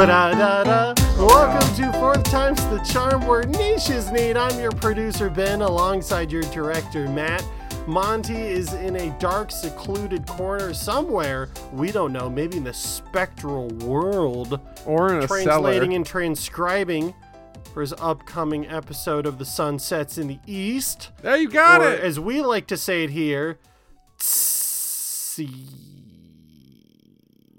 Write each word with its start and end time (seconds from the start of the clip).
Ba-da-da-da. 0.00 0.94
Welcome 1.18 1.76
to 1.76 1.92
Fourth 1.98 2.24
Time's 2.24 2.64
the 2.68 2.78
Charm 2.90 3.26
where 3.26 3.42
niches 3.42 4.10
need. 4.10 4.34
I'm 4.34 4.58
your 4.58 4.72
producer, 4.72 5.28
Ben, 5.28 5.60
alongside 5.60 6.32
your 6.32 6.40
director, 6.44 7.06
Matt. 7.06 7.44
Monte 7.86 8.34
is 8.34 8.72
in 8.72 8.96
a 8.96 9.10
dark, 9.18 9.50
secluded 9.50 10.26
corner 10.26 10.72
somewhere. 10.72 11.50
We 11.70 11.92
don't 11.92 12.14
know, 12.14 12.30
maybe 12.30 12.56
in 12.56 12.64
the 12.64 12.72
spectral 12.72 13.68
world. 13.84 14.58
Or 14.86 15.12
in 15.12 15.22
a 15.22 15.26
translating 15.26 15.82
cellar. 15.82 15.96
and 15.96 16.06
transcribing 16.06 17.14
for 17.74 17.82
his 17.82 17.92
upcoming 17.98 18.66
episode 18.68 19.26
of 19.26 19.36
The 19.36 19.44
Sun 19.44 19.80
Sets 19.80 20.16
in 20.16 20.28
the 20.28 20.38
East. 20.46 21.10
There 21.20 21.36
you 21.36 21.50
got 21.50 21.82
or, 21.82 21.90
it. 21.90 22.00
as 22.00 22.18
we 22.18 22.40
like 22.40 22.66
to 22.68 22.78
say 22.78 23.04
it 23.04 23.10
here, 23.10 23.58
see. 24.16 25.66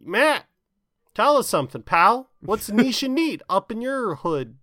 Matt, 0.03 0.47
tell 1.13 1.37
us 1.37 1.47
something, 1.47 1.83
pal. 1.83 2.29
What's 2.41 2.69
niche 2.69 3.03
and 3.03 3.15
neat 3.15 3.41
up 3.49 3.71
in 3.71 3.81
your 3.81 4.15
hood? 4.15 4.57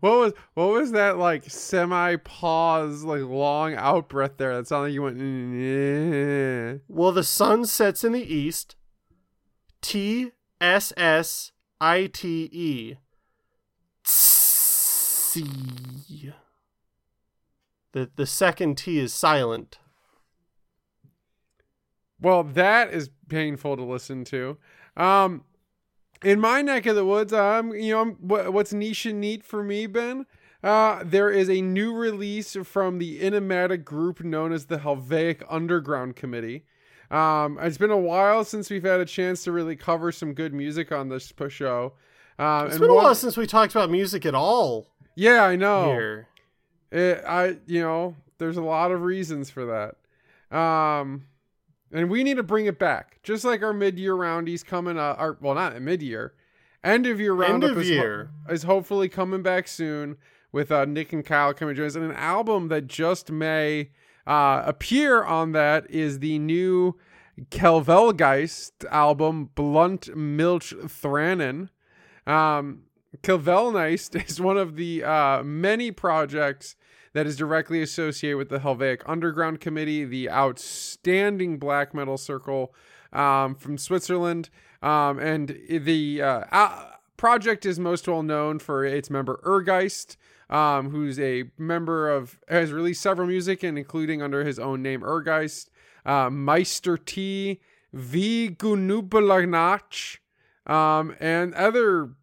What 0.00 0.02
was 0.18 0.32
what 0.52 0.68
was 0.68 0.92
that 0.92 1.16
like 1.16 1.44
semi 1.50 2.16
pause 2.16 3.04
like 3.04 3.22
long 3.22 3.74
out 3.74 4.10
breath 4.10 4.36
there? 4.36 4.54
That 4.54 4.68
sounded 4.68 4.88
like 4.88 4.92
you 4.94 5.02
went. 5.02 5.16
"Mm, 5.18 6.80
Well, 6.88 7.10
the 7.12 7.24
sun 7.24 7.64
sets 7.64 8.04
in 8.04 8.12
the 8.12 8.20
east. 8.22 8.76
T 9.80 10.32
S 10.60 10.92
S 10.98 11.52
I 11.80 12.06
T 12.12 12.50
E. 12.52 12.96
Tsi. 14.04 15.42
The 17.92 18.10
the 18.14 18.26
second 18.26 18.76
T 18.76 18.98
is 18.98 19.14
silent. 19.14 19.78
Well, 22.20 22.44
that 22.44 22.92
is 22.92 23.08
painful 23.28 23.76
to 23.78 23.82
listen 23.82 24.24
to. 24.26 24.58
Um, 24.96 25.44
in 26.24 26.40
my 26.40 26.62
neck 26.62 26.86
of 26.86 26.96
the 26.96 27.04
woods, 27.04 27.32
um, 27.32 27.72
you 27.74 27.92
know, 27.92 28.00
I'm, 28.00 28.12
what, 28.14 28.52
what's 28.52 28.72
niche 28.72 29.06
and 29.06 29.20
neat 29.20 29.44
for 29.44 29.62
me, 29.62 29.86
Ben? 29.86 30.26
Uh, 30.62 31.02
there 31.04 31.30
is 31.30 31.50
a 31.50 31.60
new 31.60 31.92
release 31.94 32.56
from 32.64 32.98
the 32.98 33.20
enigmatic 33.20 33.84
group 33.84 34.22
known 34.22 34.52
as 34.52 34.66
the 34.66 34.78
Helvetic 34.78 35.42
Underground 35.50 36.14
Committee. 36.14 36.64
Um, 37.10 37.58
it's 37.60 37.78
been 37.78 37.90
a 37.90 37.96
while 37.98 38.44
since 38.44 38.70
we've 38.70 38.84
had 38.84 39.00
a 39.00 39.04
chance 39.04 39.42
to 39.44 39.52
really 39.52 39.76
cover 39.76 40.12
some 40.12 40.32
good 40.34 40.54
music 40.54 40.92
on 40.92 41.08
this 41.08 41.32
show. 41.48 41.94
Um, 42.38 42.68
It's 42.68 42.78
been 42.78 42.90
a 42.90 42.94
one- 42.94 43.04
while 43.04 43.14
since 43.14 43.36
we 43.36 43.46
talked 43.46 43.72
about 43.74 43.90
music 43.90 44.24
at 44.24 44.34
all 44.34 44.86
Yeah, 45.16 45.44
I 45.44 45.56
know. 45.56 45.86
here. 45.92 46.28
It, 46.90 47.22
I 47.26 47.56
you 47.66 47.80
know, 47.82 48.16
there's 48.38 48.56
a 48.56 48.62
lot 48.62 48.92
of 48.92 49.02
reasons 49.02 49.50
for 49.50 49.66
that. 49.66 50.56
Um 50.56 51.24
and 51.92 52.10
we 52.10 52.24
need 52.24 52.36
to 52.36 52.42
bring 52.42 52.66
it 52.66 52.78
back. 52.78 53.18
Just 53.22 53.44
like 53.44 53.62
our 53.62 53.72
mid-year 53.72 54.14
roundies 54.14 54.64
coming 54.64 54.98
up 54.98 55.18
our 55.18 55.36
well 55.40 55.54
not 55.54 55.80
mid-year. 55.80 56.34
End 56.84 57.06
of 57.06 57.20
year 57.20 57.32
End 57.32 57.62
roundup 57.62 57.70
of 57.72 57.78
is, 57.78 57.88
ho- 57.88 57.94
year. 57.94 58.30
is 58.48 58.64
hopefully 58.64 59.08
coming 59.08 59.42
back 59.42 59.68
soon 59.68 60.16
with 60.50 60.72
uh, 60.72 60.84
Nick 60.84 61.12
and 61.12 61.24
Kyle 61.24 61.54
coming 61.54 61.76
to 61.76 61.86
us. 61.86 61.94
And 61.94 62.04
an 62.04 62.16
album 62.16 62.68
that 62.68 62.88
just 62.88 63.30
may 63.30 63.90
uh, 64.26 64.62
appear 64.66 65.22
on 65.22 65.52
that 65.52 65.88
is 65.88 66.18
the 66.18 66.38
new 66.38 66.98
Kelvelgeist 67.50 68.84
album, 68.90 69.50
Blunt 69.54 70.14
Milch 70.16 70.74
Thrannen. 70.74 71.68
Um, 72.26 72.82
Kelvelgeist 73.22 74.20
is 74.28 74.40
one 74.40 74.58
of 74.58 74.76
the 74.76 75.04
uh, 75.04 75.42
many 75.42 75.90
projects 75.90 76.76
that 77.12 77.26
is 77.26 77.36
directly 77.36 77.82
associated 77.82 78.38
with 78.38 78.48
the 78.48 78.60
Helvetic 78.60 79.02
Underground 79.06 79.60
Committee, 79.60 80.04
the 80.04 80.30
outstanding 80.30 81.58
black 81.58 81.92
metal 81.92 82.16
circle 82.16 82.74
um, 83.12 83.54
from 83.54 83.76
Switzerland. 83.76 84.48
Um, 84.82 85.18
and 85.18 85.58
the 85.70 86.22
uh, 86.22 86.44
uh, 86.50 86.90
project 87.16 87.66
is 87.66 87.78
most 87.78 88.08
well 88.08 88.22
known 88.22 88.58
for 88.58 88.84
its 88.84 89.10
member 89.10 89.40
Ergeist, 89.44 90.16
um, 90.50 90.90
who's 90.90 91.20
a 91.20 91.44
member 91.56 92.10
of, 92.10 92.38
has 92.48 92.72
released 92.72 93.02
several 93.02 93.28
music, 93.28 93.62
and 93.62 93.78
including 93.78 94.22
under 94.22 94.44
his 94.44 94.58
own 94.58 94.82
name 94.82 95.02
Ergeist, 95.02 95.68
uh, 96.04 96.30
Meister 96.30 96.96
T, 96.96 97.60
V. 97.92 98.56
Gunubelagnach, 98.58 100.18
um, 100.66 101.14
and 101.20 101.54
other 101.54 102.14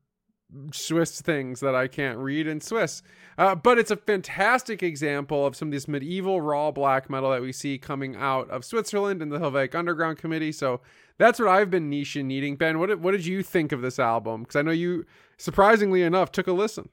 Swiss 0.73 1.21
things 1.21 1.59
that 1.59 1.75
I 1.75 1.87
can't 1.87 2.17
read 2.17 2.47
in 2.47 2.59
Swiss. 2.59 3.03
Uh, 3.39 3.55
but 3.55 3.79
it's 3.79 3.89
a 3.89 3.95
fantastic 3.95 4.83
example 4.83 5.45
of 5.45 5.55
some 5.55 5.69
of 5.69 5.71
this 5.71 5.87
medieval 5.87 6.41
raw 6.41 6.71
black 6.71 7.09
metal 7.09 7.31
that 7.31 7.41
we 7.41 7.53
see 7.53 7.77
coming 7.77 8.13
out 8.17 8.49
of 8.49 8.65
Switzerland 8.65 9.21
and 9.21 9.31
the 9.31 9.39
Helvetic 9.39 9.73
Underground 9.73 10.17
Committee. 10.17 10.51
So 10.51 10.81
that's 11.17 11.39
what 11.39 11.47
I've 11.47 11.69
been 11.69 11.89
niche 11.89 12.17
and 12.17 12.27
needing. 12.27 12.57
Ben, 12.57 12.79
what 12.79 12.87
did, 12.87 13.01
what 13.01 13.11
did 13.11 13.25
you 13.25 13.41
think 13.41 13.71
of 13.71 13.79
this 13.79 13.97
album? 13.97 14.41
Because 14.41 14.57
I 14.57 14.61
know 14.61 14.71
you, 14.71 15.05
surprisingly 15.37 16.01
enough, 16.03 16.33
took 16.33 16.47
a 16.47 16.51
listen. 16.51 16.89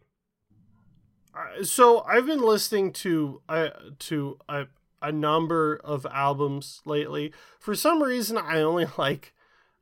Uh, 1.34 1.64
So 1.64 2.04
I've 2.04 2.26
been 2.26 2.42
listening 2.42 2.92
to 2.92 3.42
uh, 3.48 3.70
to 3.98 4.38
a, 4.48 4.66
a 5.02 5.10
number 5.10 5.80
of 5.82 6.06
albums 6.06 6.80
lately. 6.84 7.32
For 7.58 7.74
some 7.74 8.00
reason, 8.00 8.38
I 8.38 8.60
only 8.60 8.86
like 8.96 9.34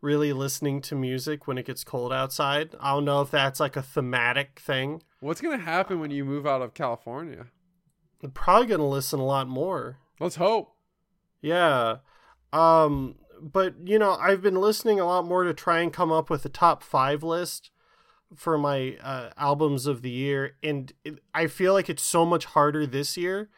really 0.04 0.32
listening 0.32 0.80
to 0.82 0.94
music 0.94 1.48
when 1.48 1.58
it 1.58 1.66
gets 1.66 1.82
cold 1.82 2.12
outside. 2.12 2.76
I 2.78 2.92
don't 2.92 3.04
know 3.04 3.22
if 3.22 3.30
that's 3.32 3.58
like 3.58 3.74
a 3.74 3.82
thematic 3.82 4.60
thing. 4.60 5.02
What's 5.18 5.40
going 5.40 5.58
to 5.58 5.64
happen 5.64 5.98
when 5.98 6.12
you 6.12 6.24
move 6.24 6.46
out 6.46 6.62
of 6.62 6.74
California? 6.74 7.46
I'm 8.24 8.30
probably 8.30 8.66
gonna 8.66 8.88
listen 8.88 9.20
a 9.20 9.24
lot 9.24 9.48
more. 9.48 9.98
Let's 10.18 10.36
hope. 10.36 10.74
Yeah. 11.42 11.96
Um 12.52 13.16
but 13.40 13.74
you 13.84 13.98
know, 13.98 14.14
I've 14.14 14.40
been 14.40 14.60
listening 14.60 14.98
a 14.98 15.04
lot 15.04 15.26
more 15.26 15.44
to 15.44 15.52
try 15.52 15.80
and 15.80 15.92
come 15.92 16.10
up 16.10 16.30
with 16.30 16.44
a 16.46 16.48
top 16.48 16.82
5 16.82 17.22
list 17.22 17.70
for 18.34 18.56
my 18.56 18.96
uh, 19.02 19.30
albums 19.36 19.86
of 19.86 20.00
the 20.00 20.10
year 20.10 20.56
and 20.62 20.92
it, 21.04 21.18
I 21.34 21.46
feel 21.48 21.74
like 21.74 21.90
it's 21.90 22.02
so 22.02 22.24
much 22.24 22.46
harder 22.46 22.86
this 22.86 23.16
year. 23.18 23.50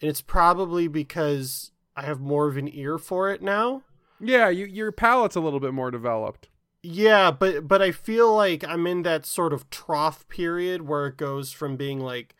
And 0.00 0.10
it's 0.10 0.22
probably 0.22 0.88
because 0.88 1.70
I 1.94 2.02
have 2.02 2.20
more 2.20 2.48
of 2.48 2.56
an 2.56 2.68
ear 2.72 2.98
for 2.98 3.30
it 3.30 3.42
now. 3.42 3.82
Yeah, 4.20 4.48
you, 4.50 4.66
your 4.66 4.92
palate's 4.92 5.36
a 5.36 5.40
little 5.40 5.60
bit 5.60 5.72
more 5.72 5.90
developed. 5.90 6.48
Yeah, 6.82 7.30
but 7.30 7.66
but 7.68 7.82
I 7.82 7.90
feel 7.92 8.34
like 8.34 8.64
I'm 8.64 8.86
in 8.86 9.02
that 9.02 9.26
sort 9.26 9.52
of 9.52 9.68
trough 9.70 10.26
period 10.28 10.82
where 10.82 11.06
it 11.06 11.16
goes 11.16 11.52
from 11.52 11.76
being 11.76 12.00
like 12.00 12.34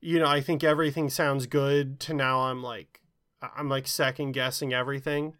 you 0.00 0.18
know, 0.18 0.26
I 0.26 0.40
think 0.40 0.64
everything 0.64 1.08
sounds 1.10 1.46
good 1.46 2.00
to 2.00 2.14
now 2.14 2.40
I'm 2.40 2.62
like 2.62 3.00
I'm 3.56 3.68
like 3.68 3.86
second 3.86 4.32
guessing 4.32 4.72
everything. 4.72 5.34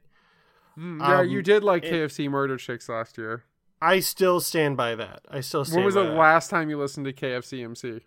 yeah, 0.77 1.21
Um, 1.21 1.29
you 1.29 1.43
did 1.43 1.63
like 1.65 1.85
it- 1.85 1.93
KFC 1.93 2.29
Murder 2.31 2.57
Chicks 2.57 2.89
last 2.89 3.19
year. 3.19 3.45
I 3.81 3.99
still 3.99 4.39
stand 4.41 4.77
by 4.77 4.95
that. 4.95 5.23
I 5.29 5.41
still 5.41 5.65
stand 5.65 5.79
When 5.79 5.85
was 5.87 5.95
the 5.95 6.05
that. 6.05 6.15
last 6.15 6.49
time 6.51 6.71
you 6.71 6.79
listened 6.79 7.07
to 7.07 7.13
KFC 7.13 7.65
MC? 7.65 8.03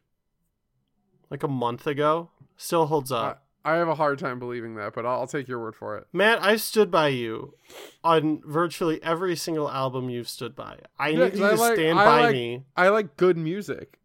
like 1.29 1.43
a 1.43 1.47
month 1.49 1.87
ago. 1.87 2.29
Still 2.55 2.85
holds 2.85 3.11
up. 3.11 3.44
I, 3.65 3.75
have 3.75 3.87
a 3.87 3.95
hard 3.95 4.19
time 4.19 4.39
believing 4.39 4.75
that, 4.75 4.93
but 4.93 5.05
I'll, 5.05 5.21
I'll 5.21 5.27
take 5.27 5.47
your 5.47 5.59
word 5.59 5.75
for 5.75 5.97
it. 5.97 6.07
Matt, 6.13 6.41
I've 6.43 6.61
stood 6.61 6.89
by 6.91 7.07
you 7.09 7.55
on 8.03 8.41
virtually 8.45 9.01
every 9.03 9.35
single 9.35 9.69
album 9.69 10.09
you've 10.09 10.29
stood 10.29 10.55
by. 10.55 10.77
I 10.99 11.09
Yeah, 11.09 11.25
need 11.25 11.35
you 11.37 11.45
I 11.45 11.49
to 11.51 11.55
like- 11.55 11.75
stand 11.75 11.99
I 11.99 12.05
by 12.05 12.21
like- 12.21 12.33
me. 12.33 12.63
I 12.77 12.89
like 12.89 13.17
good 13.17 13.37
music. 13.37 13.99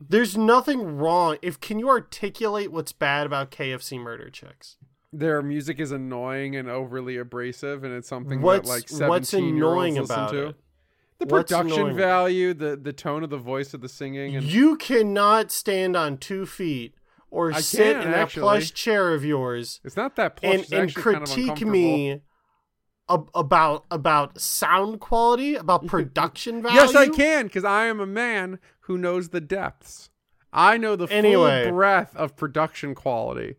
There's 0.00 0.36
nothing 0.36 0.96
wrong. 0.98 1.36
If 1.42 1.60
can 1.60 1.78
you 1.78 1.88
articulate 1.88 2.72
what's 2.72 2.92
bad 2.92 3.26
about 3.26 3.50
KFC 3.50 3.98
Murder 4.00 4.30
Chicks? 4.30 4.76
Their 5.12 5.42
music 5.42 5.78
is 5.78 5.92
annoying 5.92 6.56
and 6.56 6.68
overly 6.68 7.18
abrasive, 7.18 7.84
and 7.84 7.94
it's 7.94 8.08
something 8.08 8.40
What's 8.40 8.68
that 8.68 8.74
like 8.74 8.88
seventeen 8.88 9.56
annoying 9.56 9.94
year 9.94 10.00
olds 10.02 10.10
listen 10.10 10.28
to. 10.28 10.46
it? 10.48 10.56
The 11.18 11.26
production 11.26 11.94
value, 11.94 12.52
the 12.54 12.76
the 12.76 12.92
tone 12.92 13.22
of 13.22 13.30
the 13.30 13.36
voice 13.38 13.74
of 13.74 13.80
the 13.80 13.88
singing, 13.88 14.34
and 14.34 14.44
You 14.44 14.76
cannot 14.76 15.52
stand 15.52 15.96
on 15.96 16.16
two 16.18 16.46
feet 16.46 16.94
or 17.32 17.52
I 17.52 17.60
sit 17.60 17.96
can, 17.96 18.02
in 18.02 18.10
that 18.12 18.18
actually. 18.18 18.42
plush 18.42 18.72
chair 18.72 19.14
of 19.14 19.24
yours 19.24 19.80
it's 19.82 19.96
not 19.96 20.16
that 20.16 20.36
plush. 20.36 20.54
and, 20.54 20.72
and 20.72 20.82
actually 20.82 21.02
kind 21.14 21.16
of 21.22 21.30
critique 21.30 21.66
me 21.66 22.20
ab- 23.08 23.30
about 23.34 23.84
about 23.90 24.40
sound 24.40 25.00
quality, 25.00 25.54
about 25.54 25.86
production 25.94 26.62
value. 26.62 26.76
Yes, 26.78 26.94
I 26.94 27.08
can, 27.08 27.46
because 27.46 27.64
I 27.64 27.86
am 27.86 28.00
a 28.00 28.06
man 28.06 28.58
who 28.80 28.98
knows 28.98 29.30
the 29.30 29.40
depths. 29.40 30.10
I 30.52 30.76
know 30.76 30.96
the 30.96 31.06
Anyway. 31.06 31.64
full 31.64 31.72
breadth 31.72 32.14
of 32.14 32.36
production 32.36 32.94
quality. 32.94 33.56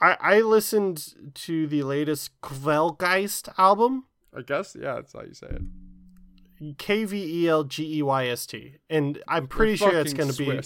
I, 0.00 0.16
I 0.20 0.40
listened 0.40 1.14
to 1.34 1.66
the 1.68 1.82
latest 1.84 2.40
Kvelgeyst 2.42 3.54
album, 3.56 4.06
I 4.36 4.42
guess, 4.42 4.76
yeah, 4.78 4.96
that's 4.96 5.12
how 5.12 5.22
you 5.22 5.34
say 5.34 5.46
it. 5.46 6.78
K 6.78 7.04
V 7.04 7.44
E 7.44 7.48
L 7.48 7.64
G 7.64 7.98
E 7.98 8.02
Y 8.02 8.26
S 8.26 8.46
T, 8.46 8.76
and 8.90 9.22
I'm 9.28 9.46
pretty 9.46 9.76
They're 9.76 9.90
sure 9.90 10.00
it's 10.00 10.12
going 10.12 10.30
to 10.30 10.36
be. 10.36 10.60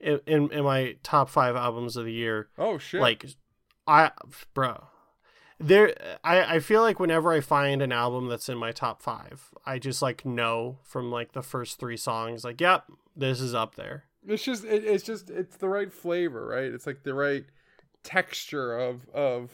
In, 0.00 0.20
in 0.26 0.50
in 0.52 0.64
my 0.64 0.96
top 1.02 1.28
five 1.28 1.56
albums 1.56 1.96
of 1.96 2.04
the 2.04 2.12
year. 2.12 2.48
Oh 2.58 2.78
shit! 2.78 3.00
Like, 3.00 3.24
I, 3.86 4.10
bro, 4.54 4.84
there. 5.58 5.94
I 6.24 6.56
I 6.56 6.60
feel 6.60 6.82
like 6.82 6.98
whenever 7.00 7.32
I 7.32 7.40
find 7.40 7.82
an 7.82 7.92
album 7.92 8.28
that's 8.28 8.48
in 8.48 8.58
my 8.58 8.72
top 8.72 9.02
five, 9.02 9.50
I 9.66 9.78
just 9.78 10.02
like 10.02 10.24
know 10.24 10.78
from 10.82 11.10
like 11.10 11.32
the 11.32 11.42
first 11.42 11.78
three 11.78 11.96
songs, 11.96 12.44
like, 12.44 12.60
yep, 12.60 12.84
this 13.16 13.40
is 13.40 13.54
up 13.54 13.74
there. 13.74 14.04
it's 14.26 14.44
just, 14.44 14.64
it, 14.64 14.84
it's 14.84 15.02
just, 15.04 15.30
it's 15.30 15.56
the 15.56 15.68
right 15.68 15.92
flavor, 15.92 16.46
right? 16.46 16.64
It's 16.72 16.86
like 16.86 17.02
the 17.02 17.14
right 17.14 17.44
texture 18.02 18.76
of 18.78 19.08
of 19.14 19.50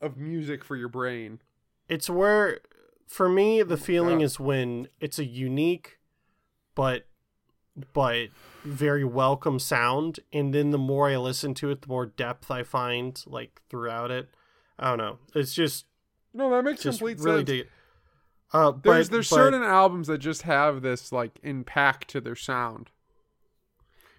of 0.00 0.16
music 0.16 0.64
for 0.64 0.76
your 0.76 0.88
brain. 0.88 1.40
It's 1.88 2.10
where, 2.10 2.58
for 3.06 3.28
me, 3.28 3.62
the 3.62 3.74
oh, 3.74 3.78
feeling 3.78 4.20
Yeah. 4.20 4.26
is 4.26 4.40
when 4.40 4.88
it's 5.00 5.18
a 5.18 5.24
unique, 5.24 5.98
but 6.74 7.06
but 7.92 8.28
very 8.66 9.04
welcome 9.04 9.58
sound. 9.58 10.20
And 10.32 10.52
then 10.54 10.70
the 10.70 10.78
more 10.78 11.08
I 11.08 11.16
listen 11.16 11.54
to 11.54 11.70
it, 11.70 11.82
the 11.82 11.88
more 11.88 12.06
depth 12.06 12.50
I 12.50 12.62
find 12.62 13.22
like 13.26 13.60
throughout 13.70 14.10
it. 14.10 14.28
I 14.78 14.88
don't 14.88 14.98
know. 14.98 15.18
It's 15.34 15.54
just 15.54 15.86
No, 16.34 16.50
that 16.50 16.64
makes 16.64 16.82
complete 16.82 17.18
really 17.20 17.44
sense. 17.46 17.68
Uh, 18.52 18.70
there's 18.70 19.08
but, 19.08 19.12
there's 19.12 19.30
but- 19.30 19.36
certain 19.36 19.62
albums 19.62 20.06
that 20.08 20.18
just 20.18 20.42
have 20.42 20.82
this 20.82 21.10
like 21.12 21.38
impact 21.42 22.08
to 22.08 22.20
their 22.20 22.36
sound. 22.36 22.90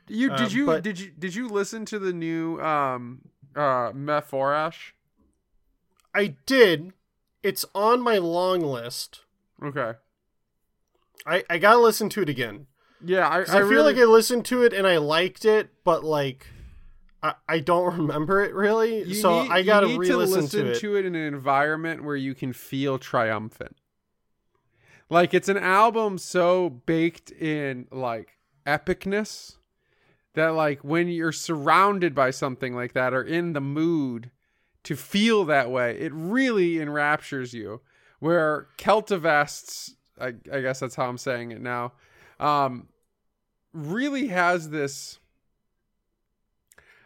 You 0.07 0.31
Uh, 0.31 0.37
did 0.37 0.53
you 0.53 0.65
but- 0.65 0.83
did 0.83 0.99
you 0.99 1.11
did 1.11 1.35
you 1.35 1.47
listen 1.47 1.85
to 1.85 1.99
the 1.99 2.13
new 2.13 2.59
um 2.61 3.21
uh 3.55 3.91
Mephorash? 3.91 4.91
I 6.13 6.35
did. 6.45 6.93
It's 7.43 7.65
on 7.75 8.01
my 8.01 8.17
long 8.17 8.61
list. 8.61 9.21
Okay. 9.63 9.93
I, 11.25 11.43
I 11.49 11.57
gotta 11.57 11.79
listen 11.79 12.09
to 12.09 12.21
it 12.21 12.29
again. 12.29 12.67
Yeah, 13.07 13.27
I, 13.29 13.39
'Cause 13.43 13.49
I, 13.55 13.59
feel 13.59 13.67
really, 13.69 13.93
like 13.93 14.01
I 14.01 14.05
listened 14.05 14.45
to 14.45 14.63
it 14.63 14.73
and 14.73 14.85
I 14.85 14.97
liked 14.97 15.45
it, 15.45 15.69
but 15.83 16.03
like 16.03 16.47
I, 17.23 17.33
I 17.47 17.59
don't 17.59 17.95
remember 17.97 18.43
it 18.43 18.53
really. 18.53 19.03
you 19.03 19.15
so 19.15 19.43
need- 19.43 19.51
I 19.51 19.63
gotta 19.63 19.87
you 19.89 19.97
re-listen 19.97 20.47
to 20.49 20.63
listen 20.63 20.81
to 20.81 20.95
it. 20.97 21.05
in 21.05 21.15
an 21.15 21.21
environment 21.33 22.03
where 22.03 22.15
you 22.17 22.35
can 22.35 22.53
feel 22.53 22.97
triumphant. 22.99 23.77
Like 25.09 25.33
it's 25.33 25.47
an 25.49 25.57
album 25.57 26.17
so 26.17 26.69
baked 26.69 27.31
in 27.31 27.87
like 27.91 28.37
epicness 28.65 29.55
that 30.33 30.49
like 30.49 30.83
when 30.83 31.07
you're 31.07 31.31
surrounded 31.31 32.13
by 32.13 32.29
something 32.31 32.75
like 32.75 32.91
that 32.93 33.13
or 33.13 33.23
in 33.23 33.53
the 33.53 33.61
mood 33.61 34.31
to 34.83 34.95
feel 34.97 35.45
that 35.45 35.71
way, 35.71 35.97
it 35.97 36.11
really 36.13 36.79
enraptures 36.79 37.53
you. 37.53 37.81
Where 38.19 38.67
Celtivests, 38.77 39.91
I, 40.19 40.33
I 40.51 40.61
guess 40.61 40.79
that's 40.81 40.95
how 40.95 41.07
I'm 41.07 41.17
saying 41.17 41.51
it 41.51 41.61
now, 41.61 41.93
um, 42.39 42.87
really 43.77 44.27
has 44.27 44.69
this. 44.69 45.19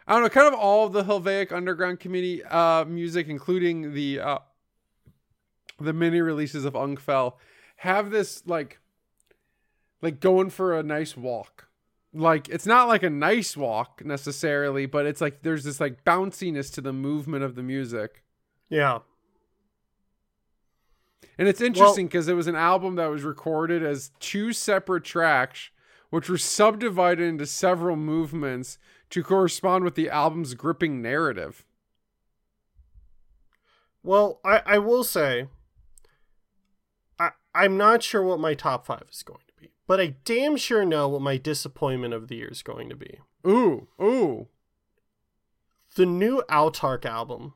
I 0.06 0.14
don't 0.14 0.22
know, 0.22 0.28
kind 0.30 0.52
of 0.52 0.58
all 0.58 0.86
of 0.86 0.92
the 0.92 1.04
Helvetic 1.04 1.52
Underground 1.52 2.00
Committee 2.00 2.42
uh, 2.44 2.84
music, 2.84 3.28
including 3.28 3.94
the 3.94 4.20
uh, 4.20 4.38
the 5.78 5.92
mini 5.92 6.20
releases 6.20 6.64
of 6.64 6.74
Ungfell, 6.74 7.34
have 7.76 8.10
this 8.10 8.42
like 8.46 8.78
like 10.00 10.20
going 10.20 10.50
for 10.50 10.78
a 10.78 10.82
nice 10.82 11.16
walk. 11.16 11.68
Like 12.14 12.48
it's 12.48 12.66
not 12.66 12.88
like 12.88 13.02
a 13.02 13.10
nice 13.10 13.56
walk 13.56 14.04
necessarily, 14.04 14.86
but 14.86 15.06
it's 15.06 15.20
like 15.20 15.42
there's 15.42 15.64
this 15.64 15.80
like 15.80 16.04
bounciness 16.04 16.72
to 16.74 16.80
the 16.80 16.92
movement 16.92 17.44
of 17.44 17.54
the 17.54 17.62
music. 17.62 18.22
Yeah. 18.68 19.00
And 21.38 21.48
it's 21.48 21.60
interesting 21.60 22.06
because 22.06 22.28
it 22.28 22.34
was 22.34 22.46
an 22.46 22.56
album 22.56 22.96
that 22.96 23.06
was 23.06 23.22
recorded 23.22 23.82
as 23.82 24.10
two 24.20 24.52
separate 24.52 25.04
tracks, 25.04 25.70
which 26.12 26.28
were 26.28 26.36
subdivided 26.36 27.26
into 27.26 27.46
several 27.46 27.96
movements 27.96 28.76
to 29.08 29.22
correspond 29.22 29.82
with 29.82 29.94
the 29.94 30.10
album's 30.10 30.52
gripping 30.52 31.00
narrative. 31.00 31.64
Well, 34.02 34.38
I, 34.44 34.60
I 34.66 34.78
will 34.78 35.04
say 35.04 35.48
I 37.18 37.30
I'm 37.54 37.78
not 37.78 38.02
sure 38.02 38.22
what 38.22 38.38
my 38.38 38.52
top 38.52 38.84
five 38.84 39.04
is 39.10 39.22
going 39.22 39.40
to 39.48 39.54
be, 39.58 39.70
but 39.86 40.02
I 40.02 40.16
damn 40.26 40.58
sure 40.58 40.84
know 40.84 41.08
what 41.08 41.22
my 41.22 41.38
disappointment 41.38 42.12
of 42.12 42.28
the 42.28 42.36
year 42.36 42.50
is 42.50 42.62
going 42.62 42.90
to 42.90 42.96
be. 42.96 43.18
Ooh, 43.46 43.88
ooh. 43.98 44.48
The 45.96 46.04
new 46.04 46.42
Autarkh 46.50 47.06
album. 47.06 47.54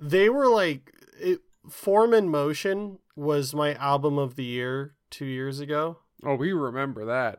They 0.00 0.28
were 0.28 0.48
like 0.48 0.92
it, 1.20 1.38
Form 1.70 2.12
in 2.12 2.28
Motion 2.28 2.98
was 3.14 3.54
my 3.54 3.74
album 3.74 4.18
of 4.18 4.34
the 4.34 4.44
year 4.44 4.96
two 5.08 5.24
years 5.24 5.60
ago. 5.60 5.98
Oh, 6.24 6.34
we 6.34 6.52
remember 6.52 7.04
that. 7.06 7.38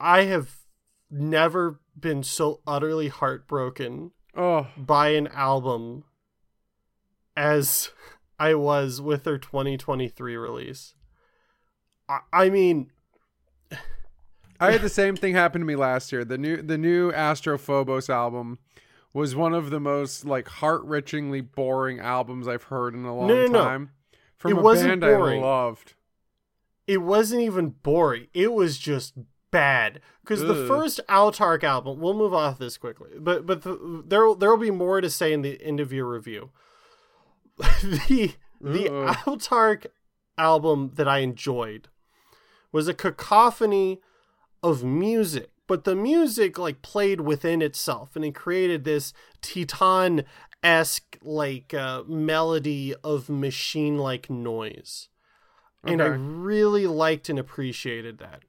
I 0.00 0.22
have 0.24 0.50
never 1.10 1.80
been 1.98 2.22
so 2.22 2.60
utterly 2.66 3.08
heartbroken 3.08 4.12
Oh, 4.36 4.68
by 4.76 5.08
an 5.10 5.26
album 5.28 6.04
as 7.36 7.90
I 8.38 8.54
was 8.54 9.00
with 9.00 9.24
their 9.24 9.38
2023 9.38 10.36
release. 10.36 10.94
I, 12.08 12.20
I 12.32 12.50
mean, 12.50 12.92
I 14.60 14.72
had 14.72 14.82
the 14.82 14.88
same 14.88 15.16
thing 15.16 15.34
happen 15.34 15.60
to 15.60 15.66
me 15.66 15.74
last 15.76 16.12
year. 16.12 16.24
The 16.24 16.38
new 16.38 16.62
the 16.62 16.78
new 16.78 17.10
Astrophobos 17.10 18.08
album 18.08 18.58
was 19.12 19.34
one 19.34 19.54
of 19.54 19.70
the 19.70 19.80
most 19.80 20.24
like 20.24 20.46
heart-wrenchingly 20.48 21.52
boring 21.54 21.98
albums 21.98 22.46
I've 22.46 22.64
heard 22.64 22.94
in 22.94 23.04
a 23.04 23.14
long 23.16 23.28
No, 23.28 23.46
no, 23.46 23.46
no. 23.46 23.64
time. 23.64 23.90
From 24.36 24.52
It 24.52 24.58
a 24.58 24.62
wasn't 24.62 24.88
band 24.88 25.00
boring. 25.00 25.42
I 25.42 25.46
loved. 25.46 25.94
It 26.88 27.02
wasn't 27.02 27.42
even 27.42 27.74
boring. 27.82 28.28
It 28.32 28.54
was 28.54 28.78
just 28.78 29.12
bad 29.50 30.00
because 30.22 30.40
the 30.40 30.66
first 30.66 31.00
Autarkh 31.06 31.62
album. 31.62 32.00
We'll 32.00 32.14
move 32.14 32.32
off 32.32 32.58
this 32.58 32.78
quickly, 32.78 33.10
but 33.18 33.44
but 33.44 33.62
the, 33.62 34.02
there 34.06 34.34
there 34.34 34.50
will 34.50 34.56
be 34.56 34.70
more 34.70 35.02
to 35.02 35.10
say 35.10 35.34
in 35.34 35.42
the 35.42 35.62
end 35.62 35.80
of 35.80 35.92
your 35.92 36.08
review. 36.08 36.50
the 37.58 38.32
the 38.58 38.88
Uh-oh. 38.88 39.36
Autarkh 39.36 39.86
album 40.38 40.92
that 40.94 41.06
I 41.06 41.18
enjoyed 41.18 41.88
was 42.72 42.88
a 42.88 42.94
cacophony 42.94 44.00
of 44.62 44.82
music, 44.82 45.50
but 45.66 45.84
the 45.84 45.94
music 45.94 46.58
like 46.58 46.80
played 46.80 47.20
within 47.20 47.60
itself, 47.60 48.16
and 48.16 48.24
it 48.24 48.34
created 48.34 48.84
this 48.84 49.12
Teton 49.42 50.24
esque 50.62 51.18
like 51.20 51.74
uh, 51.74 52.02
melody 52.04 52.94
of 53.04 53.28
machine 53.28 53.98
like 53.98 54.30
noise 54.30 55.10
and 55.84 56.02
I 56.02 56.06
really 56.06 56.86
liked 56.86 57.28
and 57.28 57.38
appreciated 57.38 58.18
that. 58.18 58.42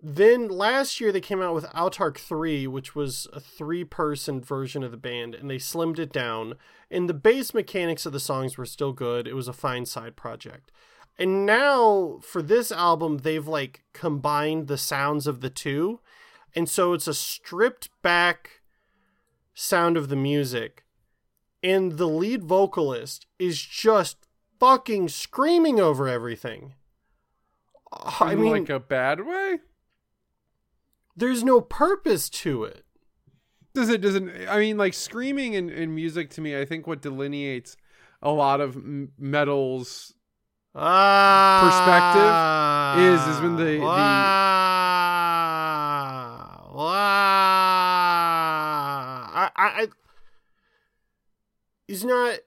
Then 0.00 0.46
last 0.48 1.00
year 1.00 1.10
they 1.10 1.20
came 1.20 1.42
out 1.42 1.54
with 1.54 1.64
Autark 1.70 2.18
3, 2.18 2.68
which 2.68 2.94
was 2.94 3.26
a 3.32 3.40
three 3.40 3.84
person 3.84 4.40
version 4.40 4.84
of 4.84 4.92
the 4.92 4.96
band, 4.96 5.34
and 5.34 5.50
they 5.50 5.56
slimmed 5.56 5.98
it 5.98 6.12
down. 6.12 6.54
And 6.90 7.08
the 7.08 7.14
bass 7.14 7.52
mechanics 7.52 8.06
of 8.06 8.12
the 8.12 8.20
songs 8.20 8.56
were 8.56 8.66
still 8.66 8.92
good. 8.92 9.26
It 9.26 9.34
was 9.34 9.48
a 9.48 9.52
fine 9.52 9.86
side 9.86 10.14
project. 10.14 10.70
And 11.18 11.44
now 11.44 12.20
for 12.22 12.42
this 12.42 12.70
album, 12.70 13.18
they've 13.18 13.46
like 13.46 13.82
combined 13.92 14.68
the 14.68 14.78
sounds 14.78 15.26
of 15.26 15.40
the 15.40 15.50
two. 15.50 15.98
And 16.54 16.68
so 16.68 16.92
it's 16.92 17.08
a 17.08 17.14
stripped 17.14 17.90
back 18.02 18.62
sound 19.52 19.96
of 19.96 20.08
the 20.08 20.16
music. 20.16 20.84
And 21.60 21.98
the 21.98 22.06
lead 22.06 22.44
vocalist 22.44 23.26
is 23.40 23.60
just 23.60 24.27
fucking 24.58 25.08
screaming 25.08 25.80
over 25.80 26.08
everything. 26.08 26.74
I 27.92 28.32
In, 28.32 28.40
mean, 28.42 28.52
like 28.52 28.68
a 28.68 28.80
bad 28.80 29.24
way. 29.26 29.60
there's 31.16 31.42
no 31.42 31.60
purpose 31.60 32.28
to 32.30 32.64
it. 32.64 32.84
Does 33.74 33.88
it? 33.88 34.00
Doesn't? 34.00 34.30
I 34.48 34.58
mean, 34.58 34.76
like 34.76 34.94
screaming 34.94 35.54
in, 35.54 35.70
in 35.70 35.94
music 35.94 36.30
to 36.30 36.40
me, 36.40 36.58
I 36.58 36.64
think 36.64 36.86
what 36.86 37.00
delineates 37.02 37.76
a 38.22 38.30
lot 38.30 38.60
of 38.60 38.76
m- 38.76 39.12
metal's 39.18 40.14
Ah, 40.74 42.96
is- 42.98 43.36
is 43.36 43.40
when 43.40 43.56
the- 43.56 43.64
the- 43.64 43.78
Wow. 43.80 43.94
Wow. 46.74 46.84
I, 49.34 49.50
I, 49.56 49.82
I, 49.82 49.86
is 51.86 52.04
not 52.04 52.38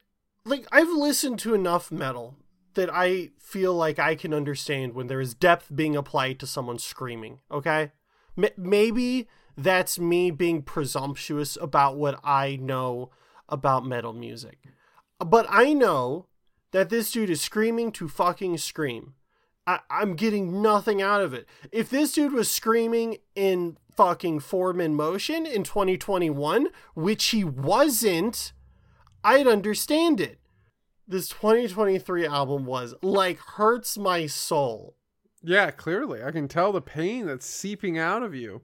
like 0.46 0.66
I've 0.72 0.90
listened 0.90 1.40
to 1.40 1.54
enough 1.54 1.92
metal 1.92 2.38
that 2.74 2.90
I 2.94 3.32
feel 3.40 3.74
like 3.74 4.00
I 4.00 4.16
can 4.16 4.34
understand 4.34 4.94
when 4.94 5.08
there 5.08 5.20
is 5.20 5.34
depth 5.34 5.76
being 5.76 5.96
applied 5.96 6.40
to 6.40 6.48
someone 6.48 6.80
screaming. 6.80 7.40
Okay, 7.52 7.92
M- 8.38 8.50
maybe 8.58 9.28
that's 9.58 10.00
me 10.00 10.32
being 10.32 10.62
presumptuous 10.62 11.58
about 11.62 11.98
what 11.98 12.20
I 12.24 12.56
know 12.56 13.12
about 13.50 13.86
metal 13.86 14.14
music, 14.14 14.60
but 15.20 15.46
I 15.50 15.74
know 15.74 16.28
that 16.72 16.90
this 16.90 17.12
dude 17.12 17.30
is 17.30 17.42
screaming 17.42 17.92
to 17.94 18.08
fucking 18.08 18.58
scream. 18.58 19.16
I, 19.68 19.80
I'm 19.90 20.16
getting 20.16 20.62
nothing 20.62 21.02
out 21.02 21.22
of 21.22 21.34
it. 21.34 21.48
If 21.72 21.90
this 21.90 22.14
dude 22.14 22.32
was 22.32 22.50
screaming 22.50 23.18
in 23.36 23.78
fucking 23.96 24.40
form 24.40 24.80
and 24.80 24.96
motion 24.96 25.46
in 25.46 25.64
2021, 25.64 26.70
which 26.96 27.26
he 27.28 27.44
wasn't, 27.44 28.54
I'd 29.24 29.48
understand 29.48 30.20
it. 30.20 30.40
This 31.08 31.28
2023 31.30 32.26
album 32.26 32.66
was 32.66 32.96
like 33.02 33.40
hurts 33.40 33.98
my 33.98 34.28
soul. 34.28 34.96
Yeah, 35.44 35.72
clearly, 35.72 36.24
I 36.24 36.32
can 36.32 36.48
tell 36.48 36.72
the 36.72 36.82
pain 36.82 37.26
that's 37.26 37.46
seeping 37.46 37.98
out 37.98 38.24
of 38.24 38.34
you. 38.36 38.62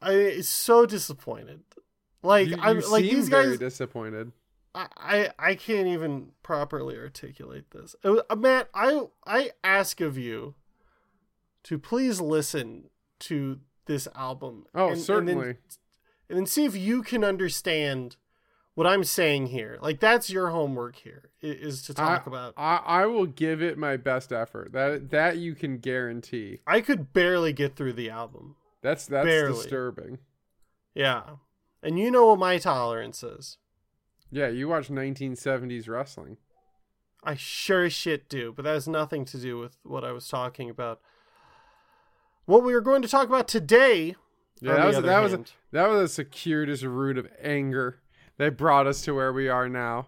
I 0.00 0.12
it's 0.12 0.48
so 0.48 0.86
disappointed. 0.86 1.62
Like 2.22 2.48
you, 2.48 2.56
I'm 2.60 2.80
you 2.80 2.90
like 2.90 3.04
seem 3.04 3.14
these 3.16 3.28
very 3.28 3.50
guys. 3.50 3.58
disappointed. 3.58 4.32
I, 4.74 4.86
I 4.96 5.30
I 5.38 5.54
can't 5.56 5.86
even 5.88 6.30
properly 6.42 6.96
articulate 6.96 7.70
this. 7.72 7.94
Uh, 8.04 8.22
Matt, 8.36 8.70
I 8.74 9.02
I 9.26 9.50
ask 9.62 10.00
of 10.00 10.16
you 10.16 10.54
to 11.64 11.78
please 11.78 12.20
listen 12.20 12.90
to 13.20 13.60
this 13.86 14.08
album. 14.14 14.64
Oh, 14.74 14.84
and- 14.84 14.88
and 14.92 14.96
then- 14.98 15.04
certainly. 15.04 15.48
and 16.28 16.38
then 16.38 16.46
see 16.46 16.64
if 16.64 16.74
you 16.76 17.02
can 17.02 17.22
understand 17.24 18.16
what 18.74 18.86
I'm 18.86 19.04
saying 19.04 19.46
here. 19.46 19.78
Like 19.80 20.00
that's 20.00 20.30
your 20.30 20.50
homework 20.50 20.96
here 20.96 21.30
is 21.40 21.82
to 21.82 21.94
talk 21.94 22.26
about. 22.26 22.54
I, 22.56 22.80
I 22.84 23.06
will 23.06 23.26
give 23.26 23.62
it 23.62 23.78
my 23.78 23.96
best 23.96 24.32
effort. 24.32 24.72
That 24.72 25.10
that 25.10 25.38
you 25.38 25.54
can 25.54 25.78
guarantee. 25.78 26.60
I 26.66 26.80
could 26.80 27.12
barely 27.12 27.52
get 27.52 27.76
through 27.76 27.94
the 27.94 28.10
album. 28.10 28.56
That's 28.82 29.06
that's 29.06 29.24
Barely. 29.24 29.54
disturbing. 29.54 30.18
Yeah. 30.94 31.22
And 31.82 31.98
you 31.98 32.10
know 32.10 32.26
what 32.26 32.38
my 32.38 32.58
tolerance 32.58 33.22
is. 33.22 33.58
Yeah, 34.30 34.48
you 34.48 34.68
watch 34.68 34.88
1970s 34.88 35.88
wrestling. 35.88 36.38
I 37.22 37.34
sure 37.34 37.84
as 37.84 37.92
shit 37.92 38.28
do, 38.28 38.52
but 38.54 38.64
that 38.64 38.74
has 38.74 38.88
nothing 38.88 39.24
to 39.26 39.38
do 39.38 39.58
with 39.58 39.78
what 39.84 40.04
I 40.04 40.12
was 40.12 40.28
talking 40.28 40.68
about. 40.68 41.00
What 42.44 42.62
we 42.62 42.74
are 42.74 42.80
going 42.80 43.00
to 43.02 43.08
talk 43.08 43.26
about 43.26 43.48
today. 43.48 44.16
Yeah, 44.60 44.74
that 44.74 44.86
was 44.86 45.02
that 45.02 45.22
was 45.22 45.32
a, 45.32 45.44
that 45.72 45.88
was 45.88 46.02
a 46.02 46.08
circuitous 46.08 46.82
root 46.82 47.16
of 47.16 47.28
anger 47.40 48.00
that 48.38 48.56
brought 48.56 48.86
us 48.86 49.02
to 49.02 49.14
where 49.14 49.32
we 49.32 49.48
are 49.48 49.68
now. 49.68 50.06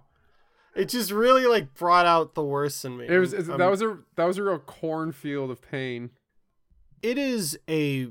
it 0.74 0.88
just 0.88 1.10
really 1.10 1.46
like 1.46 1.74
brought 1.74 2.06
out 2.06 2.34
the 2.34 2.44
worst 2.44 2.84
in 2.84 2.96
me. 2.98 3.06
It 3.08 3.18
was 3.18 3.32
Um, 3.34 3.58
that 3.58 3.70
was 3.70 3.82
a 3.82 3.98
that 4.16 4.24
was 4.24 4.38
a 4.38 4.42
real 4.42 4.58
cornfield 4.58 5.50
of 5.50 5.60
pain. 5.62 6.10
it 7.02 7.18
is 7.18 7.58
a 7.68 8.08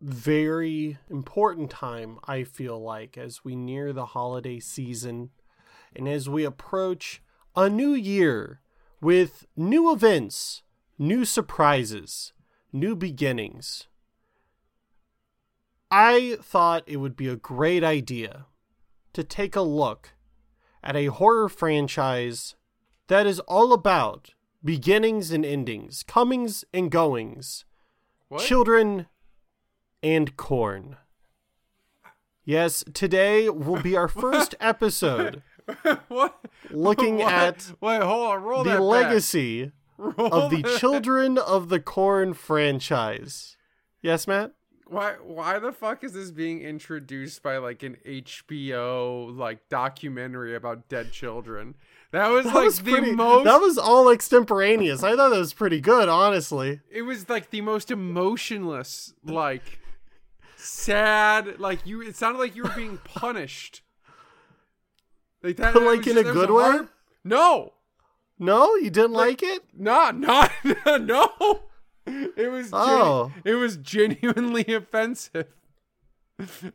very 0.00 0.96
important 1.10 1.68
time 1.70 2.20
i 2.24 2.44
feel 2.44 2.80
like 2.80 3.18
as 3.18 3.44
we 3.44 3.56
near 3.56 3.92
the 3.92 4.06
holiday 4.06 4.60
season 4.60 5.30
and 5.96 6.08
as 6.08 6.28
we 6.28 6.44
approach 6.44 7.20
a 7.56 7.68
new 7.68 7.94
year 7.94 8.60
with 9.00 9.44
new 9.56 9.92
events 9.92 10.62
new 10.98 11.24
surprises 11.24 12.32
new 12.72 12.94
beginnings 12.94 13.88
i 15.90 16.36
thought 16.40 16.84
it 16.86 16.98
would 16.98 17.16
be 17.16 17.26
a 17.28 17.34
great 17.36 17.82
idea 17.82 18.46
to 19.18 19.24
take 19.24 19.56
a 19.56 19.62
look 19.62 20.10
at 20.80 20.94
a 20.94 21.06
horror 21.06 21.48
franchise 21.48 22.54
that 23.08 23.26
is 23.26 23.40
all 23.40 23.72
about 23.72 24.30
beginnings 24.64 25.32
and 25.32 25.44
endings 25.44 26.04
comings 26.04 26.64
and 26.72 26.88
goings 26.88 27.64
What? 28.28 28.40
Children 28.42 29.08
and 30.04 30.36
corn. 30.36 30.98
Yes, 32.44 32.84
today 32.94 33.48
will 33.48 33.82
be 33.82 33.96
our 33.96 34.06
first 34.06 34.54
episode 34.60 35.42
what? 36.06 36.38
looking 36.70 37.18
What? 37.18 37.32
at 37.32 37.72
Wait, 37.80 38.00
hold 38.00 38.30
on. 38.30 38.42
Roll 38.44 38.62
the 38.62 38.80
legacy 38.80 39.72
of 39.98 40.50
the 40.52 40.62
Children 40.78 41.38
of 41.38 41.70
the 41.70 41.80
Corn 41.80 42.34
franchise. 42.34 43.56
Yes, 44.00 44.28
Matt? 44.28 44.52
Why? 44.88 45.14
Why 45.22 45.58
the 45.58 45.72
fuck 45.72 46.02
is 46.04 46.12
this 46.12 46.30
being 46.30 46.62
introduced 46.62 47.42
by 47.42 47.58
like 47.58 47.82
an 47.82 47.96
HBO 48.06 49.36
like 49.36 49.68
documentary 49.68 50.54
about 50.56 50.88
dead 50.88 51.12
children? 51.12 51.74
That 52.10 52.28
was 52.28 52.46
That 52.46 52.54
like 52.54 52.64
was 52.64 52.82
the 52.82 52.90
pretty, 52.92 53.12
most. 53.12 53.44
That 53.44 53.60
was 53.60 53.76
all 53.76 54.08
extemporaneous. 54.10 55.02
I 55.02 55.14
thought 55.14 55.28
that 55.28 55.38
was 55.38 55.52
pretty 55.52 55.80
good, 55.80 56.08
honestly. 56.08 56.80
it 56.90 57.02
was 57.02 57.28
like 57.28 57.50
the 57.50 57.60
most 57.60 57.90
emotionless, 57.90 59.12
like 59.24 59.78
sad. 60.56 61.60
Like 61.60 61.86
you, 61.86 62.00
it 62.02 62.16
sounded 62.16 62.38
like 62.38 62.56
you 62.56 62.62
were 62.64 62.72
being 62.74 62.98
punished. 63.04 63.82
Like 65.42 65.56
that, 65.58 65.72
But, 65.74 65.82
like, 65.84 66.06
in 66.06 66.14
just- 66.14 66.28
a 66.28 66.32
good 66.32 66.50
way? 66.50 66.62
heart- 66.62 66.88
No, 67.24 67.74
No, 68.38 68.74
you 68.76 68.90
didn't 68.90 69.12
Like- 69.12 69.42
like, 69.42 69.42
it? 69.42 69.62
not 69.76 70.16
not 70.18 70.50
no. 71.02 71.60
It 72.36 72.50
was 72.50 72.70
genu- 72.70 72.82
Oh. 72.84 73.32
it 73.44 73.54
was 73.54 73.76
genuinely 73.76 74.64
offensive. 74.74 75.46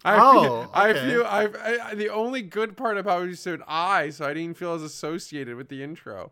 I 0.04 0.18
Oh, 0.20 0.42
feel, 0.42 0.72
I 0.74 0.94
feel 0.94 1.24
I, 1.26 1.90
I 1.92 1.96
the 1.96 2.10
only 2.10 2.42
good 2.42 2.76
part 2.76 2.98
about 2.98 3.24
it 3.24 3.28
was 3.28 3.40
said 3.40 3.62
I, 3.68 4.10
so 4.10 4.26
I 4.26 4.34
didn't 4.34 4.58
feel 4.58 4.74
as 4.74 4.82
associated 4.82 5.56
with 5.56 5.70
the 5.70 5.82
intro. 5.82 6.32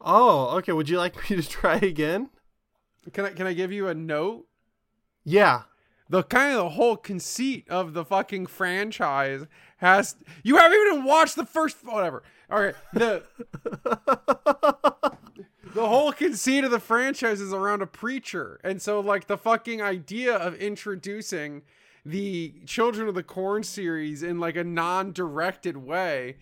Oh, 0.00 0.56
okay. 0.58 0.72
Would 0.72 0.88
you 0.88 0.98
like 0.98 1.14
me 1.30 1.36
to 1.40 1.48
try 1.48 1.76
again? 1.76 2.30
Can 3.12 3.24
I 3.26 3.30
can 3.30 3.46
I 3.46 3.52
give 3.52 3.70
you 3.70 3.86
a 3.88 3.94
note? 3.94 4.46
Yeah. 5.24 5.62
The 6.10 6.22
kind 6.22 6.52
of 6.52 6.58
the 6.58 6.68
whole 6.70 6.96
conceit 6.96 7.66
of 7.70 7.94
the 7.94 8.04
fucking 8.04 8.46
franchise 8.46 9.46
has 9.78 10.16
you 10.42 10.56
haven't 10.56 10.78
even 10.88 11.04
watched 11.04 11.36
the 11.36 11.46
first 11.46 11.76
whatever. 11.84 12.22
All 12.50 12.60
right, 12.62 12.74
the 12.92 13.22
the 15.74 15.86
whole 15.86 16.12
conceit 16.12 16.64
of 16.64 16.70
the 16.70 16.80
franchise 16.80 17.40
is 17.40 17.52
around 17.52 17.82
a 17.82 17.86
preacher, 17.86 18.60
and 18.64 18.80
so 18.80 19.00
like 19.00 19.26
the 19.26 19.36
fucking 19.38 19.82
idea 19.82 20.34
of 20.34 20.54
introducing 20.54 21.62
the 22.04 22.54
Children 22.66 23.08
of 23.08 23.14
the 23.14 23.22
Corn 23.22 23.62
series 23.62 24.22
in 24.22 24.38
like 24.38 24.56
a 24.56 24.64
non-directed 24.64 25.76
way 25.78 26.36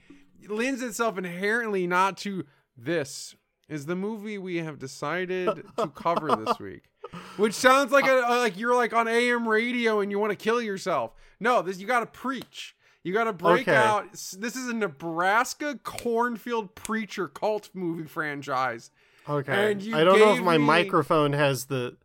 lends 0.49 0.83
itself 0.83 1.17
inherently 1.19 1.87
not 1.87 2.17
to 2.19 2.45
this 2.77 3.37
is 3.69 3.87
the 3.87 3.95
movie 3.95 4.39
we 4.39 4.57
have 4.57 4.79
decided 4.79 5.63
to 5.79 5.89
cover 5.89 6.35
this 6.45 6.59
week. 6.61 6.83
Which 7.37 7.55
sounds 7.55 7.93
like 7.93 8.07
a 8.07 8.27
like 8.29 8.59
you're 8.59 8.75
like 8.75 8.93
on 8.93 9.07
AM 9.07 9.47
radio 9.49 10.01
and 10.01 10.11
you 10.11 10.19
want 10.19 10.31
to 10.31 10.37
kill 10.37 10.61
yourself. 10.61 11.13
No, 11.41 11.63
this 11.63 11.79
you 11.79 11.87
got 11.87 12.01
to 12.01 12.07
preach. 12.07 12.75
You 13.05 13.13
got 13.13 13.25
to 13.25 13.33
break 13.33 13.63
Okay. 13.69 13.75
out. 13.77 14.13
This 14.13 14.57
is 14.57 14.69
a 14.69 14.75
Nebraska 14.75 15.79
cornfield 15.83 16.75
preacher 16.75 17.29
cult 17.29 17.71
movie 17.75 18.07
franchise. 18.07 18.91
Okay. 19.29 19.71
I 19.93 20.05
don't 20.05 20.19
know 20.19 20.35
if 20.35 20.41
my 20.41 20.59
me- 20.59 20.65
microphone 20.65 21.33
has 21.33 21.67
the 21.67 21.97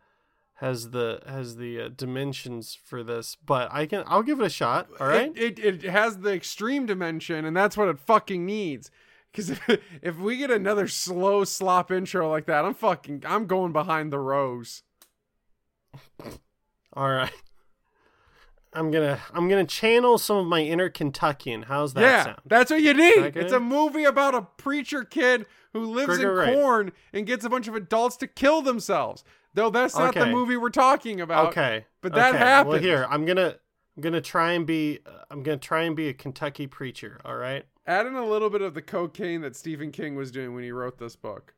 has 0.55 0.89
the 0.89 1.21
has 1.27 1.57
the 1.57 1.81
uh, 1.81 1.89
dimensions 1.95 2.77
for 2.83 3.03
this, 3.03 3.35
but 3.35 3.69
I 3.71 3.85
can 3.85 4.03
I'll 4.07 4.23
give 4.23 4.39
it 4.39 4.45
a 4.45 4.49
shot. 4.49 4.87
All 4.99 5.07
right. 5.07 5.31
It, 5.35 5.59
it 5.59 5.83
it 5.83 5.89
has 5.89 6.19
the 6.19 6.33
extreme 6.33 6.85
dimension, 6.85 7.45
and 7.45 7.55
that's 7.55 7.77
what 7.77 7.87
it 7.87 7.99
fucking 7.99 8.45
needs. 8.45 8.91
Because 9.31 9.49
if, 9.67 9.81
if 10.01 10.17
we 10.17 10.37
get 10.37 10.51
another 10.51 10.87
slow 10.87 11.43
slop 11.43 11.91
intro 11.91 12.29
like 12.29 12.45
that, 12.45 12.65
I'm 12.65 12.73
fucking 12.73 13.23
I'm 13.25 13.45
going 13.45 13.71
behind 13.71 14.11
the 14.11 14.19
rows. 14.19 14.83
All 16.93 17.11
right. 17.11 17.31
I'm 18.77 18.91
gonna 18.91 19.19
I'm 19.33 19.49
gonna 19.49 19.65
channel 19.65 20.17
some 20.17 20.37
of 20.37 20.45
my 20.45 20.61
inner 20.61 20.87
Kentuckian. 20.87 21.63
How's 21.63 21.95
that 21.95 22.01
yeah, 22.01 22.23
sound? 22.23 22.37
that's 22.45 22.69
what 22.69 22.81
you 22.81 22.93
need. 22.93 23.35
It's 23.35 23.51
a 23.51 23.59
movie 23.59 24.03
about 24.03 24.35
a 24.35 24.43
preacher 24.43 25.03
kid 25.03 25.47
who 25.73 25.83
lives 25.85 26.19
in 26.19 26.27
corn 26.27 26.91
and 27.11 27.25
gets 27.25 27.43
a 27.43 27.49
bunch 27.49 27.67
of 27.67 27.75
adults 27.75 28.17
to 28.17 28.27
kill 28.27 28.61
themselves. 28.61 29.23
Though 29.55 29.71
that's 29.71 29.97
not 29.97 30.13
the 30.13 30.27
movie 30.27 30.57
we're 30.57 30.69
talking 30.69 31.19
about. 31.19 31.47
Okay. 31.47 31.85
but 32.01 32.13
that 32.13 32.35
okay. 32.35 32.37
happened. 32.37 32.73
Well, 32.73 32.81
here 32.81 33.07
I'm 33.09 33.25
gonna 33.25 33.55
I'm 33.95 34.03
gonna 34.03 34.21
try 34.21 34.51
and 34.53 34.67
be 34.67 34.99
uh, 35.05 35.23
I'm 35.31 35.41
gonna 35.41 35.57
try 35.57 35.81
and 35.83 35.95
be 35.95 36.09
a 36.09 36.13
Kentucky 36.13 36.67
preacher. 36.67 37.19
All 37.25 37.35
right. 37.35 37.65
Add 37.87 38.05
in 38.05 38.15
a 38.15 38.25
little 38.25 38.51
bit 38.51 38.61
of 38.61 38.75
the 38.75 38.81
cocaine 38.83 39.41
that 39.41 39.55
Stephen 39.55 39.91
King 39.91 40.15
was 40.15 40.29
doing 40.29 40.53
when 40.53 40.63
he 40.63 40.71
wrote 40.71 40.99
this 40.99 41.15
book. 41.15 41.55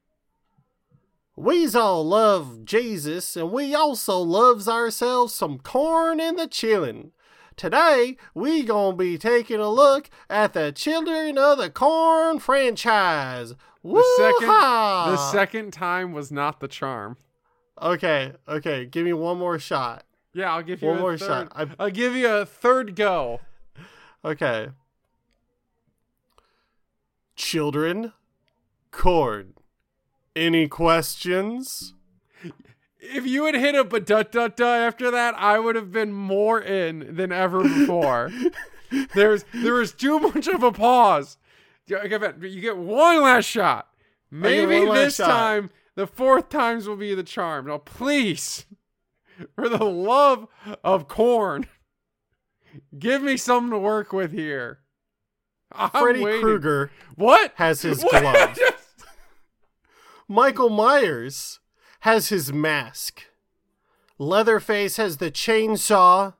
We's 1.39 1.73
all 1.73 2.03
love 2.05 2.65
Jesus, 2.65 3.37
and 3.37 3.49
we 3.49 3.73
also 3.73 4.17
loves 4.19 4.67
ourselves 4.67 5.33
some 5.33 5.57
corn 5.59 6.19
in 6.19 6.35
the 6.35 6.47
chillin'. 6.49 7.11
Today, 7.55 8.17
we 8.33 8.63
gonna 8.63 8.97
be 8.97 9.17
taking 9.17 9.61
a 9.61 9.69
look 9.69 10.09
at 10.29 10.51
the 10.51 10.73
Children 10.73 11.37
of 11.37 11.57
the 11.57 11.69
Corn 11.69 12.39
franchise. 12.39 13.53
The 13.85 14.03
second, 14.17 14.47
the 14.49 15.31
second 15.31 15.71
time 15.71 16.11
was 16.11 16.29
not 16.29 16.59
the 16.59 16.67
charm. 16.67 17.15
Okay, 17.81 18.33
okay, 18.45 18.85
give 18.85 19.05
me 19.05 19.13
one 19.13 19.37
more 19.37 19.57
shot. 19.59 20.03
Yeah, 20.33 20.53
I'll 20.53 20.61
give 20.61 20.81
you 20.81 20.89
One 20.89 20.97
a 20.97 21.01
more 21.01 21.17
third. 21.17 21.25
shot. 21.25 21.51
I- 21.55 21.83
I'll 21.85 21.89
give 21.89 22.15
you 22.17 22.27
a 22.27 22.45
third 22.45 22.97
go. 22.97 23.39
Okay. 24.25 24.71
Children, 27.37 28.11
corn. 28.91 29.53
Any 30.35 30.67
questions? 30.67 31.93
If 32.99 33.25
you 33.25 33.45
had 33.45 33.55
hit 33.55 33.75
a 33.75 33.83
but 33.83 34.05
da 34.05 34.23
da 34.23 34.49
da 34.49 34.73
after 34.75 35.09
that, 35.11 35.33
I 35.37 35.57
would 35.59 35.75
have 35.75 35.91
been 35.91 36.11
more 36.11 36.61
in 36.61 37.15
than 37.15 37.31
ever 37.31 37.63
before. 37.63 38.31
There's 39.13 39.45
there 39.53 39.75
was 39.75 39.93
too 39.93 40.19
much 40.19 40.47
of 40.47 40.63
a 40.63 40.71
pause. 40.71 41.37
You 41.87 42.61
get 42.61 42.77
one 42.77 43.21
last 43.21 43.45
shot. 43.45 43.87
Maybe 44.31 44.85
this 44.85 45.15
shot. 45.15 45.27
time 45.27 45.69
the 45.95 46.05
fourth 46.07 46.49
times 46.49 46.87
will 46.87 46.95
be 46.97 47.15
the 47.15 47.23
charm. 47.23 47.67
Now, 47.67 47.79
please, 47.79 48.65
for 49.55 49.67
the 49.69 49.83
love 49.83 50.47
of 50.83 51.07
corn, 51.07 51.67
give 52.97 53.21
me 53.23 53.37
something 53.37 53.71
to 53.71 53.77
work 53.79 54.13
with 54.13 54.31
here. 54.31 54.79
I'm 55.71 55.89
Freddy. 55.89 56.21
Krueger 56.21 56.91
What 57.15 57.53
has 57.55 57.81
his 57.81 58.03
What? 58.03 58.21
glove. 58.21 58.57
Michael 60.31 60.69
Myers 60.69 61.59
has 62.01 62.29
his 62.29 62.53
mask. 62.53 63.23
Leatherface 64.19 64.97
has 64.97 65.17
the 65.17 65.31
chainsaw. 65.31 66.35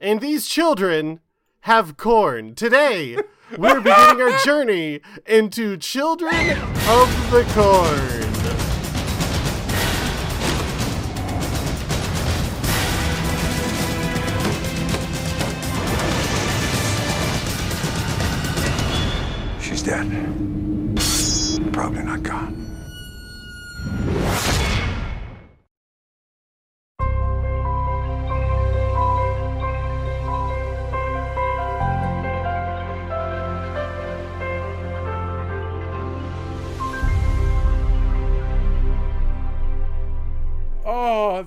And 0.00 0.22
these 0.22 0.48
children 0.48 1.20
have 1.60 1.98
corn. 1.98 2.54
Today, 2.54 3.18
we're 3.58 3.82
beginning 3.82 4.22
our 4.22 4.38
journey 4.38 5.02
into 5.26 5.76
Children 5.76 6.52
of 6.88 7.30
the 7.30 7.44
Corn. 7.52 8.24
She's 19.60 19.82
dead. 19.82 20.08
Probably 21.74 22.02
not 22.02 22.22
gone. 22.22 22.67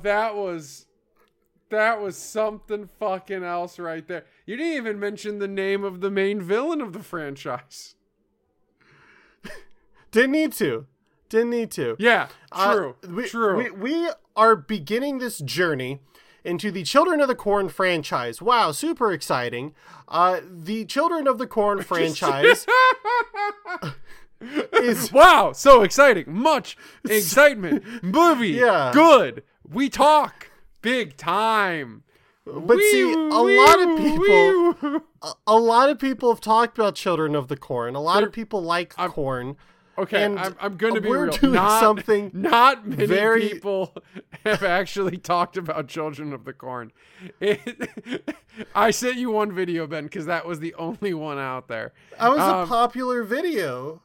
That 0.04 0.36
was 0.36 0.86
that 1.70 2.02
was 2.02 2.18
something 2.18 2.90
fucking 3.00 3.44
else 3.44 3.80
right 3.80 4.06
there. 4.08 4.26
You 4.46 4.58
didn't 4.58 4.74
even 4.74 5.00
mention 5.00 5.40
the 5.40 5.48
name 5.48 5.84
of 5.84 6.02
the 6.02 6.12
main 6.12 6.42
villain 6.42 6.82
of 6.82 6.92
the 6.94 7.00
franchise. 7.04 7.96
Didn't 10.12 10.32
need 10.32 10.52
to. 10.54 10.86
Didn't 11.30 11.52
need 11.52 11.72
to. 11.72 11.96
Yeah, 11.98 12.28
Uh, 12.52 12.74
true. 12.76 12.96
we, 13.08 13.28
true. 13.30 13.56
We, 13.58 13.72
we 13.72 14.10
are 14.36 14.58
beginning 14.58 15.20
this 15.20 15.40
journey 15.40 16.02
into 16.44 16.72
the 16.72 16.84
Children 16.84 17.22
of 17.22 17.30
the 17.30 17.36
Corn 17.36 17.70
franchise. 17.70 18.42
Wow, 18.42 18.74
super 18.74 19.14
exciting. 19.14 19.74
Uh, 20.10 20.42
the 20.46 20.84
Children 20.84 21.26
of 21.28 21.38
the 21.38 21.48
Corn 21.48 21.82
franchise 21.84 22.66
is 24.74 25.14
wow, 25.14 25.54
so 25.54 25.84
exciting. 25.84 26.26
Much 26.28 26.76
excitement. 27.08 28.04
Movie. 28.04 28.50
Yeah. 28.50 28.92
Good. 28.94 29.44
We 29.70 29.90
talk. 29.90 30.50
Big 30.82 31.18
time. 31.18 32.04
But 32.46 32.80
see, 32.80 33.14
a 33.14 33.16
lot 33.18 33.80
of 33.82 33.98
people, 33.98 35.02
a, 35.22 35.34
a 35.48 35.56
lot 35.56 35.90
of 35.90 36.00
people 36.00 36.32
have 36.34 36.42
talked 36.42 36.78
about 36.78 36.96
Children 36.96 37.36
of 37.36 37.48
the 37.50 37.56
Corn. 37.58 37.94
A 37.96 38.02
lot 38.02 38.24
of 38.24 38.32
people 38.32 38.62
like 38.64 38.96
corn. 38.96 39.58
Okay, 39.98 40.24
And 40.24 40.40
I'm, 40.40 40.56
I'm 40.60 40.78
going 40.78 40.96
to 40.96 41.02
be 41.02 41.10
we're 41.10 41.26
real. 41.26 41.34
doing 41.38 41.54
not, 41.54 41.80
something 41.82 42.32
Not 42.34 42.88
many 42.88 43.06
very- 43.06 43.50
people 43.50 43.94
have 44.46 44.64
actually 44.64 45.18
talked 45.18 45.58
about 45.58 45.88
Children 45.88 46.34
of 46.34 46.46
the 46.46 46.54
Corn. 46.54 46.92
It, 47.40 47.90
I 48.76 48.90
sent 48.90 49.18
you 49.18 49.30
one 49.30 49.52
video, 49.54 49.86
Ben, 49.86 50.06
because 50.06 50.26
that 50.26 50.48
was 50.48 50.60
the 50.60 50.74
only 50.76 51.14
one 51.14 51.38
out 51.38 51.68
there. 51.68 51.94
That 52.20 52.30
was 52.32 52.40
a 52.40 52.56
Um, 52.56 52.68
popular 52.68 53.24
video. 53.24 54.02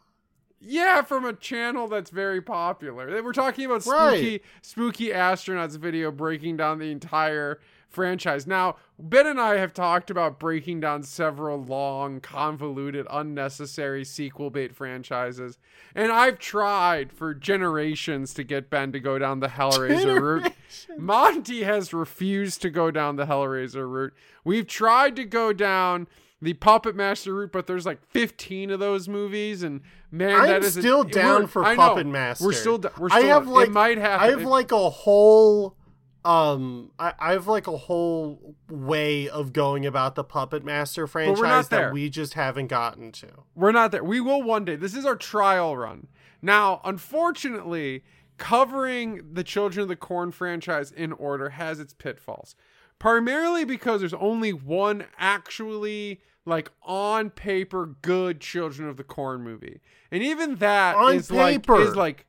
Yeah, 0.61 1.03
from 1.03 1.25
a 1.25 1.33
channel 1.33 1.87
that's 1.87 2.11
very 2.11 2.41
popular. 2.41 3.23
We're 3.23 3.33
talking 3.33 3.67
about 3.67 3.83
spooky, 3.83 4.31
Right. 4.31 4.43
spooky 4.63 5.09
astronauts 5.11 5.79
video 5.79 6.11
breaking 6.11 6.57
down 6.57 6.79
the 6.79 6.91
entire 6.91 7.61
franchise. 7.89 8.47
Now, 8.47 8.77
Ben 8.99 9.27
and 9.27 9.41
I 9.41 9.59
have 9.59 9.73
talked 9.73 10.11
about 10.11 10.41
breaking 10.41 10.81
down 10.81 11.03
several 11.03 11.63
long, 11.63 12.21
convoluted, 12.21 13.07
unnecessary 13.11 14.05
sequel 14.05 14.51
bait 14.51 14.75
franchises, 14.75 15.59
and 15.95 16.11
I've 16.11 16.39
tried 16.39 17.13
for 17.13 17.33
generations 17.33 18.35
to 18.35 18.43
get 18.43 18.69
Ben 18.71 18.93
to 18.93 19.01
go 19.01 19.19
down 19.19 19.41
the 19.41 19.49
Hellraiser 19.49 20.21
route. 20.21 20.53
Monte 20.99 21.63
has 21.63 21.95
refused 21.95 22.61
to 22.63 22.71
go 22.71 22.91
down 22.91 23.17
the 23.17 23.27
Hellraiser 23.27 23.89
route. 23.89 24.15
We've 24.43 24.67
tried 24.67 25.17
to 25.17 25.25
go 25.25 25.53
down 25.53 26.09
the 26.47 26.55
Puppet 26.55 26.95
Master 26.95 27.35
route, 27.35 27.51
but 27.51 27.67
there's 27.67 27.85
like 27.85 28.01
15 28.11 28.71
of 28.71 28.79
those 28.79 29.09
movies, 29.09 29.65
and 29.65 29.81
man, 30.13 30.41
I'm 30.41 30.47
that 30.47 30.63
is 30.63 30.75
still 30.75 31.03
down 31.03 31.49
for 31.49 31.65
I 31.65 31.75
know. 31.75 31.89
Puppet 31.89 32.07
Master. 32.07 32.47
We're 32.47 32.53
still, 32.53 32.81
we're 32.97 33.09
still. 33.11 33.25
I 33.25 33.27
have 33.27 33.49
like 33.49 33.71
might 33.71 33.99
happen. 33.99 34.25
I 34.25 34.31
have 34.31 34.45
like 34.45 34.71
a 34.71 34.89
whole 34.89 35.77
um 36.25 36.93
I, 37.01 37.15
I 37.19 37.33
have 37.33 37.49
like 37.49 37.67
a 37.67 37.77
whole 37.77 38.55
way 38.71 39.29
of 39.29 39.53
going 39.53 39.87
about 39.87 40.15
the 40.15 40.23
Puppet 40.23 40.65
Master 40.65 41.09
franchise 41.09 41.67
that 41.71 41.93
we 41.93 42.09
just 42.09 42.35
haven't 42.35 42.69
gotten 42.69 43.11
to. 43.13 43.29
We're 43.57 43.73
not 43.73 43.91
there. 43.91 44.05
We 44.05 44.21
will 44.21 44.43
one 44.45 44.65
day. 44.65 44.77
This 44.77 44.95
is 44.95 45.05
our 45.05 45.17
trial 45.17 45.77
run. 45.77 46.07
Now, 46.41 46.81
unfortunately, 46.85 48.05
covering 48.39 49.33
the 49.33 49.43
Children 49.43 49.83
of 49.83 49.89
the 49.89 49.97
Corn 49.97 50.31
franchise 50.31 50.93
in 50.93 51.11
order 51.13 51.51
has 51.51 51.81
its 51.81 51.93
pitfalls. 51.93 52.55
Primarily 52.99 53.65
because 53.65 54.01
there's 54.01 54.15
only 54.15 54.53
one 54.53 55.05
actually 55.19 56.21
like 56.45 56.71
on 56.83 57.31
paper 57.31 57.97
good 58.03 58.41
Children 58.41 58.89
of 58.89 58.97
the 58.97 59.05
Corn 59.05 59.43
movie. 59.43 59.81
And 60.11 60.23
even 60.23 60.57
that 60.57 60.97
On 60.97 61.15
is 61.15 61.29
paper. 61.29 61.77
like 61.79 61.89
is 61.89 61.97
like 61.97 62.27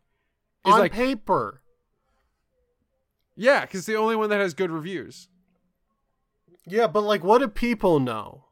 is 0.66 0.74
On 0.74 0.80
like 0.80 0.92
paper. 0.92 1.62
yeah, 3.36 3.66
cuz 3.66 3.80
it's 3.82 3.86
the 3.88 3.96
only 3.96 4.16
one 4.16 4.30
that 4.30 4.42
has 4.42 4.54
good 4.54 4.72
reviews. 4.72 5.30
Yeah, 6.66 6.88
but 6.88 7.02
like 7.02 7.24
what 7.24 7.40
do 7.40 7.48
people 7.48 8.00
know? 8.00 8.46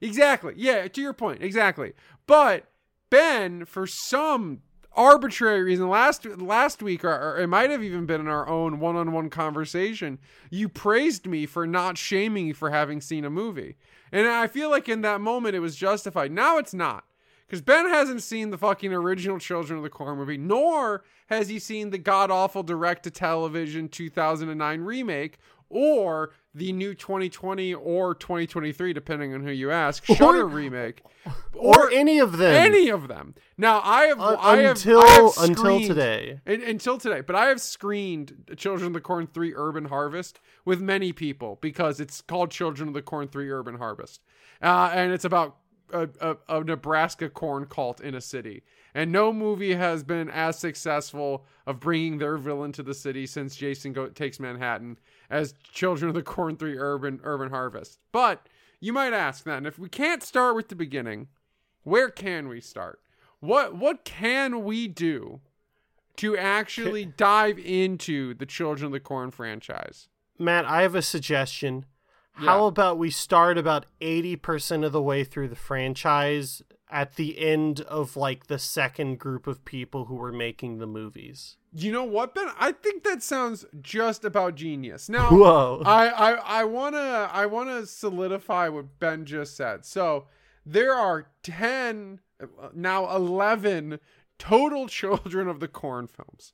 Exactly. 0.00 0.54
Yeah, 0.56 0.86
to 0.88 1.00
your 1.00 1.12
point. 1.12 1.42
Exactly. 1.42 1.92
But 2.26 2.66
Ben, 3.10 3.64
for 3.64 3.86
some 3.86 4.62
arbitrary 4.94 5.62
reason, 5.62 5.88
last 5.88 6.24
last 6.24 6.82
week, 6.82 7.04
or, 7.04 7.10
or 7.10 7.40
it 7.40 7.46
might 7.46 7.70
have 7.70 7.82
even 7.82 8.06
been 8.06 8.20
in 8.20 8.28
our 8.28 8.48
own 8.48 8.80
one-on-one 8.80 9.30
conversation, 9.30 10.18
you 10.50 10.68
praised 10.68 11.26
me 11.26 11.46
for 11.46 11.66
not 11.66 11.98
shaming 11.98 12.48
you 12.48 12.54
for 12.54 12.70
having 12.70 13.00
seen 13.00 13.24
a 13.24 13.30
movie, 13.30 13.76
and 14.10 14.26
I 14.26 14.46
feel 14.46 14.70
like 14.70 14.88
in 14.88 15.00
that 15.02 15.20
moment 15.20 15.56
it 15.56 15.60
was 15.60 15.76
justified. 15.76 16.32
Now 16.32 16.58
it's 16.58 16.74
not. 16.74 17.04
Because 17.46 17.60
Ben 17.60 17.86
hasn't 17.86 18.22
seen 18.22 18.48
the 18.48 18.56
fucking 18.56 18.94
original 18.94 19.38
Children 19.38 19.76
of 19.76 19.82
the 19.82 19.90
Corn 19.90 20.16
movie, 20.16 20.38
nor 20.38 21.04
has 21.26 21.50
he 21.50 21.58
seen 21.58 21.90
the 21.90 21.98
god 21.98 22.30
awful 22.30 22.62
direct 22.62 23.02
to 23.02 23.10
television 23.10 23.90
2009 23.90 24.80
remake, 24.80 25.36
or 25.72 26.32
the 26.54 26.70
new 26.72 26.94
2020 26.94 27.72
or 27.74 28.14
2023, 28.14 28.92
depending 28.92 29.32
on 29.34 29.42
who 29.42 29.50
you 29.50 29.70
ask, 29.70 30.04
Shutter 30.04 30.46
remake, 30.46 31.02
Or, 31.54 31.90
any 31.90 32.18
of 32.18 32.36
them. 32.36 32.54
any 32.54 32.88
of 32.90 33.08
them. 33.08 33.34
Now 33.56 33.80
I 33.82 34.02
have, 34.04 34.20
Un- 34.20 34.36
I 34.40 34.56
have 34.58 34.76
until 34.76 35.00
I 35.00 35.06
have 35.08 35.32
until 35.38 35.80
today. 35.80 36.40
un- 36.46 36.62
until 36.62 36.98
today, 36.98 37.22
but 37.22 37.34
I 37.36 37.46
have 37.46 37.60
screened 37.60 38.52
Children 38.56 38.88
of 38.88 38.92
the 38.92 39.00
Corn 39.00 39.26
3 39.26 39.54
Urban 39.54 39.86
Harvest 39.86 40.40
with 40.66 40.80
many 40.80 41.12
people 41.12 41.58
because 41.62 42.00
it's 42.00 42.20
called 42.20 42.50
Children 42.50 42.88
of 42.88 42.94
the 42.94 43.02
Corn 43.02 43.28
3 43.28 43.50
Urban 43.50 43.76
Harvest. 43.76 44.20
Uh, 44.60 44.90
and 44.92 45.12
it's 45.12 45.24
about 45.24 45.56
a, 45.92 46.08
a, 46.20 46.36
a 46.48 46.64
Nebraska 46.64 47.28
corn 47.30 47.66
cult 47.66 48.00
in 48.00 48.14
a 48.14 48.20
city. 48.20 48.62
And 48.94 49.10
no 49.10 49.32
movie 49.32 49.74
has 49.74 50.02
been 50.02 50.28
as 50.30 50.58
successful 50.58 51.46
of 51.66 51.80
bringing 51.80 52.18
their 52.18 52.36
villain 52.36 52.72
to 52.72 52.82
the 52.82 52.92
city 52.94 53.26
since 53.26 53.56
Jason 53.56 53.92
Go- 53.94 54.08
Takes 54.08 54.38
Manhattan 54.40 54.98
as 55.32 55.54
Children 55.72 56.10
of 56.10 56.14
the 56.14 56.22
Corn 56.22 56.56
3 56.56 56.78
Urban 56.78 57.18
Urban 57.24 57.50
Harvest. 57.50 57.98
But 58.12 58.46
you 58.78 58.92
might 58.92 59.14
ask 59.14 59.42
then, 59.44 59.64
if 59.64 59.78
we 59.78 59.88
can't 59.88 60.22
start 60.22 60.54
with 60.54 60.68
the 60.68 60.76
beginning, 60.76 61.28
where 61.82 62.10
can 62.10 62.48
we 62.48 62.60
start? 62.60 63.00
What 63.40 63.74
what 63.74 64.04
can 64.04 64.62
we 64.62 64.86
do 64.86 65.40
to 66.16 66.36
actually 66.36 67.06
dive 67.06 67.58
into 67.58 68.34
the 68.34 68.46
Children 68.46 68.86
of 68.86 68.92
the 68.92 69.00
Corn 69.00 69.30
franchise? 69.30 70.08
Matt, 70.38 70.66
I 70.66 70.82
have 70.82 70.94
a 70.94 71.02
suggestion. 71.02 71.86
How 72.34 72.66
about 72.66 72.98
we 72.98 73.10
start 73.10 73.58
about 73.58 73.84
80% 74.00 74.86
of 74.86 74.92
the 74.92 75.02
way 75.02 75.22
through 75.22 75.48
the 75.48 75.56
franchise 75.56 76.62
at 76.92 77.16
the 77.16 77.38
end 77.38 77.80
of 77.80 78.16
like 78.16 78.46
the 78.46 78.58
second 78.58 79.18
group 79.18 79.46
of 79.46 79.64
people 79.64 80.04
who 80.04 80.14
were 80.14 80.30
making 80.32 80.78
the 80.78 80.86
movies? 80.86 81.56
You 81.74 81.90
know 81.90 82.04
what, 82.04 82.34
Ben? 82.34 82.50
I 82.58 82.72
think 82.72 83.02
that 83.04 83.22
sounds 83.22 83.64
just 83.80 84.24
about 84.24 84.54
genius. 84.54 85.08
Now, 85.08 85.30
Whoa. 85.30 85.82
I, 85.84 86.08
I 86.08 86.30
I 86.60 86.64
wanna 86.64 87.30
I 87.32 87.46
wanna 87.46 87.86
solidify 87.86 88.68
what 88.68 88.98
Ben 89.00 89.24
just 89.24 89.56
said. 89.56 89.86
So 89.86 90.26
there 90.66 90.94
are 90.94 91.28
ten, 91.42 92.20
now 92.74 93.14
eleven 93.14 93.98
total 94.38 94.86
Children 95.00 95.48
of 95.48 95.60
the 95.60 95.68
Corn 95.68 96.06
films. 96.06 96.52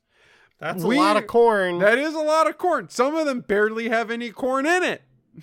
That's 0.57 0.83
we- 0.83 0.97
a 0.97 0.99
lot 0.99 1.17
of 1.17 1.27
corn. 1.27 1.79
That 1.79 1.97
is 1.97 2.13
a 2.13 2.19
lot 2.19 2.49
of 2.49 2.57
corn. 2.57 2.89
Some 2.89 3.15
of 3.15 3.25
them 3.25 3.41
barely 3.41 3.89
have 3.89 4.09
any 4.11 4.29
corn 4.31 4.65
in 4.65 4.83
it. 4.83 5.01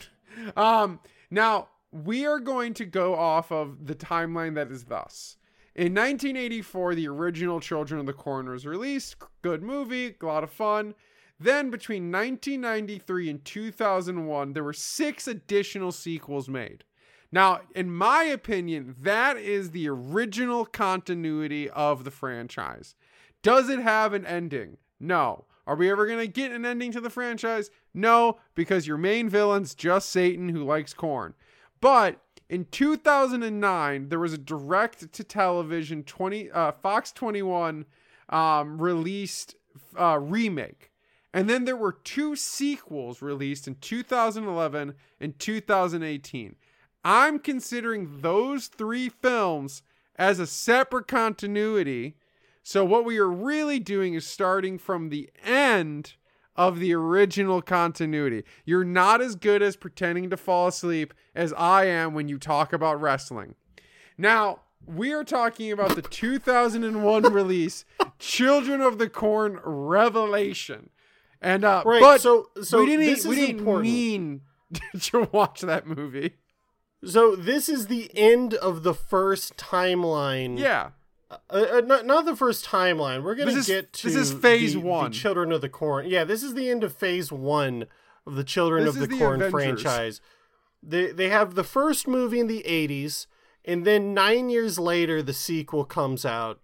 um, 0.57 1.01
now 1.31 1.69
we 1.93 2.27
are 2.27 2.41
going 2.41 2.75
to 2.75 2.85
go 2.85 3.15
off 3.15 3.51
of 3.51 3.87
the 3.87 3.95
timeline 3.95 4.55
that 4.55 4.71
is 4.71 4.85
thus. 4.85 5.37
In 5.75 5.95
1984, 5.95 6.95
the 6.95 7.09
original 7.09 7.61
Children 7.61 8.01
of 8.01 8.07
the 8.07 8.13
Corn 8.13 8.49
was 8.49 8.67
released. 8.67 9.17
Good 9.43 9.63
movie, 9.63 10.15
a 10.21 10.27
lot 10.27 10.43
of 10.43 10.51
fun. 10.51 10.95
Then 11.39 11.71
between 11.71 12.11
1993 12.11 13.29
and 13.29 13.45
2001, 13.45 14.53
there 14.55 14.65
were 14.65 14.73
six 14.73 15.29
additional 15.29 15.93
sequels 15.93 16.49
made. 16.49 16.85
Now, 17.31 17.61
in 17.75 17.95
my 17.95 18.25
opinion, 18.25 18.95
that 19.01 19.37
is 19.37 19.73
the 19.73 19.89
original 19.89 20.65
continuity 20.65 21.69
of 21.69 22.05
the 22.05 22.11
franchise. 22.11 22.95
Does 23.43 23.69
it 23.69 23.81
have 23.81 24.15
an 24.15 24.25
ending? 24.25 24.79
No. 24.99 25.45
Are 25.67 25.77
we 25.77 25.91
ever 25.91 26.07
going 26.07 26.21
to 26.21 26.27
get 26.27 26.53
an 26.53 26.65
ending 26.65 26.93
to 26.93 27.01
the 27.01 27.11
franchise? 27.11 27.71
No, 27.93 28.39
because 28.55 28.87
your 28.87 28.97
main 28.97 29.29
villain's 29.29 29.75
just 29.75 30.09
Satan 30.09 30.49
who 30.49 30.65
likes 30.65 30.95
corn. 30.95 31.35
But 31.81 32.21
in 32.49 32.67
2009, 32.67 34.09
there 34.09 34.19
was 34.19 34.33
a 34.33 34.39
direct 34.39 35.13
to 35.13 35.25
television 35.25 36.05
20 36.05 36.51
uh, 36.51 36.73
Fox 36.73 37.13
21 37.13 37.87
um, 38.29 38.81
released 38.81 39.57
uh, 39.99 40.19
remake. 40.21 40.91
And 41.33 41.51
then 41.51 41.65
there 41.65 41.77
were 41.77 41.93
two 41.93 42.35
sequels 42.35 43.21
released 43.21 43.69
in 43.69 43.75
2011 43.77 44.95
and 45.21 45.39
2018. 45.39 46.57
I'm 47.05 47.39
considering 47.39 48.21
those 48.21 48.69
three 48.69 49.09
films 49.09 49.83
as 50.17 50.39
a 50.41 50.47
separate 50.47 51.07
continuity. 51.07 52.17
So 52.63 52.85
what 52.85 53.05
we 53.05 53.19
are 53.19 53.31
really 53.31 53.79
doing 53.79 54.15
is 54.15 54.27
starting 54.27 54.79
from 54.79 55.11
the 55.11 55.31
end 55.45 56.15
of 56.57 56.79
the 56.81 56.93
original 56.95 57.63
continuity. 57.63 58.45
You're 58.65 58.85
not 58.85 59.21
as 59.21 59.35
good 59.37 59.63
as 59.63 59.77
pretending 59.77 60.31
to 60.31 60.37
fall 60.37 60.67
asleep 60.69 61.13
as 61.35 61.53
I 61.55 61.85
am 61.87 62.15
when 62.15 62.29
you 62.29 62.39
talk 62.39 62.73
about 62.73 63.01
wrestling. 63.01 63.55
Now, 64.19 64.61
we 64.87 65.13
are 65.13 65.25
talking 65.25 65.73
about 65.73 65.95
the 65.97 66.03
2001 66.03 67.23
release 67.33 67.85
Children 68.19 68.81
of 68.81 68.99
the 68.99 69.09
Corn 69.09 69.59
Revelation. 69.65 70.91
And 71.43 71.65
uh 71.65 71.83
Right, 71.85 72.01
but 72.01 72.21
so- 72.21 72.49
so 72.63 72.79
we 72.81 72.87
didn't 72.87 73.07
this 73.07 73.27
we 73.27 73.39
is 73.41 73.47
didn't 73.47 73.59
important. 73.61 73.83
mean 73.85 74.41
to 75.01 75.29
watch 75.33 75.61
that 75.61 75.87
movie. 75.87 76.35
So 77.05 77.37
this 77.37 77.69
is 77.69 77.87
the 77.89 78.11
end 78.17 78.55
of 78.55 78.83
the 78.83 78.95
first 78.95 79.57
timeline. 79.57 80.59
Yeah. 80.59 80.91
Uh, 81.31 81.37
uh, 81.51 81.81
not, 81.85 82.07
not 82.07 82.25
the 82.25 82.37
first 82.37 82.65
timeline. 82.65 83.23
We're 83.23 83.35
gonna 83.35 83.51
is- 83.53 83.67
get 83.67 83.93
to 83.95 84.07
this 84.07 84.15
is 84.17 84.33
phase 84.33 84.75
the- 84.75 84.81
the 84.81 84.87
one. 84.87 85.13
Children 85.13 85.51
of 85.53 85.61
the 85.61 85.69
Corn. 85.69 86.07
Yeah, 86.09 86.25
this 86.25 86.43
is 86.43 86.55
the 86.55 86.71
end 86.71 86.85
of 86.85 86.93
phase 86.95 87.33
one 87.33 87.87
of 88.27 88.37
the 88.37 88.45
Children 88.45 88.85
This 88.85 88.95
of 88.95 89.01
the, 89.01 89.07
the 89.09 89.19
Corn 89.19 89.43
Avengers. 89.43 89.83
franchise. 89.83 90.21
They 90.83 91.11
they 91.11 91.29
have 91.29 91.55
the 91.55 91.65
first 91.65 92.07
movie 92.07 92.39
in 92.39 92.47
the 92.47 92.63
'80s, 92.65 93.27
and 93.65 93.85
then 93.85 94.15
nine 94.15 94.51
years 94.51 94.79
later, 94.79 95.21
the 95.23 95.33
sequel 95.33 95.85
comes 95.85 96.25
out, 96.25 96.61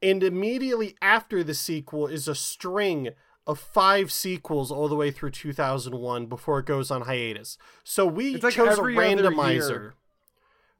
and 0.00 0.22
immediately 0.22 0.96
after 1.02 1.44
the 1.44 1.54
sequel 1.54 2.06
is 2.06 2.28
a 2.28 2.34
string 2.34 3.10
of 3.46 3.58
five 3.60 4.10
sequels 4.10 4.72
all 4.72 4.88
the 4.88 4.96
way 4.96 5.10
through 5.10 5.30
2001 5.30 6.26
before 6.26 6.58
it 6.60 6.66
goes 6.66 6.90
on 6.90 7.02
hiatus. 7.02 7.58
So 7.84 8.06
we 8.06 8.36
like 8.38 8.54
chose 8.54 8.78
a 8.78 8.82
randomizer. 8.82 9.92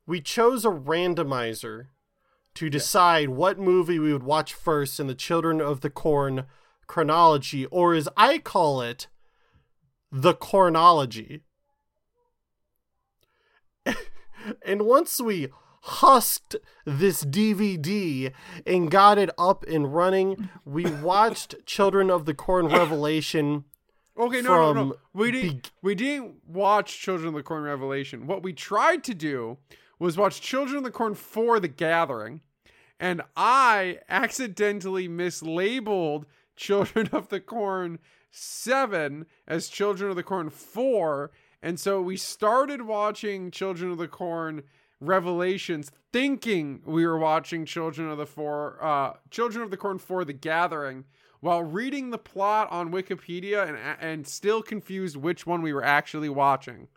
We 0.06 0.20
chose 0.20 0.64
a 0.64 0.70
randomizer 0.70 1.88
to 2.56 2.70
decide 2.70 3.28
what 3.28 3.58
movie 3.58 3.98
we 3.98 4.12
would 4.12 4.22
watch 4.22 4.54
first 4.54 4.98
in 4.98 5.06
the 5.06 5.14
Children 5.14 5.60
of 5.60 5.82
the 5.82 5.90
Corn 5.90 6.46
chronology, 6.86 7.66
or 7.66 7.94
as 7.94 8.08
I 8.16 8.38
call 8.38 8.80
it, 8.80 9.08
the 10.10 10.34
Cornthology. 10.34 11.42
and 14.64 14.82
once 14.82 15.20
we 15.20 15.48
husked 15.82 16.56
this 16.84 17.24
DVD 17.24 18.32
and 18.66 18.90
got 18.90 19.18
it 19.18 19.30
up 19.38 19.64
and 19.64 19.94
running, 19.94 20.48
we 20.64 20.86
watched 21.02 21.54
Children 21.66 22.10
of 22.10 22.24
the 22.24 22.34
Corn 22.34 22.66
Revelation. 22.66 23.64
Okay, 24.18 24.40
no, 24.40 24.72
no, 24.72 24.84
no. 24.84 24.94
We 25.12 25.30
didn't. 25.30 25.62
beg- 25.62 25.70
we 25.82 25.94
didn't 25.94 26.36
watch 26.46 26.98
Children 26.98 27.28
of 27.28 27.34
the 27.34 27.42
Corn 27.42 27.64
Revelation. 27.64 28.26
What 28.26 28.42
we 28.42 28.54
tried 28.54 29.04
to 29.04 29.14
do 29.14 29.58
was 29.98 30.16
watch 30.16 30.40
Children 30.40 30.78
of 30.78 30.84
the 30.84 30.90
Corn 30.90 31.14
for 31.14 31.58
the 31.60 31.68
Gathering, 31.68 32.40
and 32.98 33.22
I 33.36 33.98
accidentally 34.08 35.08
mislabeled 35.08 36.24
Children 36.56 37.08
of 37.12 37.28
the 37.28 37.40
Corn 37.40 37.98
Seven 38.30 39.26
as 39.46 39.68
Children 39.68 40.10
of 40.10 40.16
the 40.16 40.22
Corn 40.22 40.50
Four, 40.50 41.30
and 41.62 41.80
so 41.80 42.02
we 42.02 42.16
started 42.16 42.82
watching 42.82 43.50
Children 43.50 43.90
of 43.92 43.98
the 43.98 44.08
Corn 44.08 44.62
Revelations, 45.00 45.90
thinking 46.12 46.80
we 46.84 47.06
were 47.06 47.18
watching 47.18 47.64
Children 47.64 48.08
of 48.10 48.18
the 48.18 48.26
Four, 48.26 48.82
uh, 48.82 49.14
Children 49.30 49.64
of 49.64 49.70
the 49.70 49.76
Corn 49.76 49.98
for 49.98 50.24
the 50.24 50.32
Gathering 50.32 51.04
while 51.40 51.62
reading 51.62 52.10
the 52.10 52.18
plot 52.18 52.70
on 52.70 52.90
Wikipedia 52.90 53.68
and 53.68 53.78
and 54.00 54.26
still 54.26 54.62
confused 54.62 55.16
which 55.16 55.46
one 55.46 55.62
we 55.62 55.72
were 55.72 55.84
actually 55.84 56.28
watching. 56.28 56.88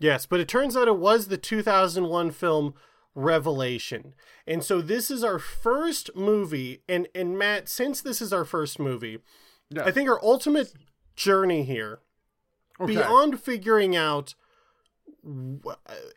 Yes, 0.00 0.26
but 0.26 0.40
it 0.40 0.48
turns 0.48 0.76
out 0.76 0.88
it 0.88 0.96
was 0.96 1.28
the 1.28 1.36
2001 1.36 2.30
film 2.32 2.74
Revelation. 3.14 4.14
And 4.46 4.64
so 4.64 4.80
this 4.80 5.10
is 5.10 5.22
our 5.22 5.38
first 5.38 6.10
movie 6.16 6.82
and 6.88 7.06
and 7.14 7.38
Matt, 7.38 7.68
since 7.68 8.00
this 8.00 8.20
is 8.22 8.32
our 8.32 8.44
first 8.44 8.78
movie, 8.80 9.18
Yeah. 9.68 9.84
I 9.84 9.90
think 9.92 10.08
our 10.08 10.22
ultimate 10.24 10.72
journey 11.16 11.62
here 11.64 12.00
Okay. 12.80 12.94
beyond 12.94 13.40
figuring 13.40 13.94
out 13.94 14.34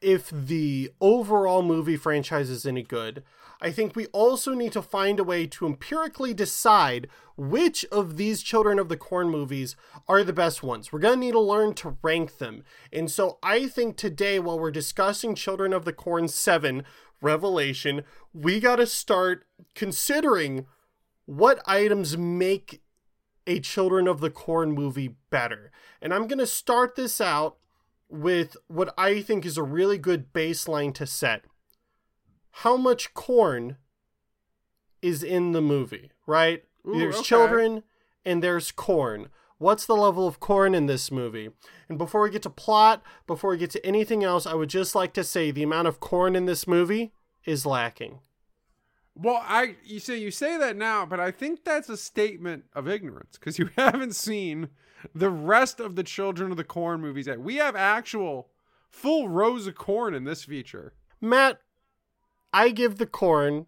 if 0.02 0.30
the 0.32 0.92
overall 1.02 1.62
movie 1.62 1.98
franchise 1.98 2.50
is 2.50 2.66
any 2.66 2.84
good, 2.84 3.22
I 3.64 3.72
think 3.72 3.96
we 3.96 4.08
also 4.08 4.54
need 4.54 4.74
to 4.74 4.82
find 4.82 5.22
a 5.22 5.24
way 5.24 5.48
to 5.48 5.66
empirically 5.66 6.34
decide 6.34 7.08
which 7.38 7.86
of 7.86 8.18
these 8.18 8.44
Children 8.44 8.78
of 8.78 8.90
the 8.90 8.98
Corn 8.98 9.30
movies 9.30 9.78
are 10.06 10.22
the 10.22 10.34
best 10.34 10.62
ones. 10.62 10.92
We're 10.92 11.00
going 11.00 11.14
to 11.14 11.26
need 11.26 11.32
to 11.32 11.40
learn 11.40 11.74
to 11.76 11.96
rank 12.02 12.40
them. 12.40 12.66
And 12.92 13.10
so 13.10 13.40
I 13.42 13.68
think 13.68 13.96
today, 13.96 14.38
while 14.38 14.60
we're 14.60 14.70
discussing 14.70 15.34
Children 15.34 15.72
of 15.72 15.86
the 15.86 15.94
Corn 15.94 16.28
7 16.28 16.84
Revelation, 17.22 18.04
we 18.34 18.60
got 18.60 18.76
to 18.76 18.86
start 18.86 19.46
considering 19.76 20.66
what 21.26 21.62
items 21.66 22.18
make 22.18 22.82
a 23.48 23.62
Children 23.62 24.10
of 24.10 24.20
the 24.20 24.30
Corn 24.30 24.74
movie 24.74 25.16
better. 25.30 25.72
And 26.02 26.14
I'm 26.14 26.28
going 26.28 26.40
to 26.40 26.48
start 26.48 26.98
this 26.98 27.22
out 27.22 27.60
with 28.10 28.58
what 28.68 28.94
I 28.98 29.22
think 29.22 29.46
is 29.46 29.58
a 29.58 29.64
really 29.64 29.98
good 29.98 30.34
baseline 30.34 30.94
to 30.96 31.08
set. 31.08 31.46
How 32.58 32.78
much 32.78 33.14
corn 33.14 33.78
is 35.02 35.24
in 35.24 35.52
the 35.52 35.62
movie, 35.62 36.12
right? 36.28 36.64
Ooh, 36.88 36.98
there's 36.98 37.16
okay. 37.16 37.24
children 37.24 37.84
and 38.24 38.44
there's 38.44 38.72
corn. 38.72 39.30
What's 39.58 39.86
the 39.86 39.96
level 39.96 40.28
of 40.28 40.40
corn 40.40 40.76
in 40.76 40.86
this 40.86 41.12
movie? 41.12 41.50
And 41.90 41.98
before 41.98 42.22
we 42.22 42.30
get 42.30 42.42
to 42.44 42.50
plot, 42.50 43.02
before 43.28 43.52
we 43.52 43.58
get 43.58 43.72
to 43.72 43.86
anything 43.86 44.24
else, 44.24 44.46
I 44.46 44.54
would 44.54 44.70
just 44.70 44.94
like 44.94 45.14
to 45.14 45.24
say 45.24 45.52
the 45.52 45.64
amount 45.64 45.88
of 45.88 46.00
corn 46.00 46.36
in 46.36 46.46
this 46.46 46.68
movie 46.68 47.14
is 47.46 47.66
lacking. 47.66 48.20
well, 49.16 49.44
I 49.46 49.76
you 49.84 50.00
say 50.00 50.18
you 50.18 50.32
say 50.32 50.58
that 50.58 50.76
now, 50.76 51.06
but 51.06 51.20
I 51.20 51.32
think 51.32 51.64
that's 51.64 51.90
a 51.90 51.98
statement 51.98 52.66
of 52.74 52.88
ignorance 52.88 53.38
because 53.38 53.60
you 53.60 53.70
haven't 53.78 54.16
seen 54.16 54.70
the 55.14 55.30
rest 55.30 55.80
of 55.80 55.96
the 55.96 56.04
Children 56.04 56.52
of 56.52 56.58
the 56.58 56.64
Corn 56.64 57.02
movies 57.02 57.28
yet. 57.28 57.42
We 57.42 57.56
have 57.58 57.76
actual 57.76 58.50
full 58.90 59.28
rows 59.28 59.68
of 59.68 59.76
corn 59.76 60.14
in 60.14 60.24
this 60.24 60.46
feature. 60.46 60.94
Matt, 61.20 61.60
I 62.54 62.70
give 62.70 62.98
the 62.98 63.08
corn 63.08 63.66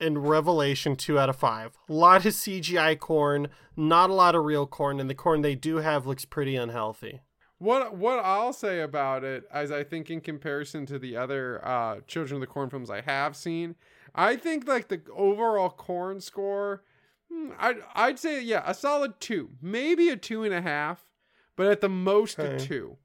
in 0.00 0.18
Revelation 0.18 0.96
two 0.96 1.18
out 1.18 1.28
of 1.28 1.36
five. 1.36 1.76
A 1.88 1.92
lot 1.92 2.24
of 2.24 2.32
CGI 2.32 2.98
corn, 2.98 3.48
not 3.76 4.10
a 4.10 4.14
lot 4.14 4.34
of 4.34 4.44
real 4.44 4.66
corn, 4.66 5.00
and 5.00 5.10
the 5.10 5.14
corn 5.14 5.42
they 5.42 5.54
do 5.54 5.76
have 5.76 6.06
looks 6.06 6.24
pretty 6.24 6.56
unhealthy. 6.56 7.20
What 7.58 7.96
what 7.96 8.20
I'll 8.20 8.54
say 8.54 8.80
about 8.80 9.22
it, 9.22 9.44
as 9.52 9.70
I 9.70 9.84
think 9.84 10.10
in 10.10 10.22
comparison 10.22 10.86
to 10.86 10.98
the 10.98 11.16
other 11.16 11.60
uh, 11.62 12.00
Children 12.06 12.36
of 12.36 12.40
the 12.40 12.46
Corn 12.46 12.70
films 12.70 12.88
I 12.88 13.02
have 13.02 13.36
seen, 13.36 13.74
I 14.14 14.36
think 14.36 14.66
like 14.66 14.88
the 14.88 15.02
overall 15.14 15.68
corn 15.68 16.22
score, 16.22 16.84
hmm, 17.30 17.50
I'd 17.58 17.76
I'd 17.94 18.18
say 18.18 18.42
yeah, 18.42 18.62
a 18.64 18.72
solid 18.72 19.20
two, 19.20 19.50
maybe 19.60 20.08
a 20.08 20.16
two 20.16 20.42
and 20.42 20.54
a 20.54 20.62
half, 20.62 21.10
but 21.54 21.66
at 21.66 21.82
the 21.82 21.90
most 21.90 22.38
a 22.38 22.58
two, 22.58 22.96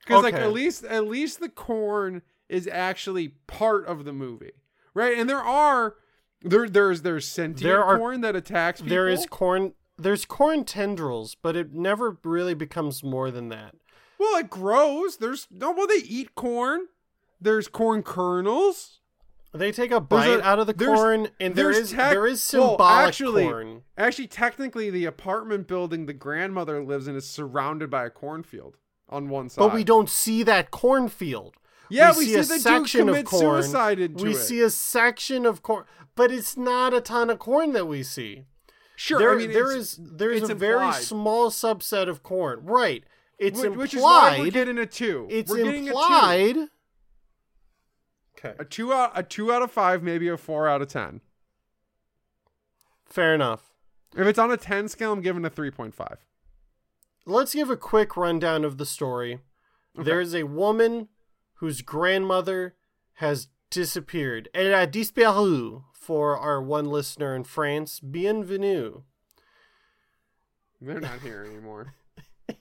because 0.00 0.24
like 0.24 0.34
at 0.34 0.52
least 0.52 0.82
at 0.84 1.06
least 1.06 1.38
the 1.38 1.48
corn 1.48 2.22
is 2.48 2.68
actually 2.68 3.28
part 3.46 3.86
of 3.86 4.04
the 4.04 4.12
movie, 4.12 4.52
right? 4.94 5.16
And 5.18 5.28
there 5.28 5.42
are 5.42 5.94
there 6.42 6.68
there's 6.68 7.02
there's 7.02 7.26
sentient 7.26 7.62
There 7.62 7.82
are- 7.82 7.96
corn 7.98 8.20
that 8.22 8.36
attacks 8.36 8.80
people. 8.80 8.90
There 8.94 9.08
is 9.08 9.26
corn. 9.26 9.74
There's 9.96 10.24
corn 10.24 10.64
tendrils, 10.64 11.36
but 11.36 11.54
it 11.56 11.72
never 11.72 12.18
really 12.24 12.54
becomes 12.54 13.02
more 13.04 13.30
than 13.30 13.48
that. 13.50 13.76
Well, 14.18 14.36
it 14.38 14.50
grows. 14.50 15.18
There's 15.18 15.46
no. 15.50 15.70
Well, 15.72 15.86
they 15.86 16.02
eat 16.04 16.34
corn. 16.34 16.86
There's 17.40 17.68
corn 17.68 18.02
kernels. 18.02 19.00
They 19.52 19.70
take 19.70 19.92
a 19.92 20.00
bite 20.00 20.40
a- 20.40 20.42
out 20.44 20.58
of 20.58 20.66
the 20.66 20.74
corn, 20.74 21.28
and 21.38 21.54
there 21.54 21.70
is 21.70 21.92
tec- 21.92 22.10
there 22.10 22.26
is 22.26 22.50
well, 22.52 22.70
symbolic 22.70 23.06
actually- 23.08 23.44
corn. 23.44 23.82
Actually, 23.96 24.26
technically, 24.26 24.90
the 24.90 25.04
apartment 25.04 25.68
building 25.68 26.06
the 26.06 26.12
grandmother 26.12 26.82
lives 26.82 27.06
in 27.06 27.14
is 27.14 27.28
surrounded 27.30 27.88
by 27.88 28.04
a 28.04 28.10
cornfield 28.10 28.76
on 29.08 29.28
one 29.28 29.48
side. 29.48 29.60
But 29.60 29.74
we 29.74 29.84
don't 29.84 30.10
see 30.10 30.42
that 30.42 30.72
cornfield. 30.72 31.54
Yeah, 31.90 32.16
we, 32.16 32.24
see, 32.24 32.30
see, 32.32 32.38
a 32.38 32.42
the 32.44 32.58
dude 32.58 32.82
of 32.84 32.90
commit 33.06 33.26
corn. 33.26 33.62
suicide 33.62 33.98
into 34.00 34.24
we 34.24 34.30
it. 34.30 34.36
see 34.36 34.60
a 34.60 34.70
section 34.70 35.44
of 35.46 35.62
corn, 35.62 35.84
but 36.14 36.30
it's 36.30 36.56
not 36.56 36.94
a 36.94 37.00
ton 37.00 37.30
of 37.30 37.38
corn 37.38 37.72
that 37.72 37.86
we 37.86 38.02
see. 38.02 38.44
sure, 38.96 39.18
there, 39.18 39.32
I 39.32 39.36
mean, 39.36 39.52
there 39.52 39.74
is 39.76 39.98
there's 40.00 40.48
a 40.48 40.54
very 40.54 40.92
small 40.92 41.50
subset 41.50 42.08
of 42.08 42.22
corn, 42.22 42.60
right? 42.64 43.04
It's 43.38 43.58
Which, 43.58 43.66
implied. 43.66 43.78
which 43.82 43.94
is 43.94 44.02
why 44.02 44.36
we're 44.38 44.50
getting 44.50 44.78
a 44.78 44.86
two. 44.86 45.26
it's 45.30 45.50
we're 45.50 45.64
getting 45.64 45.86
implied. 45.88 46.56
Okay, 48.38 48.54
a 48.58 48.64
two. 48.64 48.64
a 48.64 48.64
two 48.64 48.92
out 48.92 49.12
a 49.14 49.22
two 49.22 49.52
out 49.52 49.62
of 49.62 49.70
five, 49.70 50.02
maybe 50.02 50.28
a 50.28 50.36
four 50.36 50.68
out 50.68 50.80
of 50.82 50.88
ten. 50.88 51.20
fair 53.04 53.34
enough. 53.34 53.72
If 54.16 54.26
it's 54.26 54.38
on 54.38 54.50
a 54.50 54.56
ten 54.56 54.88
scale, 54.88 55.12
I'm 55.12 55.20
giving 55.20 55.44
a 55.44 55.50
three 55.50 55.70
point 55.70 55.94
five. 55.94 56.18
Let's 57.26 57.54
give 57.54 57.70
a 57.70 57.76
quick 57.76 58.16
rundown 58.16 58.64
of 58.64 58.76
the 58.78 58.86
story. 58.86 59.40
There 59.96 60.20
is 60.20 60.34
a 60.34 60.42
woman 60.44 61.08
whose 61.54 61.82
grandmother 61.82 62.74
has 63.14 63.48
disappeared. 63.70 64.48
Elle 64.54 64.74
a 64.74 64.86
disparu 64.86 65.84
for 65.92 66.38
our 66.38 66.62
one 66.62 66.86
listener 66.86 67.34
in 67.34 67.44
France. 67.44 68.00
Bienvenue. 68.00 69.02
They're 70.80 71.00
not 71.00 71.20
here 71.20 71.46
anymore. 71.48 71.94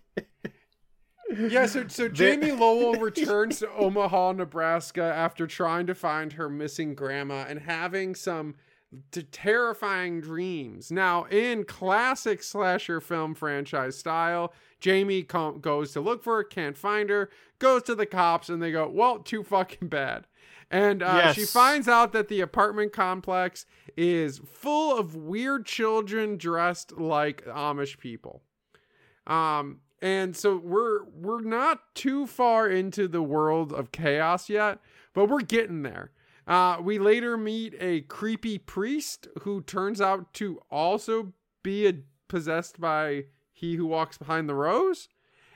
Yeah, 1.36 1.65
so 1.65 1.88
so 1.88 2.08
Jamie 2.08 2.51
Lowell 2.51 2.93
returns 2.99 3.60
to 3.60 3.71
Omaha, 3.71 4.34
Nebraska 4.34 5.01
after 5.01 5.47
trying 5.47 5.88
to 5.88 5.95
find 5.95 6.34
her 6.34 6.49
missing 6.49 6.93
grandma 6.93 7.45
and 7.47 7.60
having 7.60 8.13
some 8.13 8.56
t- 9.12 9.23
terrifying 9.23 10.21
dreams. 10.21 10.91
Now, 10.91 11.25
in 11.25 11.63
classic 11.63 12.43
slasher 12.43 13.01
film 13.01 13.36
franchise 13.36 13.97
style, 13.97 14.53
Jamie 14.79 15.23
com- 15.23 15.60
goes 15.60 15.93
to 15.93 16.01
look 16.01 16.23
for 16.23 16.38
her, 16.38 16.43
can't 16.43 16.77
find 16.77 17.10
her, 17.10 17.29
goes 17.60 17.84
to 17.84 17.95
the 17.95 18.06
cops, 18.06 18.49
and 18.49 18.62
they 18.62 18.71
go, 18.71 18.89
"Well, 18.89 19.19
too 19.19 19.43
fucking 19.43 19.88
bad." 19.88 20.27
And 20.71 21.03
uh, 21.03 21.34
she 21.34 21.45
finds 21.45 21.88
out 21.88 22.13
that 22.13 22.29
the 22.29 22.41
apartment 22.41 22.93
complex 22.93 23.67
is 23.95 24.39
full 24.39 24.97
of 24.97 25.15
weird 25.15 25.67
children 25.67 26.36
dressed 26.38 26.97
like 26.97 27.45
Amish 27.45 27.99
people. 27.99 28.41
Um, 29.27 29.82
and 30.01 30.36
so 30.36 30.58
we're 30.58 31.06
we're 31.06 31.41
not 31.41 31.95
too 31.95 32.27
far 32.27 32.67
into 32.67 33.08
the 33.08 33.21
world 33.21 33.71
of 33.71 33.91
chaos 33.91 34.49
yet, 34.49 34.79
but 35.13 35.29
we're 35.29 35.41
getting 35.41 35.84
there. 35.84 36.12
Uh, 36.45 36.77
we 36.82 36.99
later 36.99 37.38
meet 37.38 37.73
a 37.79 38.01
creepy 38.01 38.58
priest 38.58 39.27
who 39.41 39.62
turns 39.62 40.01
out 40.01 40.34
to 40.34 40.60
also 40.69 41.34
be 41.63 41.88
a, 41.88 41.93
possessed 42.27 42.79
by 42.82 43.25
he 43.51 43.75
who 43.75 43.86
walks 43.86 44.17
behind 44.17 44.49
the 44.49 44.56
rows. 44.56 45.08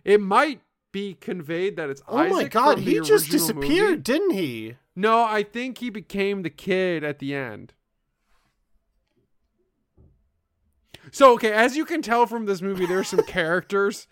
It 0.06 0.22
might 0.22 0.62
be 0.94 1.14
conveyed 1.14 1.76
that 1.76 1.90
it's 1.90 2.02
Oh 2.08 2.18
my 2.18 2.38
Isaac 2.38 2.52
god, 2.54 2.76
from 2.76 2.86
the 2.86 2.92
he 2.92 3.00
just 3.02 3.30
disappeared, 3.30 3.90
movie. 3.90 4.02
didn't 4.02 4.32
he? 4.32 4.76
No, 4.96 5.24
I 5.24 5.44
think 5.44 5.80
he 5.80 5.90
became 5.90 6.42
the 6.44 6.50
kid 6.50 7.04
at 7.04 7.20
the 7.20 7.36
end. 7.36 7.74
So 11.12 11.34
okay, 11.34 11.52
as 11.52 11.76
you 11.78 11.86
can 11.86 12.02
tell 12.02 12.26
from 12.26 12.46
this 12.46 12.62
movie, 12.62 12.86
there's 12.86 13.08
some 13.08 13.24
characters 13.28 14.08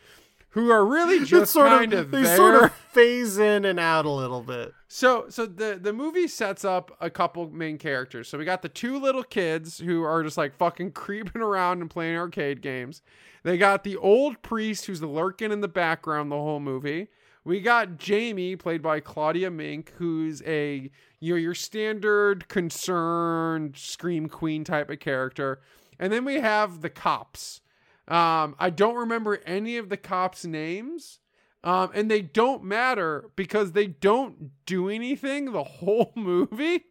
who 0.55 0.71
are 0.71 0.85
really 0.85 1.23
just 1.25 1.51
sort 1.51 1.67
kind 1.67 1.93
of, 1.93 1.99
of, 1.99 2.11
they 2.11 2.23
there. 2.23 2.37
sort 2.37 2.63
of 2.63 2.73
phase 2.91 3.37
in 3.37 3.65
and 3.65 3.77
out 3.77 4.05
a 4.05 4.09
little 4.09 4.41
bit. 4.41 4.73
So 4.87 5.25
so 5.29 5.45
the 5.45 5.77
the 5.79 5.93
movie 5.93 6.27
sets 6.27 6.63
up 6.65 6.95
a 6.99 7.09
couple 7.09 7.49
main 7.49 7.77
characters. 7.77 8.29
So 8.29 8.37
we 8.37 8.45
got 8.45 8.61
the 8.61 8.69
two 8.69 8.97
little 8.97 9.23
kids 9.23 9.79
who 9.79 10.03
are 10.03 10.23
just 10.23 10.37
like 10.37 10.57
fucking 10.57 10.91
creeping 10.93 11.41
around 11.41 11.81
and 11.81 11.89
playing 11.89 12.17
arcade 12.17 12.61
games. 12.61 13.01
They 13.43 13.57
got 13.57 13.83
the 13.83 13.97
old 13.97 14.41
priest 14.41 14.85
who's 14.85 15.03
lurking 15.03 15.51
in 15.51 15.61
the 15.61 15.67
background 15.67 16.31
the 16.31 16.37
whole 16.37 16.61
movie. 16.61 17.09
We 17.43 17.59
got 17.59 17.97
Jamie 17.97 18.55
played 18.55 18.81
by 18.81 19.01
Claudette 19.01 19.53
Mink 19.53 19.91
who's 19.97 20.41
a 20.43 20.89
you 21.19 21.33
know 21.33 21.37
your 21.37 21.53
standard 21.53 22.47
concerned 22.47 23.75
scream 23.75 24.29
queen 24.29 24.63
type 24.63 24.89
of 24.89 24.99
character. 24.99 25.59
And 25.99 26.13
then 26.13 26.23
we 26.23 26.35
have 26.35 26.79
the 26.81 26.89
cops. 26.89 27.61
Um 28.07 28.55
I 28.59 28.69
don't 28.69 28.95
remember 28.95 29.41
any 29.45 29.77
of 29.77 29.89
the 29.89 29.97
cops 29.97 30.45
names. 30.45 31.19
Um, 31.65 31.89
and 31.95 32.11
they 32.11 32.21
don't 32.21 32.63
matter 32.63 33.31
because 33.35 33.71
they 33.71 33.87
don't 33.87 34.51
do 34.67 34.87
anything 34.87 35.51
the 35.51 35.63
whole 35.63 36.13
movie. 36.15 36.85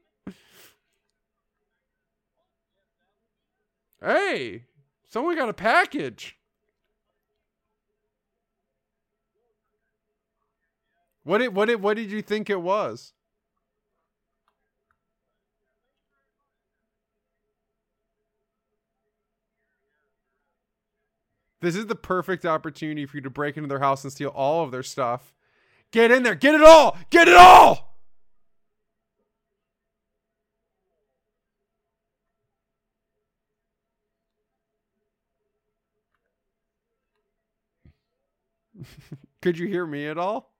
Hey, 4.02 4.64
someone 5.08 5.36
got 5.36 5.48
a 5.48 5.54
package. 5.54 6.36
What 11.22 11.38
did 11.38 11.54
what 11.54 11.66
did 11.66 11.80
what 11.80 11.96
did 11.96 12.10
you 12.10 12.20
think 12.20 12.50
it 12.50 12.60
was? 12.60 13.13
This 21.64 21.76
is 21.76 21.86
the 21.86 21.94
perfect 21.94 22.44
opportunity 22.44 23.06
for 23.06 23.16
you 23.16 23.22
to 23.22 23.30
break 23.30 23.56
into 23.56 23.68
their 23.68 23.78
house 23.78 24.04
and 24.04 24.12
steal 24.12 24.28
all 24.28 24.62
of 24.64 24.70
their 24.70 24.82
stuff. 24.82 25.32
Get 25.92 26.10
in 26.10 26.22
there. 26.22 26.34
Get 26.34 26.54
it 26.54 26.62
all. 26.62 26.98
Get 27.08 27.26
it 27.26 27.36
all. 27.36 27.96
Could 39.42 39.58
you 39.58 39.66
hear 39.66 39.86
me 39.86 40.06
at 40.06 40.18
all? 40.18 40.52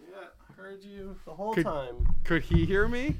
Yeah, 0.00 0.06
I 0.48 0.52
heard 0.60 0.82
you 0.84 1.16
the 1.24 1.32
whole 1.32 1.54
Could- 1.54 1.64
time. 1.64 2.06
Could 2.24 2.42
he 2.42 2.64
hear 2.64 2.88
me? 2.88 3.16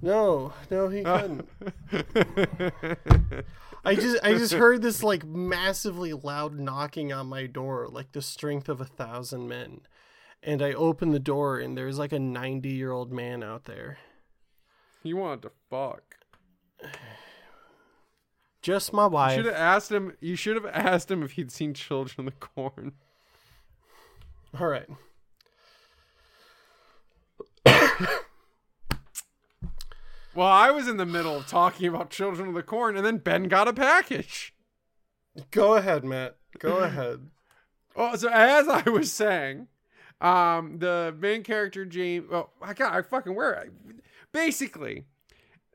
No, 0.00 0.52
no, 0.70 0.88
he 0.88 1.02
couldn't. 1.04 1.48
I 3.88 3.94
just 3.94 4.18
I 4.22 4.32
just 4.34 4.52
heard 4.64 4.82
this 4.82 5.02
like 5.02 5.24
massively 5.24 6.12
loud 6.12 6.58
knocking 6.58 7.12
on 7.12 7.26
my 7.26 7.46
door, 7.46 7.88
like 7.90 8.12
the 8.12 8.22
strength 8.22 8.68
of 8.68 8.80
a 8.80 8.84
thousand 8.84 9.48
men. 9.48 9.80
And 10.42 10.62
I 10.62 10.72
open 10.72 11.10
the 11.10 11.18
door 11.18 11.58
and 11.58 11.76
there's 11.76 11.98
like 11.98 12.12
a 12.12 12.18
90 12.18 12.68
year 12.68 12.92
old 12.92 13.12
man 13.12 13.42
out 13.42 13.64
there. 13.64 13.98
he 15.02 15.12
wanted 15.14 15.42
to 15.42 15.52
fuck. 15.70 16.16
Just 18.62 18.92
my 18.92 19.06
wife. 19.06 19.36
You 19.36 19.44
should 19.44 19.52
have 19.52 19.60
asked 19.60 19.92
him. 19.92 20.12
You 20.20 20.36
should 20.36 20.56
have 20.56 20.66
asked 20.66 21.10
him 21.10 21.22
if 21.22 21.32
he'd 21.32 21.50
seen 21.50 21.74
Children 21.74 22.26
of 22.28 22.34
the 22.34 22.46
Corn. 22.46 22.92
All 24.58 24.66
right. 24.66 24.88
Well, 30.38 30.46
I 30.46 30.70
was 30.70 30.86
in 30.86 30.98
the 30.98 31.04
middle 31.04 31.38
of 31.38 31.48
talking 31.48 31.88
about 31.88 32.10
Children 32.10 32.50
of 32.50 32.54
the 32.54 32.62
Corn, 32.62 32.96
and 32.96 33.04
then 33.04 33.16
Ben 33.18 33.48
got 33.48 33.66
a 33.66 33.72
package. 33.72 34.54
Go 35.50 35.74
ahead, 35.74 36.04
Matt. 36.04 36.36
Go 36.60 36.76
ahead. 36.78 37.28
Well, 37.96 38.16
so 38.16 38.28
as 38.28 38.68
I 38.68 38.88
was 38.88 39.12
saying, 39.12 39.66
um, 40.20 40.78
the 40.78 41.12
main 41.18 41.42
character 41.42 41.84
James. 41.84 42.28
Oh, 42.30 42.50
I 42.62 42.72
got. 42.72 42.94
I 42.94 43.02
fucking 43.02 43.34
where. 43.34 43.66
Basically, 44.30 45.06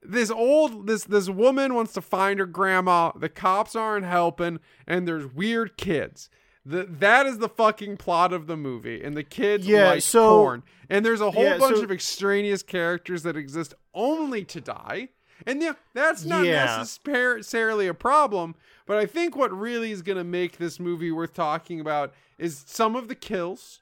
this 0.02 0.32
old 0.32 0.88
this 0.88 1.04
this 1.04 1.30
woman 1.30 1.74
wants 1.74 1.92
to 1.96 2.02
find 2.02 2.40
her 2.40 2.46
grandma. 2.46 3.12
The 3.18 3.28
cops 3.28 3.76
aren't 3.76 4.06
helping, 4.06 4.62
and 4.88 5.06
there's 5.06 5.28
weird 5.28 5.76
kids. 5.76 6.30
The, 6.66 6.84
that 6.86 7.26
is 7.26 7.40
the 7.40 7.50
fucking 7.50 7.98
plot 7.98 8.32
of 8.32 8.48
the 8.48 8.56
movie, 8.56 9.04
and 9.04 9.18
the 9.18 9.24
kids 9.24 9.68
Yeah, 9.68 9.90
like 9.90 10.02
so- 10.02 10.30
corn. 10.30 10.64
And 10.90 11.06
there's 11.06 11.20
a 11.22 11.32
whole 11.32 11.44
Yeah, 11.44 11.58
bunch 11.58 11.78
so- 11.78 11.84
of 11.84 11.92
extraneous 11.92 12.64
characters 12.64 13.24
that 13.24 13.36
exist 13.36 13.74
only 13.94 14.46
to 14.46 14.62
die. 14.62 15.10
And 15.46 15.62
yeah, 15.62 15.74
that's 15.94 16.24
not 16.24 16.46
Yeah. 16.46 16.78
necessarily 16.78 17.88
a 17.88 17.94
problem. 17.94 18.56
But 18.86 18.98
I 18.98 19.06
think 19.06 19.36
what 19.36 19.52
really 19.52 19.92
is 19.92 20.02
going 20.02 20.18
to 20.18 20.24
make 20.24 20.58
this 20.58 20.80
movie 20.80 21.12
worth 21.12 21.34
talking 21.34 21.80
about 21.82 22.14
is 22.38 22.64
some 22.66 22.96
of 22.96 23.08
the 23.10 23.16
kills 23.16 23.82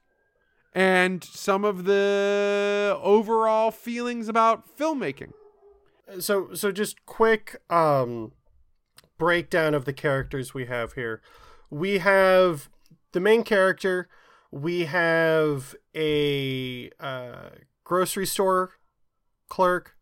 and 0.74 1.24
some 1.24 1.64
of 1.66 1.84
the 1.84 2.98
overall 3.02 3.70
feelings 3.72 4.28
about 4.28 4.76
filmmaking. 4.78 5.34
so 6.20 6.54
so 6.54 6.72
just 6.74 7.06
quick 7.06 7.62
um 7.70 8.34
breakdown 9.18 9.74
of 9.74 9.86
the 9.86 9.94
characters 9.94 10.54
we 10.54 10.66
have 10.66 10.94
here 10.94 11.22
we 11.72 12.00
have 12.00 12.70
the 13.14 13.20
main 13.20 13.44
character. 13.44 14.08
We 14.52 14.86
have 14.86 15.74
a 15.96 16.92
uh, 17.00 17.50
grocery 17.84 18.28
store 18.28 18.74
clerk. 19.50 19.96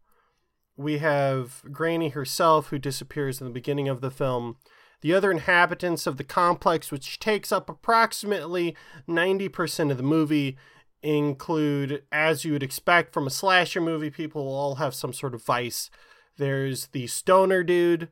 We 0.76 0.98
have 0.98 1.62
granny 1.72 2.10
herself 2.10 2.68
who 2.68 2.80
disappears 2.80 3.40
in 3.40 3.48
the 3.48 3.54
beginning 3.54 3.88
of 3.88 4.02
the 4.02 4.12
film. 4.12 4.58
The 5.02 5.14
other 5.14 5.32
inhabitants 5.32 6.08
of 6.08 6.18
the 6.18 6.24
complex 6.24 6.92
which 6.92 7.20
takes 7.20 7.52
up 7.52 7.70
approximately 7.70 8.76
90% 9.08 9.92
of 9.92 9.98
the 9.98 10.04
movie 10.04 10.58
include 11.02 12.04
as 12.12 12.44
you 12.44 12.52
would 12.52 12.64
expect 12.64 13.14
from 13.14 13.26
a 13.26 13.30
slasher 13.32 13.80
movie 13.80 14.10
people 14.10 14.42
all 14.42 14.76
have 14.76 14.94
some 14.94 15.14
sort 15.14 15.34
of 15.34 15.44
vice. 15.44 15.90
There's 16.38 16.88
the 16.88 17.08
stoner 17.08 17.64
dude 17.64 18.10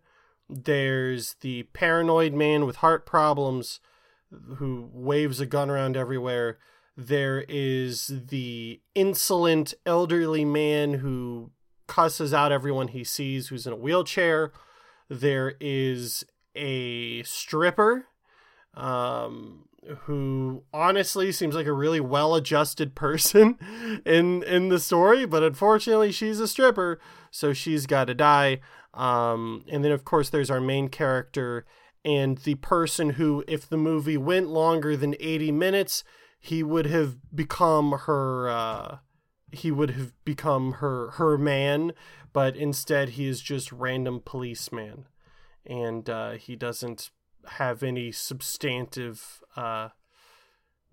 there's 0.49 1.35
the 1.41 1.63
paranoid 1.73 2.33
man 2.33 2.65
with 2.65 2.77
heart 2.77 3.05
problems 3.05 3.79
who 4.57 4.89
waves 4.93 5.39
a 5.39 5.45
gun 5.45 5.69
around 5.69 5.95
everywhere 5.95 6.57
there 6.95 7.45
is 7.47 8.11
the 8.29 8.81
insolent 8.95 9.73
elderly 9.85 10.43
man 10.43 10.95
who 10.95 11.51
cusses 11.87 12.33
out 12.33 12.51
everyone 12.51 12.89
he 12.89 13.03
sees 13.03 13.47
who's 13.47 13.67
in 13.67 13.73
a 13.73 13.77
wheelchair 13.77 14.51
there 15.09 15.55
is 15.59 16.25
a 16.55 17.23
stripper 17.23 18.07
um, 18.73 19.65
who 20.01 20.63
honestly 20.73 21.31
seems 21.31 21.55
like 21.55 21.65
a 21.65 21.73
really 21.73 21.99
well-adjusted 21.99 22.95
person 22.95 23.57
in 24.05 24.43
in 24.43 24.69
the 24.69 24.79
story, 24.79 25.25
but 25.25 25.43
unfortunately 25.43 26.11
she's 26.11 26.39
a 26.39 26.47
stripper, 26.47 26.99
so 27.31 27.53
she's 27.53 27.85
got 27.85 28.05
to 28.05 28.13
die. 28.13 28.59
Um, 28.97 29.63
and 29.69 29.85
then 29.85 29.91
of 29.91 30.03
course 30.03 30.29
there's 30.29 30.49
our 30.49 30.59
main 30.59 30.89
character 30.89 31.65
and 32.03 32.37
the 32.39 32.55
person 32.55 33.11
who, 33.11 33.43
if 33.47 33.67
the 33.67 33.77
movie 33.77 34.17
went 34.17 34.47
longer 34.47 34.95
than 34.95 35.13
80 35.19 35.51
minutes, 35.51 36.03
he 36.39 36.63
would 36.63 36.85
have 36.85 37.17
become 37.35 37.91
her. 38.05 38.49
Uh, 38.49 38.97
he 39.51 39.71
would 39.71 39.91
have 39.91 40.13
become 40.23 40.73
her 40.73 41.11
her 41.11 41.37
man, 41.37 41.91
but 42.31 42.55
instead 42.55 43.09
he 43.09 43.27
is 43.27 43.41
just 43.41 43.71
random 43.71 44.21
policeman, 44.23 45.07
and 45.65 46.09
uh, 46.09 46.31
he 46.31 46.55
doesn't 46.55 47.09
have 47.51 47.83
any 47.83 48.11
substantive 48.11 49.41
uh, 49.57 49.89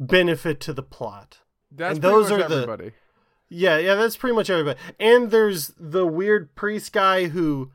benefit 0.00 0.60
to 0.60 0.72
the 0.72 0.82
plot. 0.82 1.38
That's 1.70 1.96
And 1.96 2.02
those 2.02 2.30
much 2.30 2.40
are 2.40 2.48
the- 2.48 2.92
Yeah, 3.48 3.78
yeah, 3.78 3.94
that's 3.94 4.16
pretty 4.16 4.34
much 4.34 4.50
everybody. 4.50 4.80
And 4.98 5.30
there's 5.30 5.72
the 5.78 6.06
weird 6.06 6.54
priest 6.56 6.92
guy 6.92 7.26
who 7.26 7.70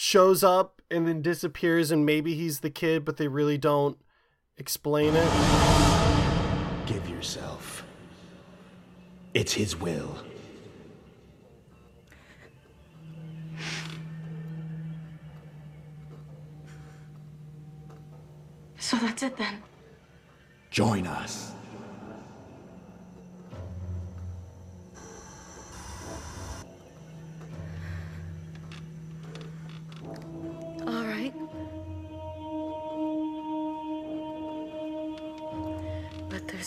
shows 0.00 0.42
up 0.42 0.80
and 0.90 1.06
then 1.06 1.20
disappears, 1.20 1.90
and 1.90 2.06
maybe 2.06 2.34
he's 2.34 2.60
the 2.60 2.70
kid, 2.70 3.04
but 3.04 3.18
they 3.18 3.28
really 3.28 3.58
don't 3.58 3.98
explain 4.56 5.14
it. 5.14 5.30
Give 6.86 7.06
yourself. 7.06 7.84
It's 9.34 9.52
his 9.52 9.76
will. 9.76 10.16
So 18.78 18.96
that's 18.96 19.22
it 19.22 19.36
then. 19.36 19.62
Join 20.70 21.06
us. 21.06 21.52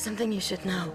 Something 0.04 0.34
you 0.34 0.42
should 0.42 0.66
know. 0.66 0.92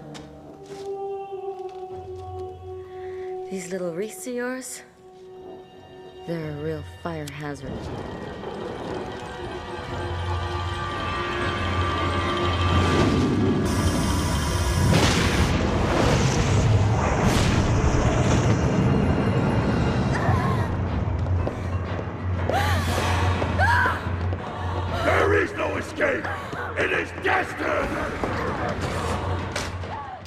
These 3.49 3.71
little 3.71 3.91
wreaths 3.91 4.27
of 4.27 4.35
yours, 4.35 4.83
they're 6.27 6.51
a 6.51 6.63
real 6.63 6.83
fire 7.01 7.25
hazard. 7.33 7.71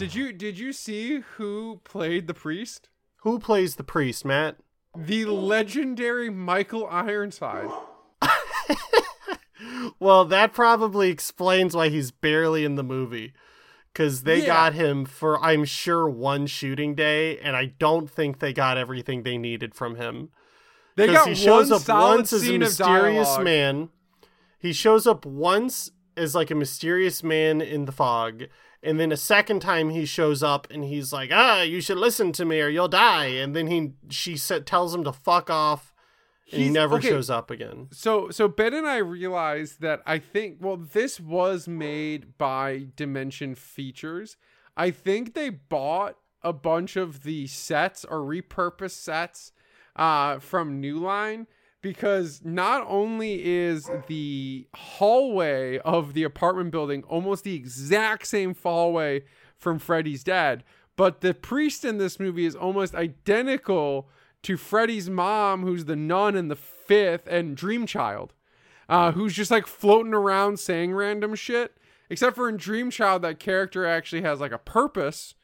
Did 0.03 0.17
you 0.17 0.33
did 0.33 0.59
you 0.59 0.73
see 0.73 1.21
who 1.37 1.81
played 1.85 2.27
the 2.27 2.35
priest? 2.35 2.89
Who 3.19 3.39
plays 3.39 3.77
the 3.77 3.85
priest, 3.85 4.25
Matt? 4.25 4.57
The 4.97 5.27
legendary 5.27 6.29
Michael 6.29 6.89
Ironside. 6.91 7.71
Well, 10.01 10.25
that 10.25 10.53
probably 10.53 11.09
explains 11.11 11.77
why 11.77 11.89
he's 11.89 12.11
barely 12.11 12.65
in 12.65 12.75
the 12.75 12.83
movie. 12.83 13.33
Because 13.93 14.25
they 14.25 14.41
Yeah. 14.41 14.47
got 14.47 14.73
him 14.75 15.05
for, 15.05 15.41
I'm 15.41 15.65
sure, 15.65 16.09
one 16.11 16.47
shooting 16.49 16.97
day, 16.97 17.39
and 17.39 17.57
I 17.57 17.67
don't 17.67 18.11
think 18.11 18.41
they 18.41 18.53
got 18.53 18.77
everything 18.77 19.23
they 19.23 19.39
needed 19.39 19.75
from 19.75 19.95
him. 19.95 20.31
They 20.97 21.07
got 21.07 21.29
he 21.29 21.37
shows 21.37 21.71
up 21.71 21.89
once 21.89 22.33
as 22.33 22.49
a 22.49 22.59
mysterious 22.59 23.39
man. 23.39 23.91
He 24.59 24.73
shows 24.73 25.07
up 25.07 25.25
once 25.25 25.93
as 26.17 26.35
like 26.35 26.51
a 26.51 26.57
mysterious 26.57 27.23
man 27.23 27.61
in 27.61 27.85
the 27.85 27.93
fog, 27.93 28.45
and 28.83 28.99
then 28.99 29.13
a 29.13 29.17
second 29.17 29.61
time 29.61 29.91
he 29.91 30.05
shows 30.05 30.43
up 30.43 30.67
and 30.71 30.85
he's 30.85 31.13
like, 31.13 31.31
"Ah, 31.33 31.63
you 31.63 31.81
should 31.81 31.99
listen 31.99 32.33
to 32.33 32.45
me 32.45 32.61
or 32.61 32.69
you'll 32.69 32.89
die." 32.89 33.27
And 33.27 33.55
then 33.55 33.69
he 33.69 33.93
she 34.11 34.37
tells 34.37 34.95
him 34.95 35.05
to 35.05 35.13
fuck 35.13 35.51
off, 35.51 35.95
and 36.51 36.61
he 36.61 36.69
never 36.69 36.97
okay. 36.97 37.09
shows 37.09 37.31
up 37.31 37.51
again. 37.51 37.89
So 37.93 38.31
so 38.31 38.49
Ben 38.49 38.75
and 38.75 38.87
I 38.87 38.99
realized 38.99 39.81
that 39.81 40.03
I 40.07 40.19
think 40.19 40.59
well 40.61 40.77
this 40.77 41.21
was 41.21 41.69
made 41.69 42.37
by 42.39 42.89
Dimension 42.97 43.55
Features. 43.55 44.37
I 44.77 44.91
think 44.91 45.35
they 45.35 45.51
bought 45.51 46.17
a 46.43 46.53
bunch 46.53 46.97
of 46.97 47.23
the 47.23 47.47
sets 47.47 48.05
or 48.05 48.19
repurposed 48.19 48.91
sets 48.93 49.53
uh 49.95 50.39
from 50.39 50.81
New 50.81 50.99
Line 50.99 51.47
because 51.83 52.41
not 52.45 52.87
only 52.89 53.45
is 53.45 53.91
the 54.07 54.67
hallway 54.75 55.79
of 55.79 56.15
the 56.15 56.23
apartment 56.23 56.71
building 56.71 57.03
almost 57.05 57.43
the 57.43 57.55
exact 57.55 58.27
same 58.27 58.55
hallway 58.55 59.25
from 59.59 59.79
Freddy's 59.79 60.23
Dead, 60.25 60.63
but 60.97 61.21
the 61.21 61.35
priest 61.35 61.85
in 61.85 61.99
this 61.99 62.21
movie 62.21 62.47
is 62.47 62.55
almost 62.55 62.95
identical 62.95 64.09
to 64.43 64.57
Freddy's 64.57 65.11
mom, 65.11 65.63
who's 65.63 65.85
the 65.85 65.97
nun 65.97 66.37
in 66.37 66.49
the 66.49 66.57
fifth, 66.57 67.27
and 67.27 67.57
Dream 67.57 67.87
Child, 67.87 68.33
uh, 68.89 69.13
who's 69.13 69.35
just 69.35 69.51
like 69.51 69.67
floating 69.67 70.15
around 70.15 70.59
saying 70.59 70.95
random 70.95 71.35
shit. 71.35 71.77
Except 72.11 72.37
for 72.37 72.49
in 72.49 72.59
Dream 72.59 72.91
Child, 72.91 73.23
that 73.23 73.39
character 73.39 73.87
actually 73.87 74.23
has 74.23 74.39
like 74.39 74.53
a 74.53 74.59
purpose, 74.59 75.35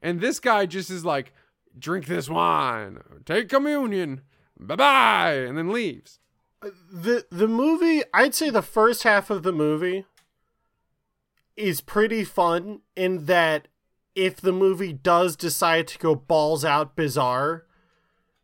and 0.00 0.20
this 0.20 0.40
guy 0.40 0.64
just 0.64 0.90
is 0.90 1.04
like, 1.04 1.32
drink 1.78 2.06
this 2.06 2.28
wine, 2.28 3.00
take 3.24 3.48
communion, 3.48 4.22
bye 4.58 4.76
bye, 4.76 5.32
and 5.34 5.56
then 5.56 5.72
leaves. 5.72 6.18
Uh, 6.62 6.70
the 6.90 7.26
the 7.30 7.46
movie 7.46 8.02
i'd 8.14 8.34
say 8.34 8.48
the 8.48 8.62
first 8.62 9.02
half 9.02 9.28
of 9.28 9.42
the 9.42 9.52
movie 9.52 10.06
is 11.54 11.82
pretty 11.82 12.24
fun 12.24 12.80
in 12.96 13.26
that 13.26 13.68
if 14.14 14.40
the 14.40 14.52
movie 14.52 14.94
does 14.94 15.36
decide 15.36 15.86
to 15.86 15.98
go 15.98 16.14
balls 16.14 16.64
out 16.64 16.96
bizarre 16.96 17.66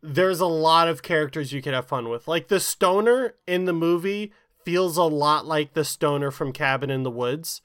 there's 0.02 0.40
a 0.40 0.46
lot 0.46 0.88
of 0.88 1.02
characters 1.02 1.52
you 1.52 1.62
could 1.62 1.74
have 1.74 1.86
fun 1.86 2.08
with. 2.08 2.26
Like 2.26 2.48
the 2.48 2.60
stoner 2.60 3.34
in 3.46 3.66
the 3.66 3.72
movie 3.72 4.32
feels 4.64 4.96
a 4.96 5.04
lot 5.04 5.46
like 5.46 5.74
the 5.74 5.84
stoner 5.84 6.30
from 6.30 6.52
cabin 6.52 6.90
in 6.90 7.04
the 7.04 7.10
woods 7.10 7.62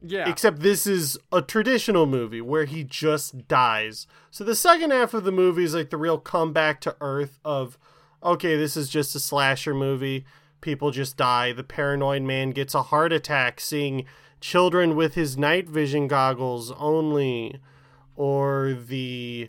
Yeah, 0.00 0.28
Except 0.28 0.60
this 0.60 0.86
is 0.86 1.18
a 1.32 1.42
traditional 1.42 2.06
movie 2.06 2.40
where 2.40 2.66
he 2.66 2.84
just 2.84 3.48
dies. 3.48 4.06
So 4.30 4.44
the 4.44 4.54
second 4.54 4.92
half 4.92 5.12
of 5.12 5.24
the 5.24 5.32
movie 5.32 5.64
is 5.64 5.74
like 5.74 5.90
the 5.90 5.96
real 5.96 6.18
comeback 6.18 6.80
to 6.82 6.96
earth 7.00 7.38
of 7.44 7.76
okay, 8.22 8.56
this 8.56 8.76
is 8.76 8.88
just 8.88 9.14
a 9.16 9.20
slasher 9.20 9.74
movie. 9.74 10.24
People 10.60 10.90
just 10.92 11.16
die. 11.16 11.52
The 11.52 11.64
paranoid 11.64 12.22
man 12.22 12.50
gets 12.50 12.74
a 12.74 12.82
heart 12.84 13.12
attack 13.12 13.60
seeing 13.60 14.04
children 14.40 14.94
with 14.96 15.14
his 15.14 15.36
night 15.36 15.68
vision 15.68 16.06
goggles 16.08 16.70
only. 16.72 17.60
Or 18.16 18.74
the 18.74 19.48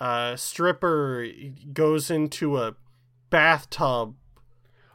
uh, 0.00 0.36
stripper 0.36 1.26
goes 1.72 2.10
into 2.10 2.56
a 2.58 2.74
bathtub 3.30 4.14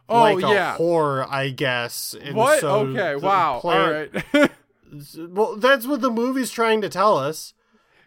Oh 0.10 0.22
like 0.22 0.42
yeah. 0.42 0.76
a 0.76 0.78
whore, 0.80 1.28
I 1.30 1.50
guess. 1.50 2.16
And 2.22 2.36
what? 2.36 2.60
so 2.60 2.80
okay. 2.88 3.16
Wow. 3.16 3.60
player- 3.60 4.10
All 4.34 4.42
right. 4.42 4.52
well, 5.18 5.56
that's 5.58 5.86
what 5.88 6.02
the 6.02 6.12
movie's 6.12 6.52
trying 6.52 6.82
to 6.82 6.90
tell 6.90 7.18
us. 7.18 7.54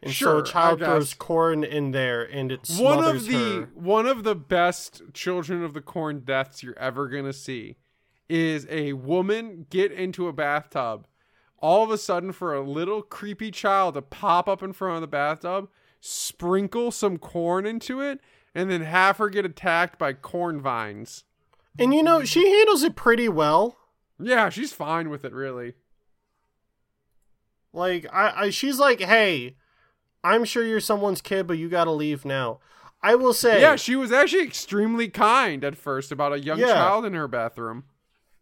And 0.02 0.12
so 0.12 0.14
Sure, 0.16 0.38
a 0.40 0.44
child 0.44 0.78
throws 0.80 1.14
corn 1.14 1.64
in 1.64 1.90
there, 1.92 2.22
and 2.22 2.52
it 2.52 2.68
one 2.78 3.02
of 3.02 3.26
the 3.26 3.62
her. 3.62 3.70
one 3.74 4.06
of 4.06 4.24
the 4.24 4.34
best 4.34 5.02
children 5.14 5.64
of 5.64 5.72
the 5.74 5.80
corn 5.80 6.20
deaths 6.20 6.62
you're 6.62 6.78
ever 6.78 7.08
gonna 7.08 7.32
see 7.32 7.76
is 8.28 8.66
a 8.70 8.92
woman 8.92 9.66
get 9.70 9.90
into 9.92 10.28
a 10.28 10.32
bathtub 10.32 11.06
all 11.58 11.82
of 11.82 11.90
a 11.90 11.96
sudden 11.96 12.32
for 12.32 12.54
a 12.54 12.60
little 12.60 13.00
creepy 13.00 13.50
child 13.50 13.94
to 13.94 14.02
pop 14.02 14.46
up 14.48 14.62
in 14.62 14.72
front 14.72 14.96
of 14.96 15.00
the 15.00 15.06
bathtub 15.06 15.68
sprinkle 16.00 16.90
some 16.90 17.16
corn 17.18 17.64
into 17.64 18.00
it 18.00 18.20
and 18.54 18.70
then 18.70 18.82
have 18.82 19.16
her 19.16 19.28
get 19.30 19.44
attacked 19.46 19.98
by 19.98 20.12
corn 20.12 20.60
vines 20.60 21.24
And 21.78 21.94
you 21.94 22.02
know, 22.02 22.24
she 22.24 22.50
handles 22.50 22.82
it 22.82 22.94
pretty 22.96 23.28
well. 23.28 23.76
yeah 24.20 24.48
she's 24.50 24.72
fine 24.72 25.08
with 25.08 25.24
it 25.24 25.32
really 25.32 25.74
Like, 27.72 28.06
I, 28.12 28.32
I 28.46 28.50
she's 28.50 28.78
like, 28.78 29.00
"Hey, 29.00 29.56
I'm 30.24 30.44
sure 30.44 30.64
you're 30.64 30.80
someone's 30.80 31.20
kid, 31.20 31.46
but 31.46 31.58
you 31.58 31.68
got 31.68 31.84
to 31.84 31.92
leave 31.92 32.24
now." 32.24 32.60
I 33.02 33.14
will 33.14 33.34
say, 33.34 33.60
yeah 33.60 33.76
she 33.76 33.94
was 33.94 34.10
actually 34.10 34.42
extremely 34.42 35.08
kind 35.08 35.62
at 35.64 35.76
first 35.76 36.10
about 36.10 36.32
a 36.32 36.40
young 36.40 36.58
Yeah. 36.58 36.72
child 36.72 37.04
in 37.04 37.12
her 37.12 37.28
bathroom 37.28 37.84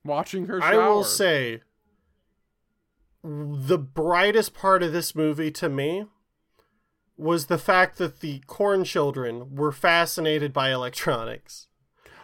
watching 0.05 0.47
her 0.47 0.61
shower 0.61 0.83
I 0.83 0.89
will 0.89 1.05
say 1.05 1.61
the 3.23 3.79
brightest 3.79 4.55
part 4.55 4.83
of 4.83 4.93
this 4.93 5.15
movie 5.15 5.51
to 5.51 5.69
me 5.69 6.07
was 7.17 7.47
the 7.47 7.59
fact 7.59 7.99
that 7.99 8.21
the 8.21 8.41
corn 8.47 8.85
children 8.85 9.55
were 9.55 9.73
fascinated 9.73 10.53
by 10.53 10.73
electronics. 10.73 11.69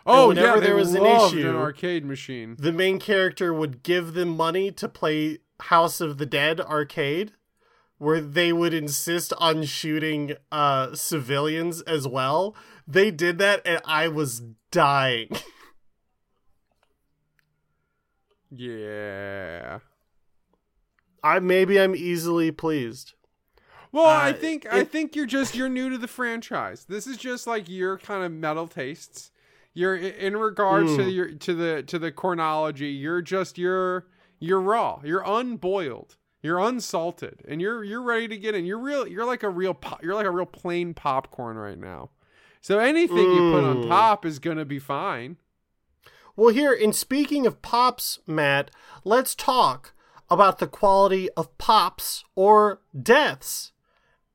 oh 0.06 0.28
whenever 0.28 0.58
yeah 0.58 0.60
there 0.66 0.76
was 0.76 0.94
an 0.94 1.04
issue- 1.04 1.48
an 1.48 1.56
arcade 1.56 2.04
machine 2.04 2.56
The 2.58 2.72
main 2.72 2.98
character 2.98 3.52
would 3.52 3.82
give 3.82 4.14
them 4.14 4.28
money 4.30 4.70
to 4.72 4.88
play 4.88 5.38
House 5.60 6.00
of 6.00 6.18
the 6.18 6.26
Dead 6.26 6.60
arcade 6.60 7.32
where 7.98 8.20
they 8.20 8.52
would 8.52 8.72
insist 8.72 9.32
on 9.38 9.64
shooting 9.64 10.34
uh 10.50 10.94
civilians 10.94 11.82
as 11.82 12.08
well. 12.08 12.54
They 12.86 13.10
did 13.10 13.38
that 13.38 13.60
and 13.66 13.80
I 13.84 14.08
was 14.08 14.40
dying. 14.70 15.28
yeah 18.50 19.78
I 21.22 21.38
maybe 21.38 21.78
I'm 21.78 21.94
easily 21.94 22.50
pleased. 22.50 23.12
Well, 23.92 24.06
I 24.06 24.30
Uh, 24.30 24.34
think 24.34 24.66
I 24.72 24.84
think 24.84 25.14
you're 25.14 25.26
just 25.26 25.54
you're 25.54 25.68
new 25.68 25.90
to 25.90 25.98
the 25.98 26.08
franchise. 26.08 26.86
This 26.88 27.06
is 27.06 27.18
just 27.18 27.46
like 27.46 27.68
your 27.68 27.98
kind 27.98 28.24
of 28.24 28.32
metal 28.32 28.66
tastes. 28.66 29.30
You're 29.74 29.96
in 29.96 30.38
regards 30.38 30.96
to 30.96 31.02
Mm. 31.02 31.14
your 31.14 31.30
to 31.32 31.54
the 31.54 31.82
to 31.82 31.98
the 31.98 32.10
Cornthology. 32.10 32.98
You're 32.98 33.20
just 33.20 33.58
you're 33.58 34.06
you're 34.40 34.60
raw. 34.60 35.00
You're 35.04 35.22
unboiled. 35.24 36.16
You're 36.42 36.58
unsalted, 36.58 37.42
and 37.46 37.60
you're 37.60 37.84
you're 37.84 38.02
ready 38.02 38.26
to 38.28 38.36
get 38.38 38.54
in. 38.54 38.64
You're 38.64 38.78
real. 38.78 39.06
You're 39.06 39.26
like 39.26 39.42
a 39.42 39.50
real. 39.50 39.74
Po- 39.74 39.98
you're 40.02 40.14
like 40.14 40.26
a 40.26 40.30
real 40.30 40.46
plain 40.46 40.94
popcorn 40.94 41.56
right 41.58 41.78
now. 41.78 42.10
So 42.62 42.78
anything 42.78 43.16
you 43.18 43.52
put 43.52 43.62
on 43.64 43.76
Mm. 43.84 43.88
top 43.88 44.24
is 44.24 44.38
gonna 44.38 44.64
be 44.64 44.78
fine. 44.78 45.36
Well, 46.36 46.48
here, 46.54 46.72
in 46.72 46.92
speaking 46.94 47.46
of 47.46 47.60
pops, 47.60 48.20
Matt, 48.26 48.70
let's 49.04 49.34
talk 49.34 49.92
about 50.30 50.58
the 50.60 50.66
quality 50.66 51.28
of 51.36 51.56
pops 51.58 52.24
or 52.34 52.80
deaths 52.98 53.72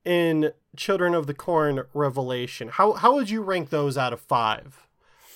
in 0.04 0.52
Children 0.76 1.14
of 1.14 1.26
the 1.26 1.34
Corn 1.34 1.82
Revelation. 1.92 2.68
How 2.68 2.92
how 2.92 3.14
would 3.14 3.30
you 3.30 3.42
rank 3.42 3.70
those 3.70 3.98
out 3.98 4.12
of 4.12 4.20
five? 4.20 4.86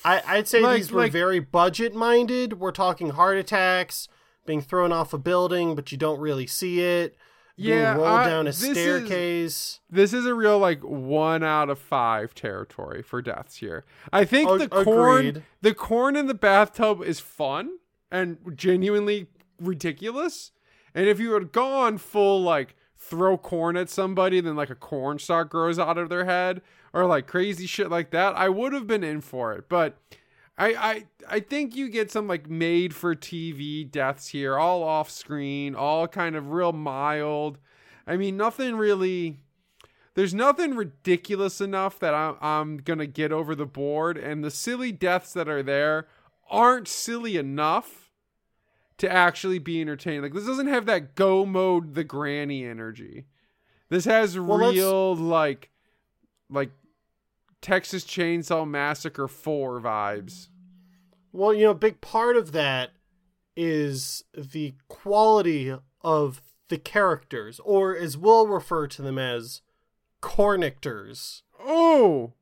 I, 0.05 0.23
I'd 0.27 0.49
say 0.49 0.61
Like- 0.61 0.77
these 0.77 0.93
were 0.93 1.01
like- 1.03 1.13
very 1.13 1.41
budget 1.41 1.95
minded. 1.95 2.61
We're 2.61 2.71
talking 2.73 3.11
heart 3.11 3.37
attacks, 3.37 4.09
being 4.51 4.61
thrown 4.61 4.91
off 4.91 5.13
a 5.13 5.19
building, 5.19 5.77
but 5.77 5.93
you 5.93 5.97
don't 5.99 6.19
really 6.19 6.47
see 6.47 6.81
it. 6.81 7.17
Yeah, 7.57 7.93
being 7.95 8.05
rolled 8.05 8.19
I- 8.21 8.27
down 8.29 8.47
a 8.47 8.51
this 8.51 8.63
is- 8.65 8.71
staircase. 8.77 9.81
This 9.89 10.13
is 10.13 10.27
a 10.27 10.35
real 10.35 10.59
like 10.59 10.81
one 10.83 11.45
out 11.45 11.71
of 11.71 11.79
five 11.79 12.35
territory 12.35 13.01
for 13.03 13.23
deaths 13.23 13.57
here. 13.59 13.85
I 14.13 14.25
think 14.25 14.49
the 14.59 14.69
corn, 14.69 15.27
agreed. 15.27 15.43
the 15.63 15.75
corn 15.75 16.17
in 16.17 16.27
the 16.27 16.35
bathtub 16.35 17.01
is 17.03 17.21
fun 17.21 17.79
and 18.11 18.39
genuinely 18.57 19.29
ridiculous. 19.61 20.51
And 20.95 21.07
if 21.07 21.21
you 21.21 21.33
had 21.35 21.53
gone 21.53 21.99
full 21.99 22.43
like 22.43 22.75
throw 22.97 23.39
corn 23.39 23.77
at 23.77 23.89
somebody, 23.89 24.41
then 24.41 24.57
like 24.57 24.71
a 24.71 24.75
corn 24.75 25.19
stalk 25.21 25.51
grows 25.51 25.79
out 25.79 25.97
of 25.99 26.09
their 26.09 26.25
head, 26.25 26.63
or 26.93 27.07
like 27.07 27.27
crazy 27.29 27.67
shit 27.67 27.89
like 27.91 28.11
that, 28.11 28.35
I 28.37 28.49
would 28.49 28.73
have 28.73 28.87
been 28.89 29.05
in 29.05 29.21
for 29.21 29.53
it. 29.53 29.69
But 29.69 29.97
I 30.61 30.69
I 30.91 31.05
I 31.29 31.41
think 31.41 31.75
you 31.75 31.89
get 31.89 32.11
some 32.11 32.29
like 32.29 32.49
made 32.51 32.95
for 32.95 33.15
TV 33.15 33.91
deaths 33.91 34.29
here, 34.29 34.59
all 34.59 34.83
off 34.83 35.11
screen, 35.11 35.75
all 35.75 36.07
kind 36.07 36.37
of 36.37 36.51
real 36.51 36.73
mild. 36.73 37.59
I 38.07 38.17
mean, 38.17 38.37
nothing 38.37 38.77
really. 38.77 39.39
There's 40.15 40.35
nothing 40.35 40.75
ridiculous 40.75 41.61
enough 41.61 41.99
that 42.01 42.13
I'm, 42.15 42.37
I'm 42.43 42.77
gonna 42.79 43.07
get 43.07 43.33
over 43.33 43.55
the 43.55 43.65
board, 43.67 44.19
and 44.19 44.45
the 44.45 44.51
silly 44.51 44.93
deaths 44.93 45.33
that 45.33 45.49
are 45.49 45.63
there 45.63 46.09
aren't 46.51 46.89
silly 46.89 47.37
enough 47.39 48.11
to 48.99 49.11
actually 49.11 49.59
be 49.59 49.81
entertaining. 49.81 50.21
Like 50.21 50.35
this 50.35 50.45
doesn't 50.47 50.67
have 50.67 50.85
that 50.87 51.15
go 51.15 51.47
mode 51.47 51.95
the 51.95 52.05
granny 52.05 52.67
energy. 52.67 53.25
This 53.89 54.05
has 54.05 54.39
Well, 54.39 54.59
let's- 54.59 54.77
real 54.77 55.17
like 55.17 55.71
like 56.51 56.71
Texas 57.63 58.05
Chainsaw 58.05 58.69
Massacre 58.69 59.29
4 59.29 59.81
vibes. 59.81 60.49
Well, 61.33 61.55
you 61.55 61.65
know, 61.65 61.71
a 61.71 61.75
big 61.75 62.01
part 62.01 62.37
of 62.37 62.53
that 62.53 62.91
is 63.57 64.25
the 64.37 64.75
quality 64.89 65.75
of 66.03 66.43
the 66.69 66.79
characters, 66.79 67.61
or 67.65 67.97
as 67.97 68.17
we'll 68.17 68.47
refer 68.47 68.87
to 68.89 69.03
them 69.03 69.19
as 69.19 69.61
cornictors. 70.21 71.43
Oh, 71.59 72.33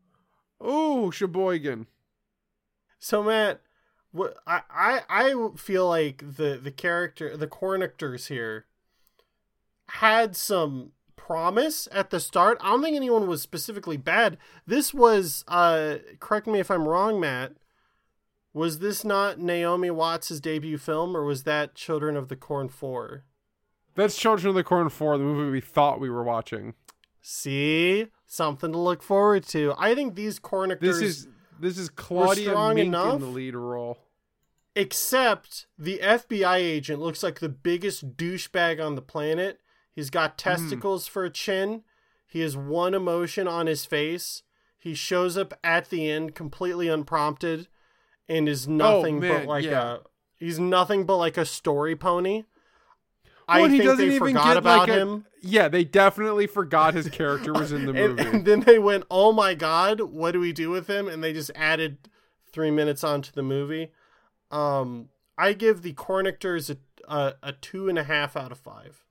oh, 0.60 1.10
Sheboygan. 1.10 1.86
So, 2.98 3.22
Matt, 3.22 3.60
what 4.12 4.36
I, 4.46 4.62
I 4.70 5.00
I 5.08 5.48
feel 5.56 5.86
like 5.88 6.18
the 6.36 6.58
the 6.62 6.70
character 6.70 7.36
the 7.36 7.46
cornictors 7.46 8.28
here 8.28 8.66
had 9.90 10.36
some 10.36 10.92
promise 11.16 11.88
at 11.92 12.10
the 12.10 12.20
start. 12.20 12.58
I 12.60 12.70
don't 12.70 12.82
think 12.82 12.96
anyone 12.96 13.26
was 13.26 13.42
specifically 13.42 13.96
bad. 13.96 14.38
This 14.66 14.94
was 14.94 15.44
uh 15.46 15.96
correct 16.20 16.46
me 16.46 16.58
if 16.58 16.70
I'm 16.70 16.88
wrong, 16.88 17.20
Matt. 17.20 17.52
Was 18.54 18.78
this 18.78 19.04
not 19.04 19.38
Naomi 19.38 19.90
Watts' 19.90 20.40
debut 20.40 20.78
film, 20.78 21.16
or 21.16 21.24
was 21.24 21.44
that 21.44 21.74
Children 21.74 22.16
of 22.16 22.28
the 22.28 22.36
Corn 22.36 22.68
4? 22.68 23.24
That's 23.94 24.16
Children 24.16 24.50
of 24.50 24.54
the 24.54 24.64
Corn 24.64 24.88
4, 24.88 25.18
the 25.18 25.24
movie 25.24 25.50
we 25.50 25.60
thought 25.60 26.00
we 26.00 26.10
were 26.10 26.24
watching. 26.24 26.74
See? 27.20 28.06
Something 28.26 28.72
to 28.72 28.78
look 28.78 29.02
forward 29.02 29.46
to. 29.48 29.74
I 29.78 29.94
think 29.94 30.14
these 30.14 30.38
cornictors 30.38 31.00
This 31.00 31.02
is 31.02 31.28
this 31.60 31.78
is 31.78 31.90
Claudette 31.90 32.74
Mink 32.74 32.86
enough? 32.88 33.14
in 33.14 33.20
the 33.20 33.26
lead 33.26 33.54
role. 33.54 33.98
Except 34.76 35.66
the 35.76 35.98
FBI 35.98 36.56
agent 36.56 37.00
looks 37.00 37.22
like 37.22 37.40
the 37.40 37.48
biggest 37.48 38.16
douchebag 38.16 38.84
on 38.84 38.94
the 38.94 39.02
planet. 39.02 39.60
He's 39.90 40.10
got 40.10 40.32
hmm. 40.32 40.50
testicles 40.50 41.06
for 41.06 41.24
a 41.24 41.30
chin. 41.30 41.82
He 42.26 42.40
has 42.40 42.56
one 42.56 42.94
emotion 42.94 43.48
on 43.48 43.66
his 43.66 43.84
face. 43.84 44.42
He 44.78 44.94
shows 44.94 45.36
up 45.36 45.58
at 45.64 45.90
the 45.90 46.08
end 46.08 46.34
completely 46.34 46.88
unprompted 46.88 47.66
and 48.28 48.48
is 48.48 48.68
nothing 48.68 49.20
man, 49.20 49.40
but 49.40 49.48
like 49.48 49.64
yeah. 49.64 49.94
a 49.94 49.98
he's 50.36 50.58
nothing 50.58 51.04
but 51.04 51.16
like 51.16 51.36
a 51.36 51.44
story 51.44 51.96
pony. 51.96 52.44
Well, 53.48 53.64
I 53.64 53.68
he 53.68 53.78
think 53.78 53.84
doesn't 53.84 54.08
they 54.08 54.14
even 54.16 54.28
forgot 54.28 54.44
get 54.44 54.56
about 54.58 54.78
like 54.80 54.88
a, 54.90 55.00
him. 55.00 55.26
Yeah, 55.40 55.68
they 55.68 55.84
definitely 55.84 56.46
forgot 56.46 56.94
his 56.94 57.08
character 57.08 57.52
was 57.52 57.72
in 57.72 57.86
the 57.86 57.92
movie. 57.94 58.22
and 58.22 58.44
then 58.44 58.60
they 58.60 58.78
went, 58.78 59.04
"Oh 59.10 59.32
my 59.32 59.54
god, 59.54 60.00
what 60.00 60.32
do 60.32 60.40
we 60.40 60.52
do 60.52 60.70
with 60.70 60.86
him?" 60.88 61.08
And 61.08 61.24
they 61.24 61.32
just 61.32 61.50
added 61.54 61.96
three 62.52 62.70
minutes 62.70 63.02
onto 63.02 63.32
the 63.32 63.42
movie. 63.42 63.90
Um, 64.50 65.08
I 65.38 65.52
give 65.54 65.82
the 65.82 65.94
Cornictors 65.94 66.68
a, 66.70 66.76
a 67.12 67.34
a 67.42 67.52
two 67.52 67.88
and 67.88 67.98
a 67.98 68.04
half 68.04 68.36
out 68.36 68.52
of 68.52 68.58
five. 68.58 69.04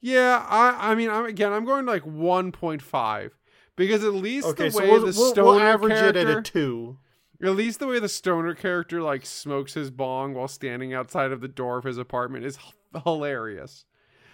yeah, 0.00 0.46
I 0.48 0.92
I 0.92 0.94
mean, 0.94 1.10
I'm 1.10 1.26
again, 1.26 1.52
I'm 1.52 1.64
going 1.64 1.84
to 1.84 1.90
like 1.90 2.04
1.5 2.04 3.30
because 3.76 4.04
at 4.04 4.14
least 4.14 4.46
Okay, 4.48 4.64
the 4.66 4.70
so 4.70 4.80
way 4.80 4.90
we'll, 4.90 5.06
the 5.06 5.14
we'll, 5.16 5.34
we'll 5.34 5.60
average 5.60 5.92
character, 5.92 6.20
it 6.20 6.28
at 6.28 6.38
a 6.38 6.42
two. 6.42 6.98
At 7.42 7.50
least 7.50 7.78
the 7.78 7.86
way 7.86 8.00
the 8.00 8.08
stoner 8.08 8.54
character 8.54 9.00
like 9.00 9.24
smokes 9.24 9.74
his 9.74 9.90
bong 9.90 10.34
while 10.34 10.48
standing 10.48 10.92
outside 10.92 11.30
of 11.30 11.40
the 11.40 11.48
door 11.48 11.78
of 11.78 11.84
his 11.84 11.98
apartment 11.98 12.44
is 12.44 12.58
h- 12.58 13.02
hilarious. 13.04 13.84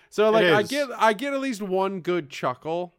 So 0.09 0.31
like 0.31 0.47
I 0.47 0.63
get 0.63 0.89
I 0.97 1.13
get 1.13 1.35
at 1.35 1.41
least 1.41 1.61
one 1.61 2.01
good 2.01 2.31
chuckle 2.31 2.95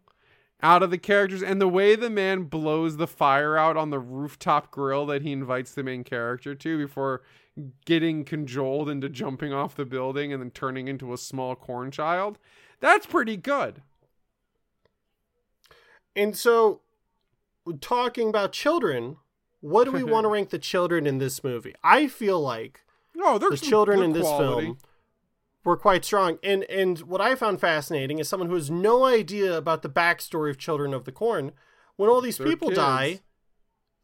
out 0.62 0.84
of 0.84 0.92
the 0.92 0.98
characters 0.98 1.42
and 1.42 1.60
the 1.60 1.68
way 1.68 1.96
the 1.96 2.10
man 2.10 2.44
blows 2.44 2.98
the 2.98 3.08
fire 3.08 3.58
out 3.58 3.78
on 3.78 3.90
the 3.90 4.00
rooftop 4.00 4.72
grill 4.72 5.06
that 5.08 5.22
he 5.22 5.32
invites 5.32 5.72
the 5.72 5.84
main 5.84 6.04
character 6.04 6.54
to 6.56 6.78
before 6.78 7.22
getting 7.86 8.26
cajoled 8.26 8.90
into 8.90 9.10
jumping 9.10 9.54
off 9.54 9.76
the 9.76 9.86
building 9.86 10.34
and 10.34 10.42
then 10.42 10.52
turning 10.52 10.88
into 10.88 11.14
a 11.14 11.18
small 11.18 11.56
corn 11.56 11.92
child. 11.92 12.38
That's 12.80 13.06
pretty 13.06 13.38
good. 13.38 13.82
And 16.16 16.36
so, 16.36 16.82
talking 17.82 18.30
about 18.30 18.52
children, 18.52 19.18
what 19.70 19.86
do 19.86 19.92
we 19.92 20.04
want 20.14 20.26
to 20.26 20.30
rank 20.30 20.50
the 20.50 20.60
children 20.60 21.08
in 21.08 21.18
this 21.18 21.44
movie? 21.44 21.74
I 21.84 22.08
feel 22.08 22.40
like 22.42 22.82
No, 23.16 23.38
the 23.38 23.58
children 23.58 24.02
in 24.02 24.14
this 24.14 24.24
quality. 24.28 24.66
film 24.68 24.78
were 25.64 25.78
quite 25.78 26.06
strong. 26.06 26.38
And 26.44 26.64
and 26.66 27.00
what 27.00 27.22
I 27.22 27.36
found 27.36 27.60
fascinating 27.60 28.20
is 28.20 28.30
someone 28.30 28.50
who 28.50 28.56
has 28.56 28.70
no 28.70 29.06
idea 29.06 29.58
about 29.58 29.82
the 29.82 29.90
backstory 29.90 30.50
of 30.50 30.58
Children 30.58 30.94
of 30.94 31.06
the 31.06 31.12
Corn. 31.12 31.52
When 31.96 32.10
all 32.10 32.22
these 32.22 32.38
They're 32.38 32.48
people 32.48 32.68
kids. 32.70 32.78
die, 32.80 33.22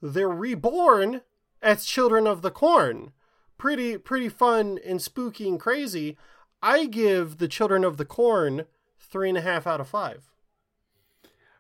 they're 0.02 0.30
reborn 0.30 1.22
as 1.62 1.86
Children 1.86 2.26
of 2.26 2.42
the 2.42 2.52
Corn. 2.52 3.12
Pretty 3.58 3.98
pretty 3.98 4.30
fun 4.30 4.80
and 4.86 5.00
spooky 5.02 5.48
and 5.48 5.60
crazy. 5.60 6.18
I 6.64 6.86
give 6.86 7.38
the 7.38 7.48
Children 7.48 7.84
of 7.84 7.98
the 7.98 8.06
Corn 8.06 8.66
three 9.00 9.30
and 9.30 9.38
a 9.38 9.42
half 9.42 9.68
out 9.68 9.80
of 9.82 9.88
five. 9.88 10.32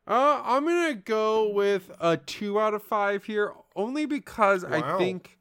Uh, 0.07 0.41
I'm 0.43 0.65
gonna 0.65 0.95
go 0.95 1.47
with 1.49 1.91
a 1.99 2.17
two 2.17 2.59
out 2.59 2.73
of 2.73 2.81
five 2.83 3.25
here, 3.25 3.53
only 3.75 4.05
because 4.05 4.63
I 4.63 4.97
think, 4.97 5.37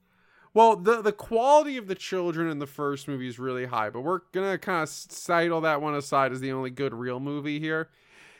well, 0.54 0.76
the 0.76 1.02
the 1.02 1.12
quality 1.12 1.76
of 1.76 1.86
the 1.86 1.94
children 1.94 2.48
in 2.48 2.58
the 2.58 2.66
first 2.66 3.08
movie 3.08 3.28
is 3.28 3.38
really 3.38 3.66
high, 3.66 3.90
but 3.90 4.00
we're 4.00 4.20
gonna 4.32 4.58
kind 4.58 4.82
of 4.82 4.88
sidle 4.88 5.60
that 5.62 5.80
one 5.82 5.94
aside 5.94 6.32
as 6.32 6.40
the 6.40 6.52
only 6.52 6.70
good 6.70 6.94
real 6.94 7.20
movie 7.20 7.60
here. 7.60 7.90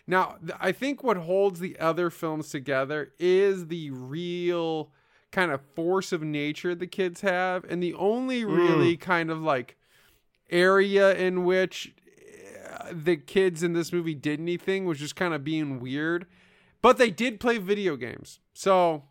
Now, 0.07 0.37
I 0.59 0.73
think 0.73 1.05
what 1.05 1.19
holds 1.19 1.61
the 1.61 1.79
other 1.79 2.11
films 2.11 2.51
together 2.51 3.13
is 3.19 3.69
the 3.69 3.91
real 3.91 4.91
kind 5.31 5.53
of 5.53 5.61
force 5.77 6.11
of 6.11 6.23
nature 6.23 6.75
the 6.75 6.87
kids 6.87 7.21
have, 7.21 7.65
and 7.65 7.83
the 7.83 7.95
only 7.95 8.45
really 8.45 8.97
kind 8.97 9.31
of 9.31 9.41
like 9.41 9.77
area 10.51 11.15
in 11.15 11.45
which 11.45 11.95
uh, 12.73 12.89
the 12.91 13.17
kids 13.17 13.63
in 13.63 13.73
this 13.73 13.93
movie 13.93 14.15
did 14.15 14.41
anything 14.41 14.85
was 14.85 14.99
just 14.99 15.15
kind 15.15 15.33
of 15.33 15.45
being 15.45 15.79
weird. 15.79 16.27
But 16.83 16.99
they 16.99 17.11
did 17.11 17.41
play 17.41 17.59
video 17.59 17.97
games. 17.97 18.41
So, 18.55 19.05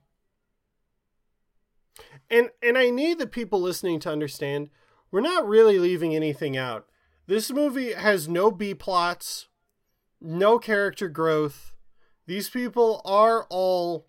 And 2.30 2.50
and 2.62 2.78
I 2.78 2.89
need 2.89 3.20
the 3.20 3.28
people 3.28 3.62
listening 3.62 4.00
to 4.02 4.12
understand 4.12 4.70
we're 5.12 5.22
not 5.22 5.47
really 5.47 5.80
leaving 5.80 6.16
anything 6.16 6.58
out. 6.58 6.88
This 7.28 7.52
movie 7.52 7.93
has 7.93 8.28
no 8.28 8.52
B 8.52 8.74
plots, 8.74 9.47
no 10.22 10.60
character 10.60 11.10
growth. 11.10 11.74
These 12.26 12.50
people 12.50 13.02
are 13.06 13.45
all 13.50 14.08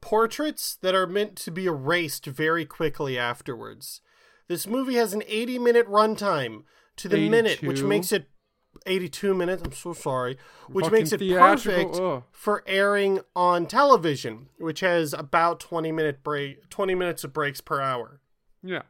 portraits 0.00 0.76
that 0.76 0.94
are 0.94 1.06
meant 1.06 1.36
to 1.36 1.50
be 1.50 1.66
erased 1.66 2.26
very 2.26 2.64
quickly 2.64 3.18
afterwards. 3.18 4.00
This 4.48 4.66
movie 4.66 4.94
has 4.94 5.12
an 5.12 5.22
80 5.26 5.58
minute 5.58 5.86
runtime 5.88 6.64
to 6.96 7.08
the 7.08 7.28
minute, 7.28 7.62
which 7.62 7.82
makes 7.82 8.12
it 8.12 8.29
82 8.86 9.34
minutes. 9.34 9.62
I'm 9.64 9.72
so 9.72 9.92
sorry. 9.92 10.38
Which 10.68 10.84
Fucking 10.86 10.98
makes 10.98 11.12
it 11.12 11.20
perfect 11.20 11.96
ugh. 11.96 12.22
for 12.32 12.62
airing 12.66 13.20
on 13.34 13.66
television, 13.66 14.48
which 14.58 14.80
has 14.80 15.12
about 15.12 15.60
20 15.60 15.92
minute 15.92 16.22
break 16.22 16.68
20 16.70 16.94
minutes 16.94 17.24
of 17.24 17.32
breaks 17.32 17.60
per 17.60 17.80
hour. 17.80 18.20
yeah. 18.62 18.82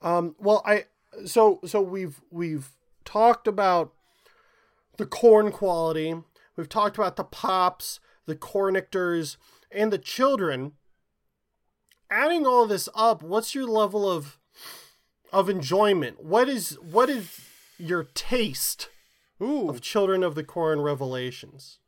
Um, 0.00 0.34
well, 0.38 0.62
I 0.66 0.86
so 1.26 1.60
so 1.64 1.80
we've 1.80 2.20
we've 2.30 2.70
talked 3.04 3.46
about 3.46 3.92
the 4.96 5.06
corn 5.06 5.52
quality. 5.52 6.14
We've 6.56 6.68
talked 6.68 6.98
about 6.98 7.16
the 7.16 7.24
pops, 7.24 8.00
the 8.26 8.34
cornictors, 8.34 9.36
and 9.70 9.92
the 9.92 9.98
children. 9.98 10.72
Adding 12.10 12.46
all 12.46 12.66
this 12.66 12.88
up, 12.94 13.22
what's 13.22 13.54
your 13.54 13.66
level 13.66 14.10
of 14.10 14.38
of 15.32 15.48
enjoyment? 15.48 16.22
What 16.22 16.48
is 16.48 16.76
what 16.82 17.08
is 17.08 17.40
your 17.78 18.04
taste 18.04 18.88
Ooh. 19.40 19.68
of 19.68 19.80
Children 19.80 20.22
of 20.22 20.34
the 20.34 20.44
Corn 20.44 20.80
Revelations? 20.80 21.78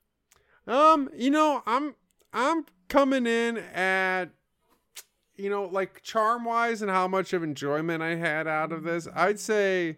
Um, 0.67 1.11
you 1.15 1.31
know, 1.31 1.63
I'm 1.67 1.95
I'm 2.33 2.67
coming 2.89 3.27
in 3.27 3.59
at 3.59 4.31
you 5.37 5.51
know, 5.51 5.65
like 5.65 6.03
charm 6.03 6.45
wise 6.45 6.81
and 6.81 6.91
how 6.91 7.09
much 7.09 7.33
of 7.33 7.43
enjoyment 7.43 8.03
I 8.03 8.15
had 8.15 8.47
out 8.47 8.73
of 8.73 8.85
this. 8.85 9.09
I'd 9.15 9.41
say 9.41 9.97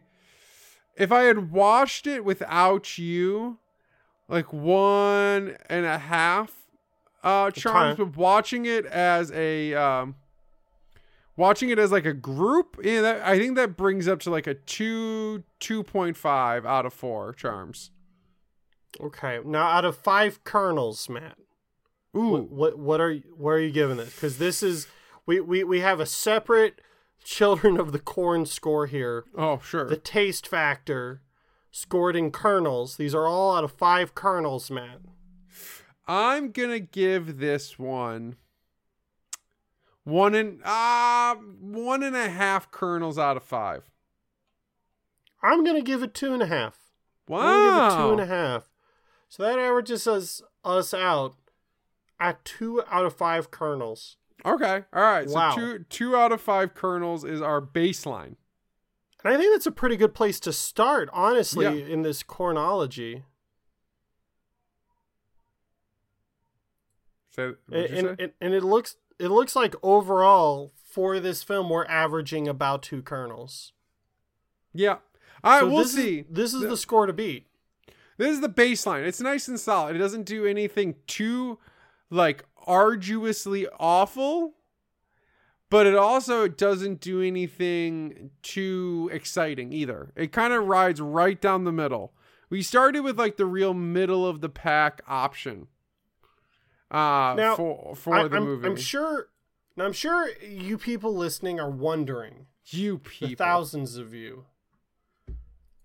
if 0.96 1.12
I 1.12 1.22
had 1.22 1.50
watched 1.50 2.06
it 2.06 2.24
without 2.24 2.96
you, 2.96 3.58
like 4.28 4.52
one 4.52 5.56
and 5.68 5.86
a 5.86 5.98
half 5.98 6.52
uh 7.22 7.50
charms, 7.50 7.98
but 7.98 8.16
watching 8.16 8.66
it 8.66 8.86
as 8.86 9.30
a 9.32 9.74
um 9.74 10.16
watching 11.36 11.70
it 11.70 11.78
as 11.78 11.92
like 11.92 12.06
a 12.06 12.12
group, 12.14 12.78
yeah, 12.82 13.00
that, 13.02 13.22
I 13.22 13.38
think 13.38 13.56
that 13.56 13.76
brings 13.76 14.08
up 14.08 14.20
to 14.20 14.30
like 14.30 14.46
a 14.46 14.54
two 14.54 15.44
two 15.60 15.82
point 15.82 16.16
five 16.16 16.64
out 16.66 16.86
of 16.86 16.92
four 16.92 17.32
charms. 17.32 17.90
Okay, 19.00 19.40
now 19.44 19.66
out 19.68 19.84
of 19.84 19.96
five 19.96 20.42
kernels, 20.44 21.08
Matt, 21.08 21.36
Ooh. 22.16 22.20
what 22.30 22.48
what, 22.48 22.78
what 22.78 23.00
are 23.00 23.10
you- 23.12 23.34
what 23.36 23.50
are 23.50 23.60
you 23.60 23.70
giving 23.72 23.96
this? 23.98 24.14
Because 24.14 24.38
this 24.38 24.62
is 24.62 24.86
we, 25.26 25.40
we 25.40 25.64
we 25.64 25.80
have 25.80 26.00
a 26.00 26.06
separate 26.06 26.80
Children 27.24 27.76
of 27.80 27.90
the 27.90 27.98
Corn 27.98 28.46
score 28.46 28.86
here. 28.86 29.24
Oh, 29.36 29.58
sure. 29.58 29.88
The 29.88 29.96
taste 29.96 30.46
factor 30.46 31.22
scored 31.72 32.14
in 32.14 32.30
kernels. 32.30 32.96
These 32.96 33.16
are 33.16 33.26
all 33.26 33.56
out 33.56 33.64
of 33.64 33.72
five 33.72 34.14
kernels, 34.14 34.70
Matt. 34.70 35.00
I'm 36.06 36.52
gonna 36.52 36.78
give 36.78 37.38
this 37.38 37.80
one 37.80 38.36
one 40.06 40.36
and 40.36 40.62
uh 40.64 41.34
one 41.34 42.04
and 42.04 42.14
a 42.14 42.30
half 42.30 42.70
kernels 42.70 43.18
out 43.18 43.36
of 43.36 43.42
five. 43.42 43.90
I'm 45.42 45.64
gonna 45.64 45.82
give 45.82 46.02
it 46.04 46.14
two 46.14 46.32
and 46.32 46.40
a 46.42 46.46
half. 46.46 46.78
Wow. 47.26 47.40
I'm 47.40 47.90
give 47.90 47.92
it 47.98 48.02
two 48.02 48.12
and 48.12 48.20
a 48.20 48.26
half. 48.26 48.70
So 49.28 49.42
that 49.42 49.58
averages 49.58 50.06
us 50.06 50.42
us 50.64 50.94
out 50.94 51.34
at 52.20 52.44
two 52.44 52.82
out 52.88 53.04
of 53.04 53.14
five 53.16 53.50
kernels. 53.50 54.16
Okay. 54.44 54.84
All 54.92 55.02
right. 55.02 55.26
Wow. 55.28 55.50
So 55.50 55.56
two 55.60 55.84
two 55.88 56.16
out 56.16 56.30
of 56.30 56.40
five 56.40 56.72
kernels 56.74 57.24
is 57.24 57.42
our 57.42 57.60
baseline. 57.60 58.36
And 59.24 59.34
I 59.34 59.36
think 59.36 59.52
that's 59.52 59.66
a 59.66 59.72
pretty 59.72 59.96
good 59.96 60.14
place 60.14 60.38
to 60.40 60.52
start, 60.52 61.08
honestly, 61.12 61.64
Yeah. 61.64 61.72
in 61.92 62.02
this 62.02 62.22
Cornthology. 62.22 63.24
So, 67.30 67.56
And, 67.72 67.90
you 67.90 67.96
and, 67.96 68.18
say? 68.18 68.24
and, 68.24 68.32
and 68.40 68.54
it 68.54 68.62
looks 68.62 68.96
it 69.18 69.28
looks 69.28 69.56
like 69.56 69.74
overall 69.82 70.72
for 70.84 71.18
this 71.20 71.42
film 71.42 71.68
we're 71.70 71.84
averaging 71.86 72.46
about 72.48 72.82
two 72.82 73.02
kernels. 73.02 73.72
yeah. 74.72 74.96
All 75.44 75.52
right. 75.52 75.60
So 75.60 75.66
we'll 75.68 75.78
this 75.78 75.88
is- 75.90 75.94
see. 75.94 76.24
this 76.28 76.54
is 76.54 76.62
The- 76.62 76.68
the 76.68 76.76
score 76.76 77.06
to 77.06 77.12
beat. 77.12 77.46
This 78.18 78.30
is 78.32 78.40
the 78.40 78.48
baseline. 78.48 79.04
It's 79.06 79.20
nice 79.20 79.46
and 79.46 79.60
solid. 79.60 79.94
It 79.94 79.98
doesn't 79.98 80.24
do 80.24 80.46
anything 80.46 80.96
too 81.06 81.58
like 82.10 82.44
arduously 82.66 83.66
awful, 83.78 84.54
but 85.68 85.86
it 85.86 85.94
also 85.94 86.48
doesn't 86.48 87.00
do 87.00 87.20
anything 87.20 88.30
too 88.42 89.10
exciting 89.12 89.72
either. 89.72 90.12
It 90.16 90.32
kind 90.32 90.52
of 90.54 90.66
rides 90.66 91.00
right 91.00 91.40
down 91.40 91.64
the 91.64 91.72
middle. 91.72 92.14
We 92.48 92.62
started 92.62 93.00
with 93.02 93.18
like 93.18 93.36
the 93.36 93.46
real 93.46 93.74
middle 93.74 94.26
of 94.26 94.40
the 94.40 94.48
pack 94.48 95.02
option. 95.06 95.66
Uh 96.90 97.34
Now, 97.36 97.56
for 97.56 97.96
for 97.96 98.14
I, 98.14 98.28
the 98.28 98.36
am 98.36 98.44
movie. 98.44 98.66
I'm 98.66 98.76
sure 98.76 99.28
now 99.76 99.84
I'm 99.84 99.92
sure 99.92 100.28
you 100.42 100.78
people 100.78 101.14
listening 101.14 101.58
are 101.60 101.70
wondering, 101.70 102.46
you 102.66 102.94
the 102.94 103.10
people. 103.10 103.44
thousands 103.44 103.96
of 103.96 104.14
you. 104.14 104.46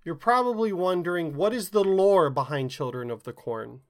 You're 0.04 0.16
probably 0.16 0.74
wondering 0.74 1.36
what 1.36 1.54
is 1.54 1.70
the 1.70 1.84
lore 1.84 2.30
behind 2.30 2.72
Children 2.72 3.12
of 3.12 3.24
the 3.24 3.34
Corn? 3.34 3.82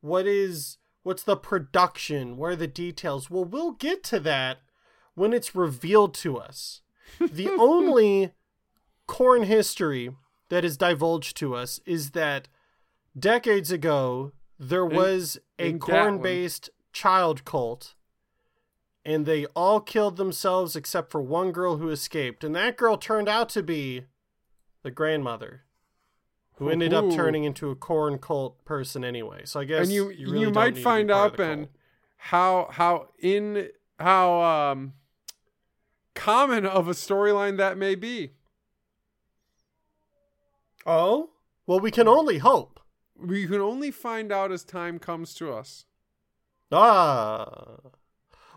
What 0.00 0.26
is 0.26 0.78
what's 1.02 1.22
the 1.22 1.36
production? 1.36 2.36
Where 2.36 2.52
are 2.52 2.56
the 2.56 2.66
details? 2.66 3.30
Well, 3.30 3.44
we'll 3.44 3.72
get 3.72 4.02
to 4.04 4.20
that 4.20 4.58
when 5.14 5.32
it's 5.32 5.54
revealed 5.54 6.14
to 6.14 6.36
us. 6.38 6.80
The 7.20 7.50
only 7.50 8.32
corn 9.06 9.42
history 9.42 10.16
that 10.48 10.64
is 10.64 10.78
divulged 10.78 11.36
to 11.38 11.54
us 11.54 11.78
is 11.84 12.12
that 12.12 12.48
decades 13.18 13.70
ago 13.70 14.32
there 14.62 14.86
was 14.86 15.38
a 15.58 15.72
corn-based 15.74 16.70
child 16.92 17.44
cult 17.44 17.94
and 19.04 19.26
they 19.26 19.46
all 19.46 19.80
killed 19.80 20.16
themselves 20.16 20.76
except 20.76 21.10
for 21.10 21.20
one 21.20 21.50
girl 21.50 21.78
who 21.78 21.90
escaped. 21.90 22.44
And 22.44 22.54
that 22.54 22.76
girl 22.76 22.96
turned 22.96 23.28
out 23.28 23.48
to 23.50 23.62
be 23.62 24.04
the 24.82 24.92
grandmother 24.92 25.62
who 26.56 26.68
ended 26.68 26.94
up 26.94 27.10
turning 27.10 27.42
into 27.42 27.70
a 27.70 27.74
corn 27.74 28.18
cult 28.18 28.64
person 28.64 29.04
anyway. 29.04 29.42
So 29.44 29.58
i 29.58 29.64
guess 29.64 29.82
and 29.82 29.92
you 29.92 30.10
you, 30.10 30.26
you, 30.26 30.32
really 30.32 30.44
don't 30.44 30.54
might 30.54 30.64
need 30.66 30.70
to 30.70 30.76
be 30.76 30.82
find 30.82 31.10
out 31.10 31.40
and 31.40 31.68
how 32.18 32.68
how 32.70 33.08
in 33.18 33.68
how 33.98 34.42
um 34.42 34.92
common 36.14 36.64
of 36.64 36.86
a 36.86 36.92
storyline 36.92 37.56
that 37.56 37.76
may 37.76 37.96
be. 37.96 38.30
oh? 40.86 41.30
Well 41.66 41.80
we 41.80 41.90
can 41.90 42.06
only 42.06 42.38
hope 42.38 42.71
We 43.22 43.46
can 43.46 43.60
only 43.60 43.90
find 43.90 44.32
out 44.32 44.50
as 44.52 44.64
time 44.64 44.98
comes 44.98 45.34
to 45.34 45.52
us. 45.52 45.86
Ah. 46.70 47.76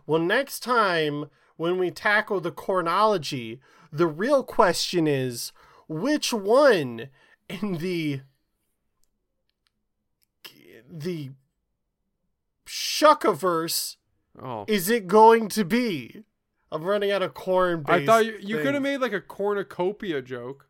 Well, 0.08 0.22
next 0.22 0.62
time 0.62 1.30
when 1.58 1.78
we 1.78 1.92
tackle 1.92 2.40
the 2.40 2.52
Cornthology, 2.52 3.60
the 3.92 4.08
real 4.08 4.44
question 4.44 5.08
is 5.08 5.52
which 5.88 6.34
one 6.34 7.10
in 7.50 7.78
the 7.78 8.22
the 10.90 11.32
Shuckaverse 12.66 13.98
Oh. 14.42 14.66
is 14.68 14.90
it 14.90 15.08
going 15.08 15.48
to 15.50 15.64
be? 15.64 16.24
I'm 16.72 16.84
running 16.84 17.12
out 17.12 17.22
of 17.22 17.34
corn. 17.34 17.86
I 17.88 18.06
thought 18.06 18.26
you, 18.26 18.38
you 18.42 18.58
could 18.58 18.74
have 18.74 18.84
made 18.84 18.98
like 18.98 19.14
a 19.14 19.22
cornucopia 19.22 20.22
joke. 20.22 20.68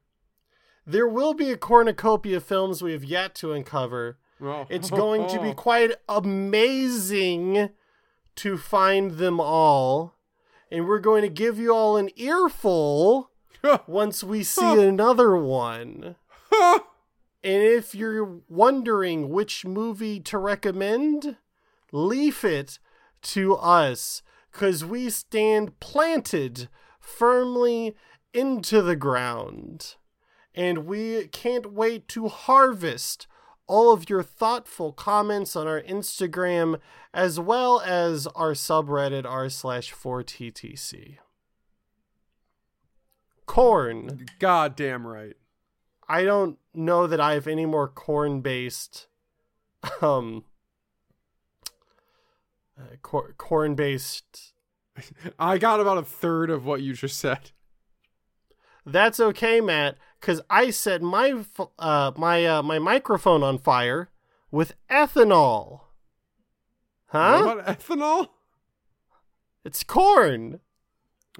There 0.85 1.07
will 1.07 1.33
be 1.33 1.51
a 1.51 1.57
cornucopia 1.57 2.37
of 2.37 2.43
films 2.43 2.81
we 2.81 2.91
have 2.91 3.03
yet 3.03 3.33
to 3.35 3.53
uncover. 3.53 4.17
Oh. 4.41 4.67
It's 4.69 4.89
going 5.03 5.27
to 5.29 5.41
be 5.41 5.53
quite 5.53 5.91
amazing 6.07 7.69
to 8.35 8.57
find 8.57 9.11
them 9.11 9.39
all. 9.39 10.15
And 10.71 10.87
we're 10.87 10.99
going 10.99 11.21
to 11.21 11.29
give 11.29 11.57
you 11.57 11.73
all 11.73 11.97
an 11.97 12.09
earful 12.15 13.31
once 13.87 14.23
we 14.23 14.43
see 14.43 14.87
another 14.87 15.35
one. 15.35 16.15
And 16.51 17.61
if 17.61 17.93
you're 17.93 18.41
wondering 18.49 19.29
which 19.29 19.65
movie 19.65 20.19
to 20.21 20.37
recommend, 20.37 21.37
leave 21.91 22.43
it 22.43 22.79
to 23.21 23.55
us 23.55 24.23
because 24.51 24.83
we 24.83 25.09
stand 25.09 25.79
planted 25.79 26.69
firmly 26.99 27.95
into 28.33 28.81
the 28.81 28.95
ground. 28.95 29.95
And 30.55 30.85
we 30.85 31.27
can't 31.27 31.73
wait 31.73 32.07
to 32.09 32.29
harvest 32.29 33.27
all 33.67 33.91
of 33.91 34.09
your 34.09 34.23
thoughtful 34.23 34.93
comments 34.93 35.55
on 35.55 35.67
our 35.67 35.81
Instagram 35.81 36.79
as 37.13 37.39
well 37.39 37.81
as 37.81 38.27
our 38.27 38.51
subreddit 38.51 39.25
r 39.25 39.49
slash 39.49 39.93
4ttc. 39.93 41.17
Corn. 43.45 44.25
God 44.39 44.75
damn 44.75 45.05
right. 45.05 45.35
I 46.07 46.23
don't 46.23 46.57
know 46.73 47.07
that 47.07 47.19
I 47.19 47.33
have 47.33 47.47
any 47.47 47.65
more 47.65 47.87
corn 47.87 48.41
based 48.41 49.07
um 50.01 50.43
uh, 52.79 52.95
cor- 53.01 53.33
corn 53.37 53.75
based 53.75 54.53
I 55.39 55.57
got 55.57 55.79
about 55.79 55.97
a 55.97 56.03
third 56.03 56.49
of 56.49 56.65
what 56.65 56.81
you 56.81 56.93
just 56.93 57.19
said. 57.19 57.51
That's 58.85 59.19
okay, 59.19 59.61
Matt, 59.61 59.97
cuz 60.25 60.41
I 60.49 60.71
set 60.71 61.03
my 61.03 61.45
uh 61.77 62.11
my 62.17 62.45
uh, 62.45 62.63
my 62.63 62.79
microphone 62.79 63.43
on 63.43 63.59
fire 63.59 64.09
with 64.49 64.73
ethanol. 64.89 65.81
Huh? 67.07 67.43
What 67.43 67.59
about 67.59 67.79
ethanol? 67.79 68.27
It's 69.63 69.83
corn. 69.83 70.61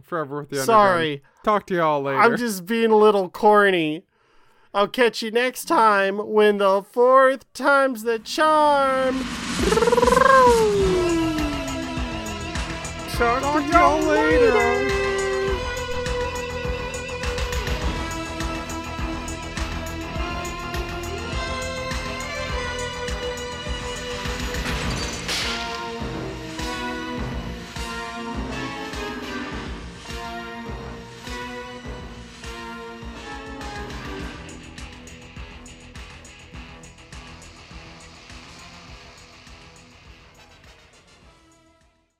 Forever 0.03 0.41
with 0.41 0.49
the 0.49 0.59
underground. 0.59 0.89
Sorry. 0.89 1.23
Talk 1.43 1.65
to 1.67 1.75
y'all 1.75 2.01
later. 2.01 2.19
I'm 2.19 2.37
just 2.37 2.65
being 2.65 2.91
a 2.91 2.97
little 2.97 3.29
corny. 3.29 4.05
I'll 4.73 4.87
catch 4.89 5.21
you 5.21 5.31
next 5.31 5.65
time 5.65 6.17
when 6.17 6.57
the 6.57 6.83
fourth 6.83 7.51
time's 7.53 8.03
the 8.03 8.19
charm. 8.19 9.23
Talk 13.17 13.41
to 13.41 13.71
y'all 13.71 14.01
later. 14.01 14.94